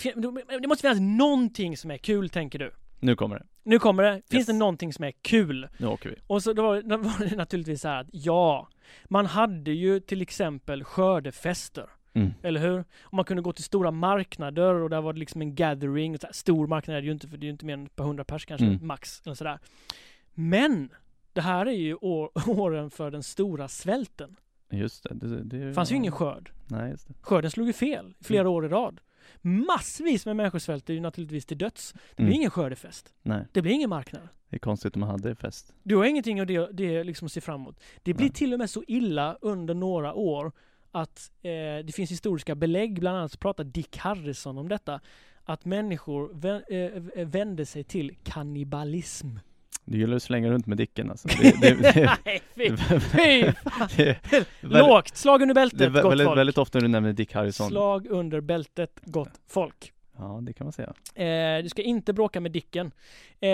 det 0.61 0.69
måste 0.69 0.83
finnas 0.83 1.01
någonting 1.19 1.77
som 1.77 1.91
är 1.91 1.97
kul, 1.99 2.29
tänker 2.31 2.59
du. 2.59 2.73
Nu 3.01 3.17
kommer 3.17 3.37
det. 3.39 3.45
Nu 3.63 3.79
kommer 3.79 4.03
det. 4.03 4.13
Finns 4.31 4.41
Yes. 4.41 4.47
det 4.47 4.53
någonting 4.53 4.93
som 4.93 5.05
är 5.05 5.13
kul? 5.23 5.69
Nu 5.79 5.87
åker 5.87 6.11
vi. 6.11 6.17
Och 6.27 6.43
så 6.43 6.53
då 6.53 6.63
var, 6.63 6.83
då 6.83 6.97
var 6.97 7.29
det 7.31 7.37
naturligtvis 7.37 7.81
så 7.81 7.89
här 7.89 8.01
att 8.01 8.07
ja, 8.13 8.69
man 9.05 9.27
hade 9.27 9.71
ju 9.73 10.01
till 10.01 10.23
exempel 10.23 10.85
skördefester. 10.85 11.91
Mm. 12.13 12.31
Eller 12.43 12.61
hur? 12.61 12.85
Och 13.03 13.15
man 13.15 13.25
kunde 13.25 13.43
gå 13.43 13.53
till 13.53 13.65
stora 13.65 13.91
marknader 13.91 14.75
och 14.75 14.91
där 14.91 15.01
var 15.01 15.13
det 15.13 15.19
liksom 15.19 15.41
en 15.41 15.55
gathering. 15.55 16.19
Så 16.19 16.27
här, 16.27 16.33
stor 16.33 16.67
marknad 16.67 16.97
är 16.97 17.01
det 17.01 17.07
ju 17.07 17.13
inte 17.13 17.29
för 17.29 17.37
det 17.37 17.45
är 17.45 17.47
ju 17.49 17.53
inte 17.53 17.67
mer 17.67 17.75
än 17.75 17.87
ett 17.87 17.97
par 17.97 18.05
hundra 18.05 18.25
pers 18.25 18.47
kanske, 18.47 18.67
Mm. 18.67 18.87
max. 18.87 19.23
Eller 19.25 19.35
sådär. 19.35 19.59
Men! 20.35 20.89
Det 21.33 21.41
här 21.41 21.67
är 21.67 21.71
ju 21.73 21.95
år, 21.95 22.31
åren 22.49 22.91
för 22.91 23.11
den 23.11 23.23
stora 23.23 23.69
svälten. 23.69 24.37
Just 24.71 25.03
det. 25.05 25.15
Det, 25.15 25.43
det 25.67 25.75
fanns 25.75 25.93
ju 25.93 25.97
ingen 25.97 26.13
skörd. 26.13 26.51
Nej 26.67 26.91
just 26.91 27.09
det. 27.09 27.15
Skörden 27.21 27.51
slog 27.51 27.67
ju 27.67 27.73
fel 27.73 28.15
flera 28.21 28.41
Mm. 28.41 28.53
år 28.53 28.67
i 28.67 28.69
rad. 28.69 29.01
Massvis 29.41 30.27
med 30.27 30.37
människor 30.37 30.59
svälter 30.59 30.95
ju 30.95 31.01
naturligtvis 31.01 31.47
till 31.47 31.59
döds. 31.59 31.93
Det 31.93 32.01
blir 32.17 32.27
Mm. 32.27 32.37
ingen 32.37 32.51
skördefest. 32.51 33.15
Nej. 33.23 33.47
Det 33.53 33.63
blir 33.63 33.73
ingen 33.73 33.91
marknad. 33.91 34.29
Det 34.49 34.57
är 34.57 34.61
konstigt 34.61 34.95
om 34.97 35.01
man 35.01 35.09
hade 35.11 35.35
fest. 35.35 35.73
Du 35.83 35.97
har 35.97 36.05
ingenting 36.05 36.41
av 36.41 36.47
det, 36.47 36.73
det 36.73 37.05
liksom 37.05 37.27
att 37.27 37.33
se 37.33 37.41
fram 37.41 37.61
emot. 37.61 37.81
Det 38.03 38.15
blir 38.15 38.27
Nej. 38.27 38.33
till 38.35 38.53
och 38.53 38.59
med 38.59 38.71
så 38.71 38.85
illa 38.89 39.39
under 39.41 39.75
några 39.75 40.15
år 40.15 40.53
att 40.91 41.31
eh, 41.43 41.51
det 41.85 41.95
finns 41.95 42.11
historiska 42.11 42.55
belägg, 42.55 43.01
bland 43.01 43.19
annat 43.19 43.33
så 43.33 43.39
pratar 43.39 43.65
Dick 43.65 43.97
Harrison 43.97 44.59
om 44.59 44.69
detta, 44.69 45.01
att 45.45 45.65
människor 45.65 46.31
vä 46.35 46.63
eh, 46.69 47.25
vände 47.27 47.67
sig 47.67 47.85
till 47.85 48.17
kannibalism. 48.23 49.29
Du 49.85 49.99
gillar 49.99 50.17
att 50.17 50.23
slänga 50.23 50.51
runt 50.51 50.67
med 50.67 50.77
Dicken 50.79 51.11
alltså. 51.11 51.29
Det, 51.29 51.61
det, 51.61 51.75
det, 51.75 52.19
Nej, 52.25 52.43
det, 52.55 52.77
fy! 52.77 53.53
fy 53.91 54.15
det, 54.31 54.47
Lågt! 54.61 55.17
Slag 55.17 55.43
under 55.43 55.55
det 55.55 55.61
bältet, 55.61 55.81
vä- 55.81 56.03
gott 56.03 56.11
väldigt, 56.13 56.27
folk. 56.27 56.39
väldigt 56.39 56.59
ofta 56.59 56.81
du 56.81 56.89
nämner 56.89 57.13
Dick 57.13 57.33
Harrison. 57.35 57.69
Slag 57.69 58.07
under 58.07 58.41
bältet, 58.41 59.01
gott 59.05 59.41
folk. 59.49 59.93
Ja, 60.19 60.39
det 60.43 60.53
kan 60.53 60.65
man 60.67 60.73
säga. 60.73 60.93
Eh, 61.15 61.63
du 61.63 61.69
ska 61.69 61.83
inte 61.83 62.13
bråka 62.13 62.41
med 62.41 62.53
Dicken. 62.53 62.87
Eh, 63.41 63.49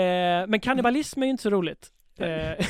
men 0.47 0.59
kannibalism 0.59 1.21
är 1.21 1.25
ju 1.25 1.31
inte 1.31 1.43
så 1.43 1.49
roligt. 1.49 1.89
Eh, 2.17 2.27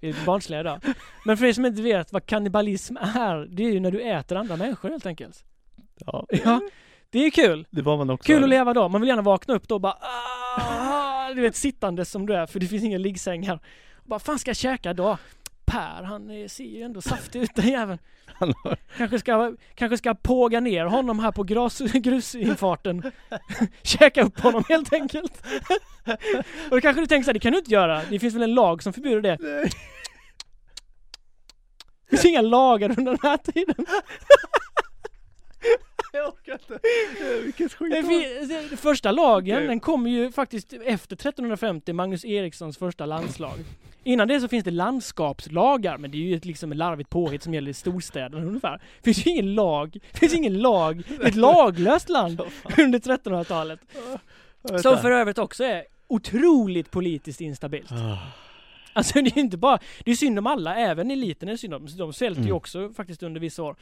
vi 0.00 0.08
är 0.08 0.26
barnsliga 0.26 0.60
idag. 0.60 0.80
Men 1.24 1.36
för 1.36 1.46
er 1.46 1.52
som 1.52 1.66
inte 1.66 1.82
vet 1.82 2.12
vad 2.12 2.26
kannibalism 2.26 2.96
är, 2.96 3.46
det 3.56 3.62
är 3.64 3.70
ju 3.72 3.80
när 3.80 3.90
du 3.90 4.00
äter 4.02 4.36
andra 4.38 4.56
människor 4.56 4.88
helt 4.90 5.06
enkelt. 5.06 5.44
Ja, 6.06 6.26
Ja, 6.44 6.60
det 7.10 7.18
är 7.26 7.30
kul. 7.30 7.66
det 7.70 7.82
var 7.82 7.96
man 7.96 8.10
också. 8.10 8.26
Kul 8.26 8.42
att 8.42 8.48
leva 8.50 8.74
då. 8.74 8.88
Man 8.88 9.00
vill 9.00 9.08
gärna 9.08 9.22
vakna 9.22 9.54
upp 9.54 9.68
då 9.68 9.74
och 9.74 9.80
bara 9.80 9.92
ah, 9.92 10.41
Du 11.34 11.40
vet 11.42 11.56
sittande 11.56 12.04
som 12.04 12.26
du 12.26 12.34
är 12.34 12.46
för 12.46 12.60
det 12.60 12.66
finns 12.66 12.84
inga 12.84 12.98
liggsängar. 12.98 13.60
Bara 14.04 14.18
fan 14.20 14.38
ska 14.38 14.48
jag 14.50 14.56
käka 14.56 14.92
då? 14.94 15.18
Per, 15.64 16.02
han 16.02 16.30
eh, 16.42 16.48
ser 16.48 16.64
ju 16.64 16.82
ändå 16.82 17.00
saftig 17.02 17.42
ut 17.42 17.54
den 17.54 17.68
jäveln. 17.68 17.98
Har- 18.26 18.76
Kanske 18.96 19.18
ska, 19.18 19.54
kanske 19.74 19.98
ska 19.98 20.14
påga 20.14 20.60
ner 20.60 20.84
honom 20.84 21.18
här 21.18 21.32
på 21.32 21.42
gras, 21.42 21.78
grusinfarten. 21.94 23.12
Käka 23.82 24.22
upp 24.22 24.40
honom 24.40 24.64
helt 24.68 24.92
enkelt. 24.92 25.46
Och 26.64 26.70
då 26.70 26.80
kanske 26.80 27.00
du 27.02 27.06
tänker 27.06 27.24
så 27.24 27.28
här, 27.28 27.34
det 27.34 27.40
kan 27.40 27.52
du 27.52 27.58
inte 27.58 27.70
göra. 27.72 28.02
Det 28.10 28.18
finns 28.18 28.34
väl 28.34 28.42
en 28.42 28.54
lag 28.54 28.82
som 28.82 28.92
förbjuder 28.92 29.20
det. 29.22 29.36
Det 32.10 32.16
finns 32.16 32.24
inga 32.24 32.40
lagar 32.40 32.98
under 32.98 33.12
den 33.12 33.18
här 33.22 33.36
tiden. 33.36 33.86
Jag 36.14 36.28
orkar 36.28 36.52
inte. 36.52 36.78
Vilket 37.44 37.72
skit. 37.72 37.92
Det 38.70 38.76
Första 38.76 39.12
lagen, 39.12 39.56
Okej. 39.56 39.66
den 39.68 39.80
kommer 39.80 40.10
ju 40.10 40.32
faktiskt 40.32 40.72
efter 40.72 41.16
1350, 41.16 41.92
Magnus 41.92 42.24
Erikssons 42.24 42.78
första 42.78 43.06
landslag. 43.06 43.54
Innan 44.04 44.28
det 44.28 44.40
så 44.40 44.48
finns 44.48 44.64
det 44.64 44.70
landskapslagar, 44.70 45.98
men 45.98 46.10
det 46.10 46.16
är 46.16 46.20
ju 46.22 46.36
ett 46.36 46.44
liksom 46.44 46.72
ett 46.72 46.78
larvigt 46.78 47.10
påhitt 47.10 47.42
som 47.42 47.54
gäller 47.54 47.70
i 47.70 47.74
storstäderna 47.74 48.44
ungefär. 48.46 48.80
Det 49.02 49.14
finns 49.14 49.26
ju 49.26 49.30
ingen 49.30 49.54
lag, 49.54 49.98
det 50.12 50.18
finns 50.18 50.34
ingen 50.34 50.58
lag, 50.58 51.02
det 51.08 51.22
är 51.24 51.28
ett 51.28 51.34
laglöst 51.34 52.08
land 52.08 52.40
under 52.78 52.98
1300-talet. 52.98 53.80
Som 54.82 54.98
för 54.98 55.10
övrigt 55.10 55.38
också 55.38 55.64
är 55.64 55.84
otroligt 56.08 56.90
politiskt 56.90 57.40
instabilt. 57.40 57.92
Ah, 57.92 58.18
Alltså 58.94 59.22
det 59.22 59.36
är 59.36 59.38
inte 59.38 59.56
bara, 59.56 59.78
det 60.04 60.10
är 60.10 60.14
synd 60.16 60.38
om 60.38 60.46
alla, 60.46 60.76
även 60.76 61.10
eliten 61.10 61.48
är 61.48 61.56
synd 61.56 61.74
om. 61.74 61.86
De 61.98 62.12
svälter 62.12 62.40
ju 62.42 62.46
Mm. 62.46 62.56
också 62.56 62.90
faktiskt 62.96 63.22
under 63.22 63.40
vissa 63.40 63.62
år. 63.62 63.76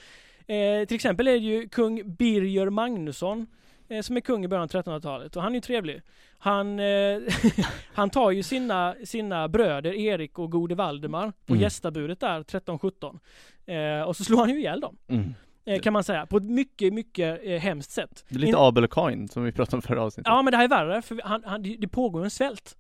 Eh, 0.55 0.85
till 0.87 0.95
exempel 0.95 1.29
är 1.29 1.33
det 1.33 1.39
ju 1.39 1.69
kung 1.69 2.15
Birger 2.17 2.71
Magnusson 2.71 3.47
eh, 3.89 4.03
som 4.03 4.17
är 4.17 4.21
kung 4.21 4.45
i 4.45 4.49
början 4.49 4.63
av 4.63 4.69
1300-talet 4.71 5.37
och 5.37 5.43
han 5.43 5.53
är 5.53 5.57
ju 5.57 5.61
trevlig. 5.61 6.03
Han, 6.39 6.81
eh, 6.81 7.19
han 7.95 8.11
tar 8.11 8.31
ju 8.31 8.43
sina, 8.43 8.95
sina 9.05 9.49
bröder 9.49 9.93
Erik 9.93 10.39
och 10.39 10.51
gode 10.51 10.75
Valdemar 10.75 11.33
på 11.47 11.53
Mm. 11.53 11.63
gästabudet 11.63 12.21
där 12.21 12.41
1317 12.41 13.19
eh, 13.67 14.03
och 14.03 14.17
så 14.17 14.25
slår 14.25 14.39
han 14.39 14.51
ju 14.51 14.59
ihjäl 14.61 14.81
dem. 14.81 14.97
Mm. 15.09 15.35
Eh, 15.65 15.81
kan 15.81 15.93
man 15.93 16.05
säga, 16.05 16.27
på 16.27 16.37
ett 16.37 16.43
mycket, 16.43 16.93
mycket 16.93 17.41
eh, 17.45 17.59
hemskt 17.59 17.91
sätt. 17.91 18.25
Det 18.29 18.35
är 18.35 18.39
lite 18.39 18.49
In- 18.49 18.55
Abel 18.59 18.85
och 18.85 18.93
Kain 18.93 19.29
som 19.29 19.45
vi 19.45 19.53
pratade 19.53 19.77
om 19.77 19.83
förra 19.83 20.03
avsnittet. 20.03 20.31
Ja 20.31 20.43
men 20.43 20.51
det 20.51 20.57
här 20.57 20.65
är 20.65 20.69
värre 20.69 21.03
för 21.03 21.21
han, 21.25 21.43
han, 21.47 21.63
det 21.63 21.77
det 21.79 21.89
pågår 21.89 22.25
en 22.25 22.31
svält. 22.31 22.77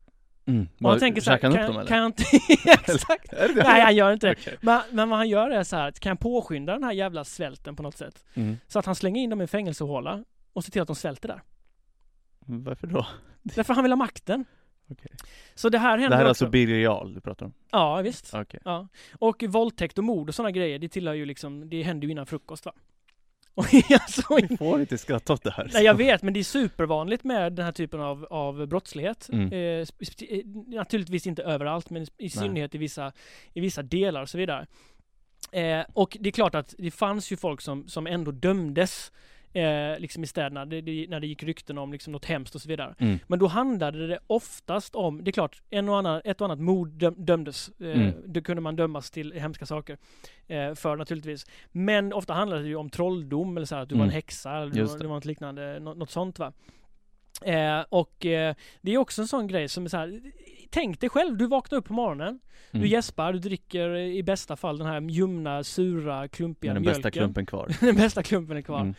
Mm. 0.46 0.68
Vad- 0.78 0.92
han 0.92 1.00
tänker 1.00 1.20
så 1.20 1.30
här, 1.30 1.36
käkar 1.38 1.48
han 1.48 1.56
kan, 1.56 1.62
upp 1.64 1.68
dem 1.68 1.76
eller? 1.80 1.88
kan 1.88 1.98
jag 1.98 2.06
inte... 2.06 2.24
Exakt! 2.92 3.30
Det 3.30 3.54
det? 3.54 3.62
Nej 3.62 3.80
han 3.82 3.96
gör 3.96 4.12
inte 4.12 4.26
det. 4.26 4.32
Okej. 4.40 4.56
Men, 4.60 4.80
men 4.92 5.08
vad 5.08 5.18
han 5.18 5.28
gör 5.28 5.50
är 5.50 5.62
så 5.62 5.76
här, 5.76 5.88
att 5.88 6.00
kan 6.00 6.10
jag 6.10 6.20
påskynda 6.20 6.72
den 6.72 6.84
här 6.84 6.92
jävla 6.92 7.24
svälten 7.24 7.76
på 7.76 7.82
något 7.82 7.96
sätt? 7.96 8.24
Mm. 8.34 8.56
Så 8.68 8.78
att 8.78 8.86
han 8.86 8.94
slänger 8.94 9.22
in 9.22 9.30
dem 9.30 9.40
i 9.40 9.42
en 9.44 9.48
fängelsehåla 9.48 10.24
och 10.52 10.64
ser 10.64 10.72
till 10.72 10.82
att 10.82 10.86
de 10.88 10.96
svälter 10.96 11.28
där. 11.28 11.42
Varför 12.46 12.86
då? 12.86 13.06
Därför 13.42 13.74
han 13.74 13.82
vill 13.84 13.92
ha 13.92 13.96
makten. 13.96 14.44
Okej. 14.88 15.10
Så 15.54 15.68
det 15.68 15.78
här 15.78 15.96
Det 15.96 16.02
händer 16.02 16.16
här 16.16 16.24
är 16.24 16.30
också. 16.30 16.44
alltså 16.44 16.50
Birger 16.50 16.78
Jarl 16.78 17.14
du 17.14 17.20
pratar 17.20 17.46
om? 17.46 17.52
Ja, 17.70 17.96
visst. 18.02 18.34
Okej. 18.34 18.60
Ja. 18.64 18.88
Och 19.18 19.42
våldtäkt 19.48 19.98
och 19.98 20.04
mord 20.04 20.28
och 20.28 20.34
sådana 20.34 20.50
grejer, 20.50 20.78
det 20.78 20.88
tillhör 20.88 21.14
ju 21.14 21.24
liksom, 21.26 21.70
det 21.70 21.82
händer 21.82 22.06
ju 22.06 22.12
innan 22.12 22.26
frukost 22.26 22.66
va. 22.66 22.72
Och 23.54 23.66
Vi 24.50 24.56
får 24.56 24.80
inte 24.80 24.98
skratta 24.98 25.32
åt 25.32 25.42
det 25.42 25.50
här. 25.50 25.70
Nej 25.72 25.84
jag 25.84 25.94
vet, 25.94 26.22
men 26.22 26.34
det 26.34 26.40
är 26.40 26.44
supervanligt 26.44 27.24
med 27.24 27.52
den 27.52 27.64
här 27.64 27.72
typen 27.72 28.00
av, 28.00 28.24
av 28.30 28.66
brottslighet. 28.66 29.28
Mm. 29.32 29.52
Eh, 29.52 29.58
eh, 29.58 29.86
naturligtvis 30.66 31.26
inte 31.26 31.42
överallt, 31.42 31.90
men 31.90 32.06
i 32.18 32.30
synnerhet 32.30 32.74
i 32.74 32.78
vissa, 32.78 33.12
i 33.52 33.60
vissa 33.60 33.82
delar 33.82 34.22
och 34.22 34.28
så 34.28 34.38
vidare. 34.38 34.66
Eh, 35.52 35.84
och 35.92 36.16
det 36.20 36.28
är 36.28 36.32
klart 36.32 36.54
att 36.54 36.74
det 36.78 36.90
fanns 36.90 37.32
ju 37.32 37.36
folk 37.36 37.60
som, 37.60 37.88
som 37.88 38.06
ändå 38.06 38.30
dömdes 38.30 39.12
eh, 39.52 39.98
liksom 39.98 40.24
i 40.24 40.26
städerna, 40.26 40.64
det, 40.66 40.80
det, 40.80 41.06
när 41.08 41.20
det 41.20 41.26
gick 41.26 41.42
rykten 41.42 41.78
om 41.78 41.92
liksom 41.92 42.12
något 42.12 42.24
hemskt 42.24 42.54
och 42.54 42.60
så 42.60 42.68
vidare. 42.68 42.94
Mm. 42.98 43.18
Men 43.26 43.38
då 43.38 43.46
handlade 43.46 44.06
det 44.06 44.18
oftast 44.26 44.94
om, 44.94 45.24
det 45.24 45.30
är 45.30 45.32
klart, 45.32 45.62
en 45.70 45.88
och 45.88 45.98
annan, 45.98 46.20
ett 46.24 46.40
och 46.40 46.44
annat 46.44 46.60
mord 46.60 46.88
döm, 46.88 47.14
dömdes. 47.18 47.70
Eh, 47.80 47.86
Mm. 48.00 48.12
Då 48.26 48.40
kunde 48.40 48.60
man 48.62 48.76
dömas 48.76 49.10
till 49.10 49.32
hemska 49.32 49.66
saker 49.66 49.98
eh, 50.46 50.74
för 50.74 50.96
naturligtvis. 50.96 51.46
Men 51.72 52.12
ofta 52.12 52.32
handlade 52.34 52.62
det 52.62 52.68
ju 52.68 52.76
om 52.76 52.90
trolldom 52.90 53.56
eller 53.56 53.66
så 53.66 53.74
här, 53.74 53.82
att 53.82 53.88
du 53.88 53.94
var 53.94 54.02
en 54.02 54.08
Mm. 54.08 54.14
häxa 54.14 54.56
eller 54.56 54.74
det. 54.74 54.98
det 54.98 55.06
var 55.06 55.14
något 55.14 55.24
liknande, 55.24 55.80
något, 55.80 55.96
något 55.96 56.10
sånt 56.10 56.38
va. 56.38 56.52
Eh, 57.44 57.80
och 57.88 58.26
eh, 58.26 58.54
det 58.80 58.94
är 58.94 58.98
också 58.98 59.22
en 59.22 59.28
sån 59.28 59.46
grej 59.46 59.68
som 59.68 59.84
är 59.84 59.88
så 59.88 59.96
här, 59.96 60.20
tänk 60.70 61.00
dig 61.00 61.10
själv, 61.10 61.36
du 61.36 61.46
vaknar 61.46 61.78
upp 61.78 61.84
på 61.84 61.92
morgonen, 61.92 62.40
du 62.70 62.78
Mm. 62.78 62.88
gäspar, 62.90 63.32
du 63.32 63.38
dricker 63.38 63.96
i 63.96 64.22
bästa 64.22 64.56
fall 64.56 64.78
den 64.78 64.86
här 64.86 65.00
ljumna, 65.00 65.64
sura, 65.64 66.28
klumpiga 66.28 66.74
Men 66.74 66.74
den 66.74 66.82
mjölken. 66.82 67.02
bästa 67.02 67.10
klumpen 67.10 67.46
kvar. 67.46 67.76
den 67.80 67.96
bästa 67.96 68.22
klumpen 68.22 68.56
är 68.56 68.62
kvar. 68.62 68.80
Mm. 68.80 68.94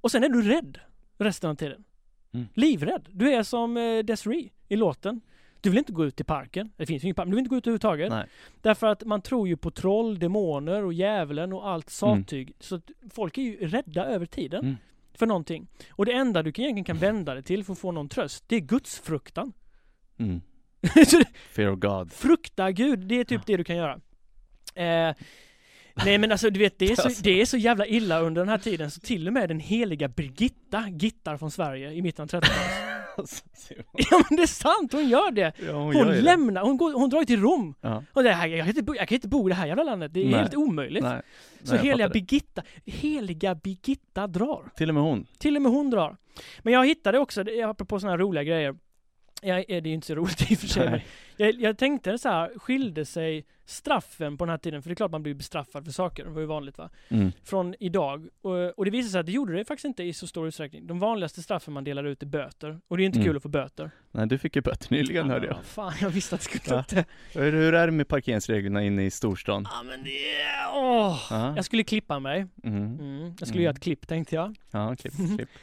Och 0.00 0.10
sen 0.10 0.24
är 0.24 0.28
du 0.28 0.42
rädd 0.42 0.78
resten 1.18 1.50
av 1.50 1.54
tiden. 1.54 1.84
Mm. 2.32 2.46
Livrädd. 2.54 3.08
Du 3.12 3.32
är 3.34 3.42
som 3.42 3.76
eh, 3.76 3.98
Desiree 3.98 4.50
i 4.68 4.76
låten. 4.76 5.20
Du 5.60 5.70
vill 5.70 5.78
inte 5.78 5.92
gå 5.92 6.04
ut 6.06 6.20
i 6.20 6.24
parken. 6.24 6.70
Det 6.76 6.86
finns 6.86 7.02
ju 7.02 7.06
ingen 7.06 7.14
park, 7.14 7.26
men 7.26 7.30
du 7.30 7.36
vill 7.36 7.40
inte 7.44 7.50
gå 7.50 7.56
ut 7.56 7.66
överhuvudtaget. 7.66 8.10
Nej. 8.10 8.26
Därför 8.62 8.86
att 8.86 9.04
man 9.04 9.22
tror 9.22 9.48
ju 9.48 9.56
på 9.56 9.70
troll, 9.70 10.18
demoner 10.18 10.84
och 10.84 10.92
djävulen 10.92 11.52
och 11.52 11.68
allt 11.68 12.02
Mm. 12.02 12.22
sattyg. 12.22 12.52
Så 12.60 12.74
att 12.74 12.90
folk 13.10 13.38
är 13.38 13.42
ju 13.42 13.68
rädda 13.68 14.04
över 14.04 14.26
tiden. 14.26 14.64
Mm. 14.64 14.76
För 15.14 15.26
någonting. 15.26 15.66
Och 15.90 16.06
det 16.06 16.12
enda 16.12 16.42
du 16.42 16.48
egentligen 16.48 16.84
kan 16.84 16.96
vända 16.98 17.34
dig 17.34 17.42
till 17.42 17.64
för 17.64 17.72
att 17.72 17.78
få 17.78 17.92
någon 17.92 18.08
tröst, 18.08 18.44
det 18.46 18.56
är 18.56 18.60
gudsfruktan. 18.60 19.52
Mm. 20.18 20.40
Så 21.06 21.18
det- 21.18 21.28
Fear 21.50 21.68
of 21.72 21.78
God. 21.78 22.12
Frukta 22.12 22.70
Gud, 22.72 22.98
det 22.98 23.14
är 23.20 23.24
typ 23.24 23.46
det 23.46 23.56
du 23.56 23.64
kan 23.64 23.76
göra. 23.76 24.00
Eh, 24.74 25.14
nej 26.04 26.18
men 26.18 26.32
alltså 26.32 26.50
du 26.50 26.58
vet, 26.60 26.78
det 26.78 26.84
är, 26.90 26.96
så, 26.96 27.22
det 27.22 27.40
är 27.40 27.44
så 27.44 27.56
jävla 27.56 27.86
illa 27.86 28.20
under 28.20 28.40
den 28.42 28.48
här 28.48 28.58
tiden 28.58 28.90
så 28.90 29.00
till 29.00 29.26
och 29.26 29.32
med 29.32 29.48
den 29.48 29.60
heliga 29.60 30.08
Birgitta 30.08 30.84
gittar 30.88 31.36
från 31.36 31.50
Sverige 31.50 31.92
i 31.92 32.02
mitten 32.02 32.22
av 32.22 32.28
30-talet. 32.28 32.84
ja 33.92 34.22
men 34.30 34.36
det 34.36 34.42
är 34.42 34.46
sant, 34.46 34.92
hon 34.92 35.08
gör 35.08 35.30
det! 35.30 35.52
ja, 35.66 35.72
hon, 35.72 35.82
Hon 35.82 35.94
gör 35.96 36.06
ju 36.06 36.12
det. 36.12 36.20
lämnar, 36.20 36.62
hon, 36.62 36.76
går, 36.76 36.92
hon 36.92 37.10
drar 37.10 37.24
till 37.24 37.40
Rom. 37.40 37.74
Ja. 37.80 38.04
Och 38.12 38.22
det 38.22 38.32
här, 38.32 38.48
jag, 38.48 38.58
kan 38.60 38.68
inte 38.68 38.82
bo, 38.82 38.94
jag 38.94 39.08
kan 39.08 39.14
inte 39.14 39.28
bo 39.28 39.48
i 39.48 39.50
det 39.50 39.54
här 39.54 39.66
jävla 39.66 39.82
landet, 39.82 40.14
det 40.14 40.20
är 40.20 40.24
Nej. 40.24 40.34
helt 40.38 40.54
omöjligt. 40.54 41.04
Nej. 41.04 41.22
så 41.62 41.74
Nej, 41.74 41.84
heliga. 41.84 42.08
Birgitta, 42.08 42.62
heliga 42.86 43.54
Birgitta 43.54 44.26
drar. 44.26 44.70
Till 44.76 44.88
och 44.88 44.94
med 44.94 45.04
hon. 45.04 45.26
Till 45.38 45.56
och 45.56 45.62
med 45.62 45.72
hon 45.72 45.90
drar. 45.90 46.16
Men 46.62 46.72
jag 46.72 46.86
hittade 46.86 47.18
också, 47.18 47.44
apropå 47.64 48.00
sådana 48.00 48.12
här 48.12 48.18
roliga 48.18 48.44
grejer. 48.44 48.74
Jag, 49.42 49.64
det 49.68 49.74
är 49.76 49.86
ju 49.86 49.92
inte 49.94 50.06
så 50.06 50.14
roligt 50.14 50.50
i 50.50 50.54
och 50.54 50.58
för 50.58 50.66
sig, 50.66 50.90
men 50.90 51.00
jag, 51.36 51.54
jag 51.60 51.78
tänkte 51.78 52.18
så 52.18 52.28
här, 52.28 52.50
skilde 52.58 53.04
sig 53.04 53.44
straffen 53.64 54.38
på 54.38 54.44
den 54.44 54.50
här 54.50 54.58
tiden, 54.58 54.82
för 54.82 54.88
det 54.90 54.92
är 54.92 54.96
klart 54.96 55.10
man 55.10 55.22
blir 55.22 55.34
bestraffad 55.34 55.84
för 55.84 55.92
saker, 55.92 56.24
det 56.24 56.30
var 56.30 56.40
ju 56.40 56.46
vanligt 56.46 56.78
va, 56.78 56.90
Mm. 57.08 57.32
från 57.44 57.74
idag. 57.80 58.28
Och, 58.42 58.78
och 58.78 58.84
det 58.84 58.90
visade 58.90 59.10
sig 59.10 59.20
att 59.20 59.26
det 59.26 59.32
gjorde 59.32 59.52
det 59.56 59.64
faktiskt 59.64 59.84
inte 59.84 60.02
i 60.02 60.12
så 60.12 60.26
stor 60.26 60.48
utsträckning. 60.48 60.86
De 60.86 60.98
vanligaste 60.98 61.42
straffen 61.42 61.74
man 61.74 61.84
delar 61.84 62.04
ut 62.04 62.22
är 62.22 62.26
böter, 62.26 62.80
och 62.88 62.96
det 62.96 63.02
är 63.02 63.04
inte 63.04 63.18
Mm. 63.18 63.26
kul 63.28 63.36
att 63.36 63.42
få 63.42 63.48
böter. 63.48 63.90
Nej, 64.10 64.26
du 64.26 64.38
fick 64.38 64.56
ju 64.56 64.62
böter 64.62 64.86
nyligen 64.92 65.30
hörde 65.30 65.46
jag. 65.46 65.56
Ja, 65.56 65.60
Fan, 65.62 65.92
jag 66.00 66.10
visste 66.10 66.34
att 66.34 66.40
det 66.40 66.58
skulle 66.58 66.80
upp 66.80 66.88
det. 66.88 67.04
Hur, 67.34 67.52
hur 67.52 67.74
är 67.74 67.86
det 67.86 67.92
med 67.92 68.08
parkeringsreglerna 68.08 68.82
inne 68.84 69.04
i 69.04 69.10
storstan? 69.10 69.66
Ja 69.70 69.82
men 69.82 70.04
det 70.04 70.32
är, 70.34 70.66
åh! 70.74 71.26
Ja. 71.30 71.56
Jag 71.56 71.64
skulle 71.64 71.84
klippa 71.84 72.18
mig. 72.18 72.46
Mm. 72.64 72.76
Mm. 72.98 73.20
Jag 73.38 73.48
skulle 73.48 73.52
Mm. 73.52 73.62
göra 73.64 73.72
ett 73.74 73.80
klipp 73.82 74.06
tänkte 74.08 74.34
jag. 74.34 74.56
Ja, 74.70 74.96
klipp, 74.96 75.14
klipp. 75.36 75.48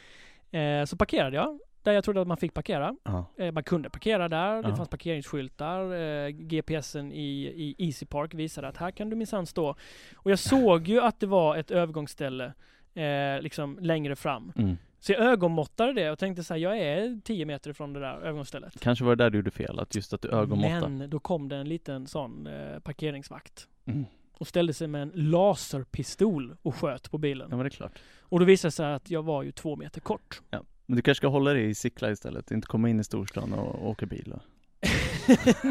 Eh, 0.50 0.84
så 0.84 0.96
parkerade 0.96 1.36
jag, 1.36 1.58
där 1.90 1.92
jag 1.94 2.04
trodde 2.04 2.20
att 2.20 2.28
man 2.28 2.36
fick 2.36 2.54
parkera. 2.54 2.96
Ja. 3.04 3.24
Eh, 3.36 3.52
man 3.52 3.62
kunde 3.64 3.90
parkera 3.90 4.28
där, 4.28 4.62
det 4.62 4.68
Ja. 4.68 4.76
fanns 4.76 4.88
parkeringsskyltar, 4.88 5.94
eh, 5.94 6.28
GPSen 6.28 7.12
i, 7.12 7.42
i 7.46 7.74
Easy 7.78 8.06
Park 8.06 8.34
visade 8.34 8.68
att 8.68 8.76
här 8.76 8.90
kan 8.90 9.10
du 9.10 9.16
minsann 9.16 9.46
stå. 9.46 9.74
Och 10.16 10.30
jag 10.30 10.38
såg 10.38 10.88
ju 10.88 11.00
att 11.00 11.20
det 11.20 11.26
var 11.26 11.56
ett 11.56 11.70
övergångsställe 11.70 12.52
eh, 12.94 13.40
liksom 13.42 13.78
längre 13.80 14.16
fram. 14.16 14.52
Mm. 14.56 14.76
Så 15.00 15.12
jag 15.12 15.20
ögonmåttade 15.20 15.92
det 15.92 16.10
och 16.10 16.18
tänkte 16.18 16.44
så 16.44 16.54
här, 16.54 16.60
jag 16.60 16.78
är 16.78 17.20
10 17.24 17.44
meter 17.46 17.70
ifrån 17.70 17.92
det 17.92 18.00
där 18.00 18.14
övergångsstället. 18.14 18.80
Kanske 18.80 19.04
var 19.04 19.16
det 19.16 19.24
där 19.24 19.30
du 19.30 19.38
gjorde 19.38 19.50
fel, 19.50 19.78
att 19.80 19.94
just 19.94 20.12
att 20.12 20.20
du 20.22 20.28
ögonmåttade. 20.30 20.88
Men 20.88 21.10
då 21.10 21.18
kom 21.18 21.48
det 21.48 21.56
en 21.56 21.68
liten 21.68 22.06
sån 22.06 22.46
eh, 22.46 22.78
parkeringsvakt 22.78 23.68
Mm. 23.88 24.04
och 24.38 24.46
ställde 24.46 24.72
sig 24.74 24.88
med 24.88 25.02
en 25.02 25.12
laserpistol 25.14 26.56
och 26.62 26.74
sköt 26.74 27.10
på 27.10 27.18
bilen. 27.18 27.46
Ja, 27.50 27.56
men 27.56 27.64
det 27.64 27.68
är 27.68 27.70
klart. 27.70 27.98
Och 28.20 28.38
då 28.40 28.44
visade 28.44 28.68
det 28.68 28.72
sig 28.72 28.92
att 28.94 29.10
jag 29.10 29.22
var 29.22 29.42
ju 29.42 29.52
två 29.52 29.76
meter 29.76 30.00
kort. 30.00 30.42
Men 30.86 30.96
du 30.96 31.02
kanske 31.02 31.18
ska 31.20 31.28
hålla 31.28 31.52
dig 31.52 31.70
i 31.70 31.74
Sickla 31.74 32.10
istället, 32.10 32.50
inte 32.50 32.66
komma 32.66 32.88
in 32.88 33.00
i 33.00 33.04
storstan 33.04 33.52
och, 33.52 33.74
och 33.74 33.90
åka 33.90 34.06
bil. 34.06 34.24
då. 34.26 34.40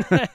Nej, 0.09 0.27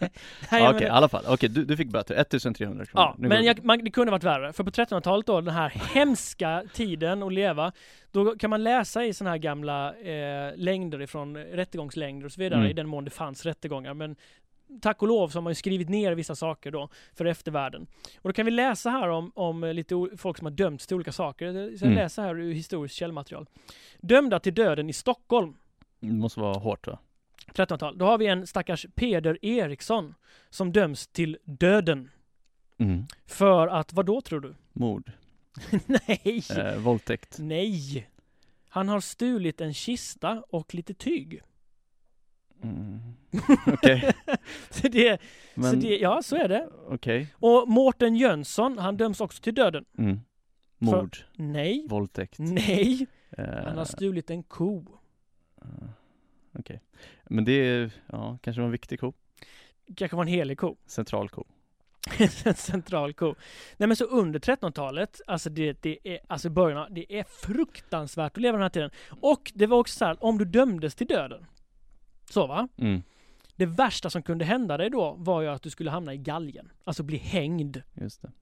Ja, 0.51 0.59
jag 0.59 0.75
Okej, 0.75 0.87
i 0.87 0.91
alla 0.91 1.09
fall. 1.09 1.25
Okej, 1.29 1.49
du, 1.49 1.65
du 1.65 1.77
fick 1.77 1.89
böter, 1.89 2.15
1300 2.15 2.87
kronor. 2.87 3.05
Ja, 3.07 3.15
Nu 3.19 3.29
men 3.29 3.45
jag, 3.45 3.65
man, 3.65 3.85
det 3.85 3.91
kunde 3.91 4.11
varit 4.11 4.25
värre. 4.25 4.53
För 4.53 4.65
på 4.65 4.71
1300-talet 4.71 5.27
då, 5.27 5.41
den 5.41 5.55
här 5.55 5.69
hemska 5.95 6.63
tiden 6.73 7.23
att 7.23 7.33
leva, 7.33 7.73
då 8.11 8.37
kan 8.39 8.51
man 8.51 8.63
läsa 8.65 9.05
i 9.05 9.15
sådana 9.15 9.31
här 9.31 9.39
gamla 9.39 9.95
eh, 9.97 10.57
längder 10.57 11.03
ifrån 11.03 11.37
rättegångslängder 11.37 12.27
och 12.27 12.33
så 12.33 12.41
vidare, 12.41 12.59
Mm. 12.61 12.71
i 12.71 12.75
den 12.75 12.89
mån 12.89 13.05
det 13.05 13.11
fanns 13.11 13.47
rättegångar. 13.47 13.95
Men 13.95 14.17
tack 14.81 15.03
och 15.03 15.09
lov 15.09 15.29
så 15.29 15.39
har 15.39 15.43
man 15.43 15.55
skrivit 15.55 15.89
ner 15.89 16.13
vissa 16.13 16.35
saker 16.35 16.71
då 16.71 16.89
för 17.15 17.25
eftervärlden. 17.25 17.87
Och 18.17 18.29
då 18.29 18.33
kan 18.33 18.45
vi 18.45 18.51
läsa 18.51 18.91
här 18.91 19.09
om, 19.09 19.33
om 19.35 19.65
lite 19.65 19.95
folk 20.17 20.39
som 20.39 20.45
har 20.45 20.53
dömts 20.53 20.87
till 20.87 20.95
olika 20.95 21.13
saker. 21.13 21.53
Så 21.53 21.85
jag 21.85 21.93
Mm. 21.93 21.95
läser 21.95 22.23
här 22.23 22.39
ur 22.41 22.53
historiskt 22.55 22.95
källmaterial. 22.95 23.47
Dömda 24.01 24.41
till 24.41 24.55
döden 24.55 24.91
i 24.91 24.93
Stockholm. 24.93 25.55
Det 26.01 26.13
måste 26.13 26.41
vara 26.41 26.59
hårt 26.59 26.87
va? 26.87 26.99
1300-tal. 27.55 27.99
Då 27.99 28.05
har 28.05 28.19
vi 28.19 28.27
en 28.27 28.47
stackars 28.47 28.87
Peder 28.95 29.39
Eriksson 29.45 30.15
som 30.51 30.73
döms 30.73 31.07
till 31.07 31.39
döden. 31.45 32.11
Mm. 32.79 33.07
För 33.27 33.69
att, 33.69 33.93
vad 33.93 34.07
då 34.07 34.21
tror 34.21 34.41
du? 34.41 34.55
Mord, 34.73 35.13
Nej! 35.87 36.43
eh, 36.57 36.79
våldtäkt. 36.79 37.37
Nej! 37.39 38.11
Han 38.69 38.89
har 38.89 39.01
stulit 39.01 39.61
en 39.61 39.75
kista 39.75 40.43
och 40.51 40.75
lite 40.75 40.95
tyg. 40.95 41.41
Mm. 42.63 43.01
Okej, 43.67 44.13
så 44.71 44.89
det, 44.89 45.21
så 45.55 45.73
det, 45.77 45.99
ja, 45.99 46.23
så 46.23 46.37
är 46.37 46.49
det. 46.49 46.69
okej. 46.89 47.27
Och 47.35 47.69
Mårten 47.69 48.17
Jönsson, 48.17 48.79
han 48.79 48.97
döms 48.97 49.21
också 49.21 49.43
till 49.43 49.55
döden. 49.55 49.85
Mm. 49.99 50.21
Mord, 50.79 51.17
Nej, 51.35 51.87
våldtäkt. 51.89 52.37
nej, 52.39 53.07
Eh, 53.39 53.65
han 53.65 53.79
har 53.79 53.85
stulit 53.85 54.31
en 54.31 54.43
ko. 54.43 54.85
eh, 55.63 55.89
Okej. 56.59 56.81
Men 57.25 57.45
det 57.45 57.53
är, 57.53 57.91
ja, 58.07 58.39
kanske 58.43 58.61
var 58.61 58.67
en 58.67 58.73
viktig 58.73 59.01
ko. 59.01 59.13
Kanske 59.97 60.17
var 60.17 60.23
en 60.25 60.29
helig 60.29 60.59
ko. 60.59 60.77
Central 60.87 61.29
ko. 61.29 61.45
en 62.45 62.55
central 62.55 63.13
ko. 63.15 63.35
Nej 63.77 63.87
men 63.87 63.97
så 63.97 64.05
under 64.05 64.41
1300-talet, 64.41 65.21
alltså 65.27 65.51
det, 65.51 65.83
det 65.83 65.99
är, 66.05 66.19
alltså 66.27 66.51
början 66.51 66.95
det 66.95 67.19
är 67.19 67.25
fruktansvärt 67.25 68.33
att 68.37 68.43
leva 68.43 68.53
den 68.53 68.63
här 68.63 68.69
tiden. 68.71 68.91
Och 69.21 69.53
det 69.55 69.67
var 69.67 69.79
också 69.79 69.99
så 69.99 70.05
här, 70.05 70.25
om 70.25 70.39
du 70.39 70.45
dömdes 70.45 70.95
till 70.95 71.07
döden, 71.07 71.47
så 72.33 72.47
va? 72.47 72.69
Mm. 72.77 73.03
Det 73.57 73.67
värsta 73.67 74.11
som 74.11 74.23
kunde 74.23 74.45
hända 74.45 74.77
dig 74.77 74.91
då 74.91 75.15
var 75.19 75.43
ju 75.43 75.49
att 75.49 75.63
du 75.63 75.71
skulle 75.71 75.91
hamna 75.91 76.15
i 76.15 76.19
galgen. 76.19 76.73
Alltså 76.85 77.03
bli 77.03 77.17
hängd. 77.19 77.83
Just 77.95 78.23
det. 78.23 78.33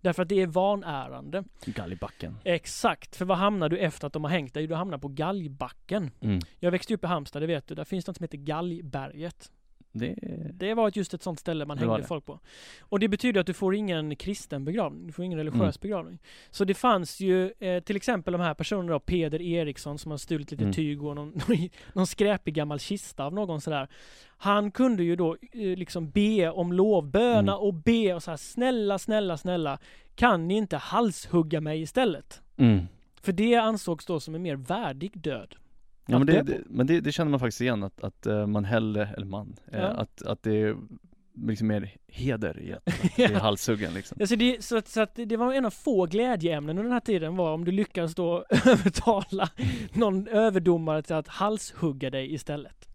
Därför 0.00 0.22
att 0.22 0.28
det 0.28 0.42
är 0.42 0.46
vanärande. 0.46 1.44
Galgbacken. 1.64 2.36
Exakt, 2.44 3.16
för 3.16 3.24
vad 3.24 3.38
hamnar 3.38 3.68
du 3.68 3.78
efter 3.78 4.06
att 4.06 4.12
de 4.12 4.24
har 4.24 4.30
hängt 4.30 4.54
dig? 4.54 4.66
Du 4.66 4.74
hamnar 4.74 4.98
på 4.98 5.08
galgbacken. 5.08 6.10
Mm. 6.20 6.40
Jag 6.58 6.70
växte 6.70 6.94
upp 6.94 7.04
i 7.04 7.06
Halmstad, 7.06 7.42
det 7.42 7.46
vet 7.46 7.66
du. 7.66 7.74
Där 7.74 7.84
finns 7.84 8.06
något 8.06 8.16
som 8.16 8.24
heter 8.24 8.38
Galgberget. 8.38 9.50
Det, 9.92 10.14
Det 10.54 10.74
var 10.74 10.90
just 10.94 11.14
ett 11.14 11.22
sånt 11.22 11.40
ställe 11.40 11.66
man 11.66 11.76
Det 11.76 11.86
hängde 11.86 12.02
folk 12.06 12.26
på. 12.26 12.40
Och 12.80 12.98
det 13.00 13.08
betyder 13.08 13.40
att 13.40 13.46
du 13.46 13.52
får 13.54 13.74
ingen 13.74 14.16
kristen 14.16 14.64
begravning. 14.64 15.06
Du 15.06 15.12
får 15.12 15.24
ingen 15.24 15.38
religiös 15.38 15.60
Mm. 15.60 15.72
begravning. 15.80 16.18
Så 16.50 16.64
det 16.64 16.74
fanns 16.74 17.20
ju 17.20 17.52
eh, 17.58 17.82
till 17.82 17.96
exempel 17.96 18.32
de 18.32 18.40
här 18.40 18.54
personerna 18.54 18.92
då, 18.92 19.00
Peder 19.00 19.42
Eriksson 19.42 19.98
som 19.98 20.10
har 20.10 20.18
stulit 20.18 20.50
lite 20.50 20.62
Mm. 20.64 20.74
tyg 20.74 21.02
och 21.04 21.14
någon, 21.16 21.40
någon 21.92 22.06
skräpig 22.06 22.54
gammal 22.54 22.78
kista 22.78 23.24
av 23.24 23.34
någon 23.34 23.60
sådär. 23.60 23.88
Han 24.38 24.70
kunde 24.70 25.04
ju 25.04 25.16
då 25.16 25.36
eh, 25.52 25.60
liksom 25.60 26.10
be 26.10 26.50
om 26.50 26.72
lov, 26.72 27.10
böna 27.10 27.52
Mm. 27.52 27.54
och 27.64 27.74
be 27.74 28.14
och 28.14 28.22
så 28.22 28.30
här 28.30 28.36
snälla, 28.38 28.98
snälla, 28.98 29.36
snälla 29.36 29.78
kan 30.14 30.48
ni 30.48 30.54
inte 30.56 30.76
halshugga 30.76 31.60
mig 31.60 31.80
istället? 31.82 32.42
mm. 32.56 32.86
För 33.22 33.32
det 33.32 33.54
ansågs 33.54 34.06
då 34.06 34.20
som 34.20 34.34
en 34.34 34.42
mer 34.42 34.56
värdig 34.56 35.18
död. 35.20 35.54
Ja 36.10 36.18
men 36.18 36.26
det, 36.26 36.42
det, 36.42 36.60
men 36.66 36.86
det, 36.86 37.00
det 37.00 37.12
känner 37.12 37.30
man 37.30 37.40
faktiskt 37.40 37.60
igen 37.60 37.82
att, 37.82 38.00
att 38.04 38.26
eh, 38.26 38.46
man 38.46 38.64
hellre, 38.64 39.08
eller 39.16 39.26
man, 39.26 39.56
eh, 39.72 39.80
Ja. 39.80 39.86
att, 39.86 40.22
att 40.22 40.42
det 40.42 40.62
är 40.62 40.76
liksom 41.46 41.66
mer 41.66 41.90
heder 42.08 42.60
i 42.62 42.72
att, 42.72 42.88
att 42.88 43.16
det 43.16 43.24
är 43.24 43.34
halshuggen 43.34 43.94
liksom. 43.94 44.16
Alltså 44.20 44.36
det, 44.36 44.64
så 44.64 44.76
att, 44.76 44.88
så 44.88 45.00
att 45.00 45.14
det 45.14 45.36
var 45.36 45.52
en 45.54 45.64
av 45.64 45.70
få 45.70 46.06
glädjeämnen 46.06 46.70
under 46.70 46.82
den 46.82 46.92
här 46.92 47.00
tiden 47.00 47.36
var 47.36 47.54
om 47.54 47.64
du 47.64 47.72
lyckades 47.72 48.14
då 48.14 48.44
övertala 48.66 49.48
någon 49.92 50.28
överdomare 50.28 51.02
till 51.02 51.14
att 51.16 51.28
halshugga 51.28 52.10
dig 52.10 52.34
istället. 52.34 52.89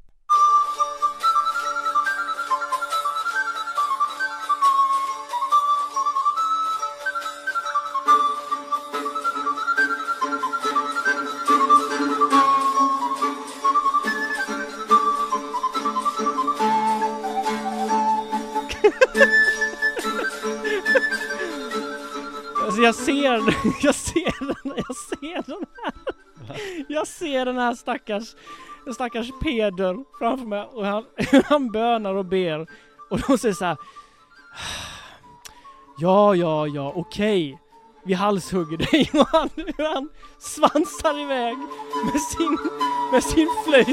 Jag 23.45 23.53
ser, 23.53 23.81
jag 23.85 23.95
ser 23.95 24.45
den, 24.45 24.73
jag 24.87 24.95
ser 24.95 25.43
den 25.47 25.65
här. 25.83 25.93
Jag 26.87 27.07
ser 27.07 27.45
den 27.45 27.57
här 27.57 27.75
stackars, 27.75 28.35
stackars 28.93 29.31
Peder 29.41 30.17
framför 30.19 30.45
mig 30.45 30.67
och 30.71 30.85
han, 30.85 31.05
han 31.45 31.71
bönar 31.71 32.15
och 32.15 32.25
ber. 32.25 32.67
Och 33.09 33.19
de 33.27 33.37
säger 33.37 33.55
så 33.55 33.65
här. 33.65 33.73
Ah, 33.73 33.77
ja, 35.97 36.35
ja, 36.35 36.67
ja, 36.67 36.93
okej. 36.95 37.59
Vi 38.05 38.13
halshugger 38.13 38.77
dig 38.77 39.09
och 39.21 39.27
han, 39.27 39.49
han 39.77 40.09
svansar 40.39 41.19
iväg 41.19 41.57
med 42.05 42.21
sin, 42.21 42.57
med 43.11 43.23
sin 43.23 43.49
flöjt. 43.65 43.87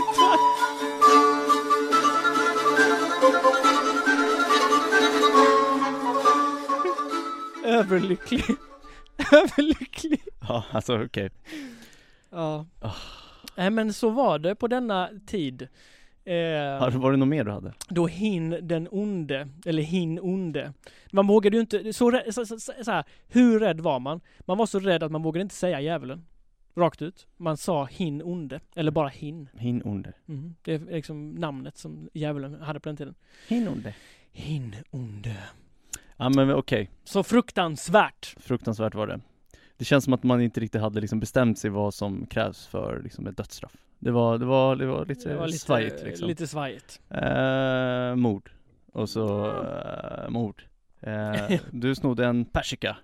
Överlycklig. 7.64 8.56
Överlycklig. 9.32 10.22
Ja, 10.48 10.64
alltså 10.70 11.04
okej. 11.04 11.30
Ja. 12.30 12.66
Ah. 12.80 12.90
Nej 13.56 13.70
men 13.70 13.92
så 13.92 14.10
var 14.10 14.38
det 14.38 14.54
på 14.54 14.68
denna 14.68 15.10
tid. 15.26 15.62
Eh, 16.24 16.90
Var 17.00 17.10
det 17.10 17.16
något 17.16 17.28
mer 17.28 17.44
du 17.44 17.50
hade? 17.50 17.72
då 17.88 18.06
hin 18.06 18.58
den 18.62 18.88
onde, 18.90 19.48
eller 19.66 19.82
hin 19.82 20.18
onde. 20.22 20.72
Man 21.12 21.26
vågade 21.26 21.56
ju 21.56 21.60
inte, 21.60 21.92
så, 21.92 22.20
så, 22.32 22.46
så, 22.46 22.58
så 22.58 22.90
här, 22.90 23.04
hur 23.28 23.60
rädd 23.60 23.80
var 23.80 24.00
man? 24.00 24.20
Man 24.40 24.58
var 24.58 24.66
så 24.66 24.78
rädd 24.80 25.02
att 25.02 25.12
man 25.12 25.22
vågade 25.22 25.42
inte 25.42 25.54
säga 25.54 25.80
djävulen. 25.80 26.24
Rakt 26.74 27.02
ut. 27.02 27.26
Man 27.36 27.56
sa 27.56 27.84
hin 27.84 28.22
onde, 28.22 28.60
eller 28.76 28.90
bara 28.90 29.08
hin. 29.08 29.48
Hin 29.58 29.82
onde. 29.84 30.12
Mm. 30.28 30.54
Det 30.62 30.74
är 30.74 30.78
liksom 30.78 31.30
namnet 31.30 31.76
som 31.78 32.08
djävulen 32.12 32.60
hade 32.62 32.80
på 32.80 32.88
den 32.88 32.96
tiden. 32.96 33.14
Hin 33.48 33.68
onde. 33.68 33.94
Hin 34.32 34.74
onde. 34.90 35.36
Ja 36.22 36.28
men 36.28 36.50
okej, 36.50 36.90
Så 37.04 37.22
fruktansvärt. 37.22 38.34
fruktansvärt 38.40 38.94
var 38.94 39.06
det. 39.06 39.20
Det 39.76 39.84
känns 39.84 40.04
som 40.04 40.12
att 40.12 40.22
man 40.22 40.40
inte 40.40 40.60
riktigt 40.60 40.80
hade 40.80 41.00
liksom 41.00 41.20
bestämt 41.20 41.58
sig 41.58 41.70
vad 41.70 41.94
som 41.94 42.26
krävs 42.26 42.66
för 42.66 43.00
liksom 43.04 43.26
ett 43.26 43.36
dödsstraff. 43.36 43.72
Det 43.98 44.10
var, 44.10 44.38
det 44.38 44.46
var, 44.46 44.76
det 44.76 44.86
var 44.86 45.06
lite, 45.06 45.28
Det 45.28 45.36
var 45.36 45.46
lite 45.46 45.58
svajigt 45.58 46.02
liksom. 46.04 46.28
Lite 46.28 46.46
svajigt. 46.46 47.00
Eh, 47.10 48.14
mord. 48.14 48.50
Och 48.92 49.08
så 49.08 49.46
eh, 49.46 50.28
mord. 50.30 50.62
Eh, 51.00 51.60
du 51.70 51.94
snodde 51.94 52.26
en 52.26 52.44
persika. 52.44 52.96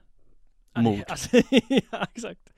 Mord. 0.76 1.04
Alltså, 1.08 1.36
ja, 1.90 2.06
exakt. 2.14 2.52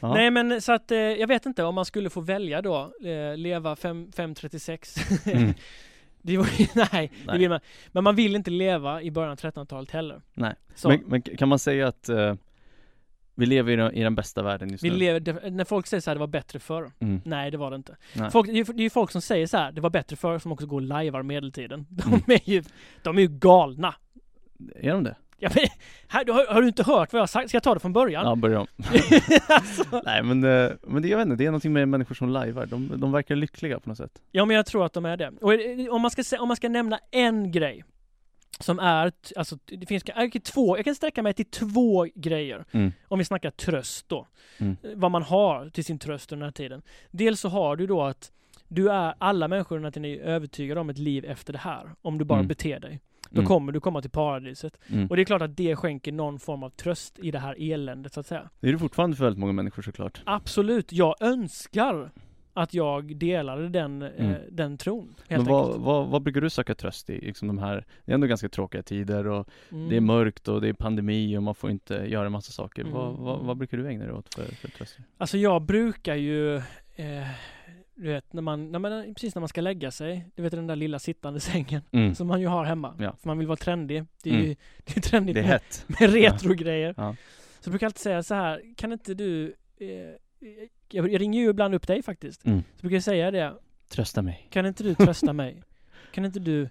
Ja. 0.00 0.14
Nej 0.14 0.30
men 0.30 0.62
så 0.62 0.72
att 0.72 0.90
eh, 0.90 0.98
jag 0.98 1.26
vet 1.28 1.46
inte 1.46 1.64
om 1.64 1.74
man 1.74 1.84
skulle 1.84 2.10
få 2.10 2.20
välja 2.20 2.62
då, 2.62 2.92
eh, 3.04 3.36
leva 3.36 3.76
5, 3.76 4.12
536. 4.12 4.96
Mm. 5.26 5.54
det 6.28 6.36
var, 6.38 6.46
ju- 6.58 6.66
nej, 6.92 7.10
Det 7.20 7.26
Nej. 7.26 7.38
vill 7.38 7.48
man. 7.48 7.60
Men 7.88 8.04
man 8.04 8.16
vill 8.16 8.36
inte 8.36 8.50
leva 8.50 9.02
i 9.02 9.10
början 9.10 9.32
av 9.32 9.36
1300-talet 9.38 9.90
heller. 9.90 10.22
Nej. 10.34 10.54
Men, 10.84 11.00
men 11.06 11.22
kan 11.22 11.48
man 11.48 11.58
säga 11.58 11.88
att 11.88 12.08
eh, 12.08 12.34
vi 13.34 13.46
lever 13.46 13.72
i 13.72 13.76
den, 13.76 13.92
i 13.94 14.02
den 14.02 14.14
bästa 14.14 14.42
världen 14.42 14.70
just 14.70 14.84
vi 14.84 14.90
nu? 14.90 14.96
lever, 14.96 15.50
när 15.50 15.64
folk 15.64 15.86
säger 15.86 16.00
så 16.00 16.10
här, 16.10 16.14
det 16.14 16.20
var 16.20 16.26
bättre 16.26 16.58
förr. 16.58 16.90
Mm. 17.00 17.20
Nej, 17.24 17.50
det 17.50 17.56
var 17.56 17.70
det 17.70 17.76
inte. 17.76 17.96
Nej. 18.14 18.30
Folk, 18.30 18.46
det 18.46 18.52
är 18.52 18.56
ju 18.56 18.64
det 18.64 18.80
är 18.80 18.84
ju 18.84 18.90
folk 18.90 19.10
som 19.10 19.22
säger 19.22 19.46
så 19.46 19.56
här, 19.56 19.72
det 19.72 19.80
var 19.80 19.90
bättre 19.90 20.16
förr, 20.16 20.38
som 20.38 20.52
också 20.52 20.66
går 20.66 20.76
och 20.76 20.82
lajvar 20.82 21.22
medeltiden. 21.22 21.86
De 21.88 22.02
Mm. 22.08 22.20
är 22.26 22.50
ju, 22.50 22.62
de 23.02 23.16
är 23.18 23.22
ju 23.22 23.28
galna. 23.28 23.94
Är 24.76 24.92
de 24.92 25.04
det? 25.04 25.16
Ja, 25.40 25.50
men, 25.54 25.64
här, 26.08 26.24
du, 26.24 26.32
har, 26.32 26.46
har 26.46 26.62
du 26.62 26.68
inte 26.68 26.82
hört 26.82 27.12
vad 27.12 27.18
jag 27.18 27.22
har 27.22 27.26
sagt? 27.26 27.48
Ska 27.48 27.56
jag 27.56 27.62
ta 27.62 27.74
det 27.74 27.80
från 27.80 27.92
början? 27.92 28.24
Ja, 28.26 28.34
börja 28.36 28.60
om. 28.60 28.66
alltså, 29.48 30.02
Nej 30.04 30.22
men, 30.22 30.44
eh, 30.44 30.70
men 30.86 31.02
det, 31.02 31.08
jag 31.08 31.18
vet 31.18 31.24
inte, 31.26 31.36
det 31.36 31.44
är 31.44 31.50
någonting 31.50 31.72
med 31.72 31.88
människor 31.88 32.14
som 32.14 32.28
lajvar. 32.28 32.66
De, 32.66 32.92
de 33.00 33.12
verkar 33.12 33.36
lyckliga 33.36 33.80
på 33.80 33.88
något 33.88 33.98
sätt. 33.98 34.22
ja, 34.30 34.44
men 34.44 34.56
jag 34.56 34.66
tror 34.66 34.84
att 34.86 34.92
de 34.92 35.04
är 35.04 35.16
det. 35.16 35.32
Och 35.40 35.54
eh, 35.54 35.88
om 35.88 36.02
man 36.02 36.10
ska, 36.10 36.38
om 36.40 36.48
man 36.48 36.56
ska 36.56 36.68
nämna 36.68 36.98
en 37.10 37.52
grej 37.52 37.84
som 38.60 38.78
är, 38.78 39.12
alltså 39.36 39.58
det 39.64 39.86
finns 39.86 40.02
jag 40.16 40.32
kan, 40.32 40.40
två, 40.42 40.76
jag 40.78 40.84
kan 40.84 40.94
sträcka 40.94 41.22
mig 41.22 41.34
till 41.34 41.50
två 41.50 42.06
grejer. 42.14 42.64
Mm. 42.72 42.92
Om 43.08 43.18
vi 43.18 43.24
snackar 43.24 43.50
tröst 43.50 44.08
då. 44.08 44.26
Mm. 44.58 44.76
Eh, 44.82 44.90
Vad 44.94 45.10
man 45.10 45.22
har 45.22 45.70
till 45.70 45.84
sin 45.84 45.98
tröst 45.98 46.32
under 46.32 46.46
den 46.46 46.48
här 46.48 46.52
tiden. 46.68 46.82
Dels 47.10 47.40
så 47.40 47.48
har 47.48 47.76
du 47.76 47.86
då 47.86 48.02
att 48.02 48.32
du 48.68 48.90
är, 48.90 49.14
alla 49.18 49.48
människor 49.48 49.76
under 49.76 49.90
den 49.90 50.04
här 50.04 50.10
tiden 50.10 50.26
är 50.28 50.32
övertygade 50.34 50.80
om 50.80 50.90
ett 50.90 50.98
liv 50.98 51.24
efter 51.24 51.52
det 51.52 51.58
här. 51.58 51.90
Om 52.02 52.18
du 52.18 52.24
bara 52.24 52.38
Mm. 52.38 52.48
beter 52.48 52.80
dig. 52.80 53.00
Då 53.30 53.40
Mm. 53.40 53.48
kommer 53.48 53.72
du 53.72 53.80
komma 53.80 54.00
till 54.02 54.10
paradiset. 54.10 54.78
Mm. 54.88 55.06
Och 55.06 55.16
det 55.16 55.22
är 55.22 55.24
klart 55.24 55.42
att 55.42 55.56
det 55.56 55.76
skänker 55.76 56.12
någon 56.12 56.38
form 56.38 56.62
av 56.62 56.70
tröst 56.70 57.18
i 57.18 57.30
det 57.30 57.38
här 57.38 57.72
eländet 57.72 58.12
så 58.12 58.20
att 58.20 58.26
säga. 58.26 58.50
Det 58.60 58.68
är 58.68 58.72
det 58.72 58.78
fortfarande 58.78 59.16
för 59.16 59.24
väldigt 59.24 59.40
många 59.40 59.52
människor 59.52 59.82
såklart. 59.82 60.22
Absolut, 60.26 60.92
jag 60.92 61.14
önskar 61.20 62.10
att 62.54 62.74
jag 62.74 63.16
delade 63.16 63.68
den, 63.68 64.02
eh, 64.02 64.08
Mm. 64.18 64.40
den 64.50 64.78
tron. 64.78 65.14
Helt 65.28 65.44
Men 65.44 65.52
vad, 65.54 65.80
vad, 65.80 66.06
vad 66.08 66.22
brukar 66.22 66.40
du 66.40 66.50
söka 66.50 66.74
tröst 66.74 67.10
i? 67.10 67.20
Liksom 67.20 67.48
de 67.48 67.58
här, 67.58 67.84
det 68.04 68.12
är 68.12 68.14
ändå 68.14 68.26
ganska 68.26 68.48
tråkiga 68.48 68.82
tider 68.82 69.26
och 69.26 69.48
Mm. 69.72 69.88
det 69.88 69.96
är 69.96 70.00
mörkt 70.00 70.48
och 70.48 70.60
det 70.60 70.68
är 70.68 70.72
pandemi 70.72 71.36
och 71.38 71.42
man 71.42 71.54
får 71.54 71.70
inte 71.70 71.94
göra 71.94 72.26
en 72.26 72.32
massa 72.32 72.52
saker. 72.52 72.82
Mm, 72.82 72.94
Vad, 72.94 73.08
mm. 73.34 73.46
vad 73.46 73.56
brukar 73.56 73.78
du 73.78 73.88
ägna 73.88 74.04
dig 74.04 74.12
åt 74.14 74.34
för, 74.34 74.44
för 74.44 74.68
tröst? 74.68 74.98
Alltså 75.18 75.38
jag 75.38 75.62
brukar 75.62 76.14
ju, 76.14 76.56
eh, 76.56 77.26
du 77.98 78.08
vet, 78.08 78.32
när 78.32 78.42
man, 78.42 78.72
när 78.72 78.78
man, 78.78 79.14
precis 79.14 79.34
när 79.34 79.40
man 79.40 79.48
ska 79.48 79.60
lägga 79.60 79.90
sig, 79.90 80.26
du 80.34 80.42
vet 80.42 80.52
den 80.52 80.66
där 80.66 80.76
lilla 80.76 80.98
sittande 80.98 81.40
sängen 81.50 81.82
Mm. 81.92 82.14
som 82.14 82.26
man 82.26 82.40
ju 82.40 82.46
har 82.46 82.64
hemma. 82.64 82.94
Ja. 82.98 83.16
För 83.20 83.28
man 83.28 83.38
vill 83.38 83.46
vara 83.46 83.56
trendig. 83.56 84.04
Det 84.22 84.30
är 84.30 84.34
Mm. 84.34 84.46
ju 84.46 84.56
det 84.84 84.96
är 84.96 85.00
trendigt 85.00 85.34
Det 85.34 85.40
är 85.40 85.46
med, 85.46 86.00
med 86.00 86.12
retro-grejer. 86.12 86.94
Ja. 86.96 87.16
Så 87.60 87.68
jag 87.68 87.72
brukar 87.72 87.86
alltid 87.86 88.00
säga 88.00 88.22
så 88.22 88.34
här, 88.34 88.62
kan 88.76 88.92
inte 88.92 89.14
du, 89.14 89.54
eh, 89.76 89.88
jag, 90.88 91.12
jag 91.12 91.20
ringer 91.20 91.40
ju 91.40 91.48
ibland 91.50 91.74
upp 91.74 91.86
dig 91.86 92.02
faktiskt. 92.02 92.46
Mm. 92.46 92.62
Så 92.76 92.80
brukar 92.80 92.96
jag 92.96 93.02
säga 93.04 93.30
det, 93.30 93.54
Trösta 93.88 94.22
mig. 94.22 94.46
kan 94.50 94.66
inte 94.66 94.82
du 94.84 94.94
trösta 94.94 95.32
mig? 95.32 95.62
Kan 96.12 96.24
inte 96.24 96.40
du 96.40 96.68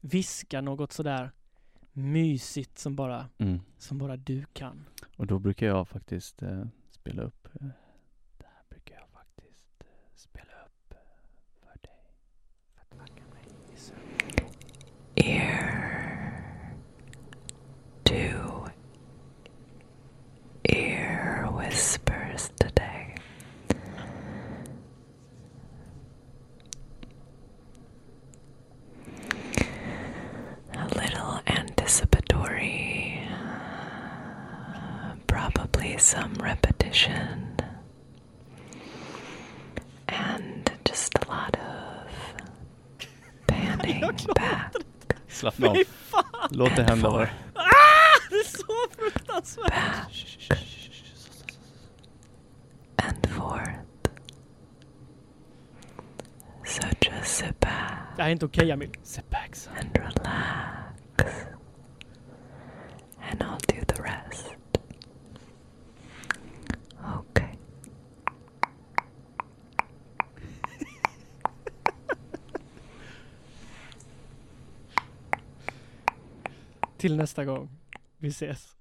viska 0.00 0.60
något 0.60 0.92
sådär 0.92 1.30
mysigt 1.92 2.78
som 2.78 2.96
bara, 2.96 3.26
Mm. 3.38 3.60
som 3.78 3.98
bara 3.98 4.16
du 4.16 4.44
kan? 4.52 4.84
Och 5.16 5.26
då 5.26 5.38
brukar 5.38 5.66
jag 5.66 5.88
faktiskt 5.88 6.42
eh, 6.42 6.64
spela 6.90 7.22
upp 7.22 7.48
eh, 7.60 7.66
ear 15.24 16.44
to 18.04 18.70
ear 20.68 21.48
whispers 21.52 22.50
today. 22.58 23.14
A 30.74 30.86
little 30.94 31.40
anticipatory, 31.46 33.22
probably 35.26 35.98
some 35.98 36.34
repetition, 36.34 37.56
and 40.08 40.70
just 40.84 41.12
a 41.24 41.28
lot 41.28 41.56
of 41.58 43.06
panning 43.46 44.04
back 44.34 44.74
Slappna 45.38 45.68
av. 45.68 45.76
Låt 46.50 46.76
det 46.76 46.82
hända 46.82 47.10
bara. 47.10 47.28
Ah, 47.54 47.64
det 48.30 48.36
är 48.36 48.44
så 48.44 48.66
fruktansvärt! 48.98 50.38
and 52.98 53.30
forth. 53.30 53.78
So 56.64 56.82
just 57.00 57.36
sit 57.36 57.60
back 57.60 58.16
Det 58.16 58.22
här 58.22 58.28
är 58.28 58.32
inte 58.32 58.44
okej 58.46 58.70
Emil. 58.70 58.90
Sit 59.02 59.30
back 59.30 59.56
son. 59.56 59.72
and 59.78 59.96
relax, 59.96 61.32
and 63.30 63.42
I'll 63.42 63.58
do 63.68 63.84
the 63.94 64.02
rest. 64.02 64.54
Okay. 67.18 67.48
Till 77.08 77.16
nästa 77.16 77.44
gång 77.44 77.68
vi 78.18 78.28
ses. 78.28 78.77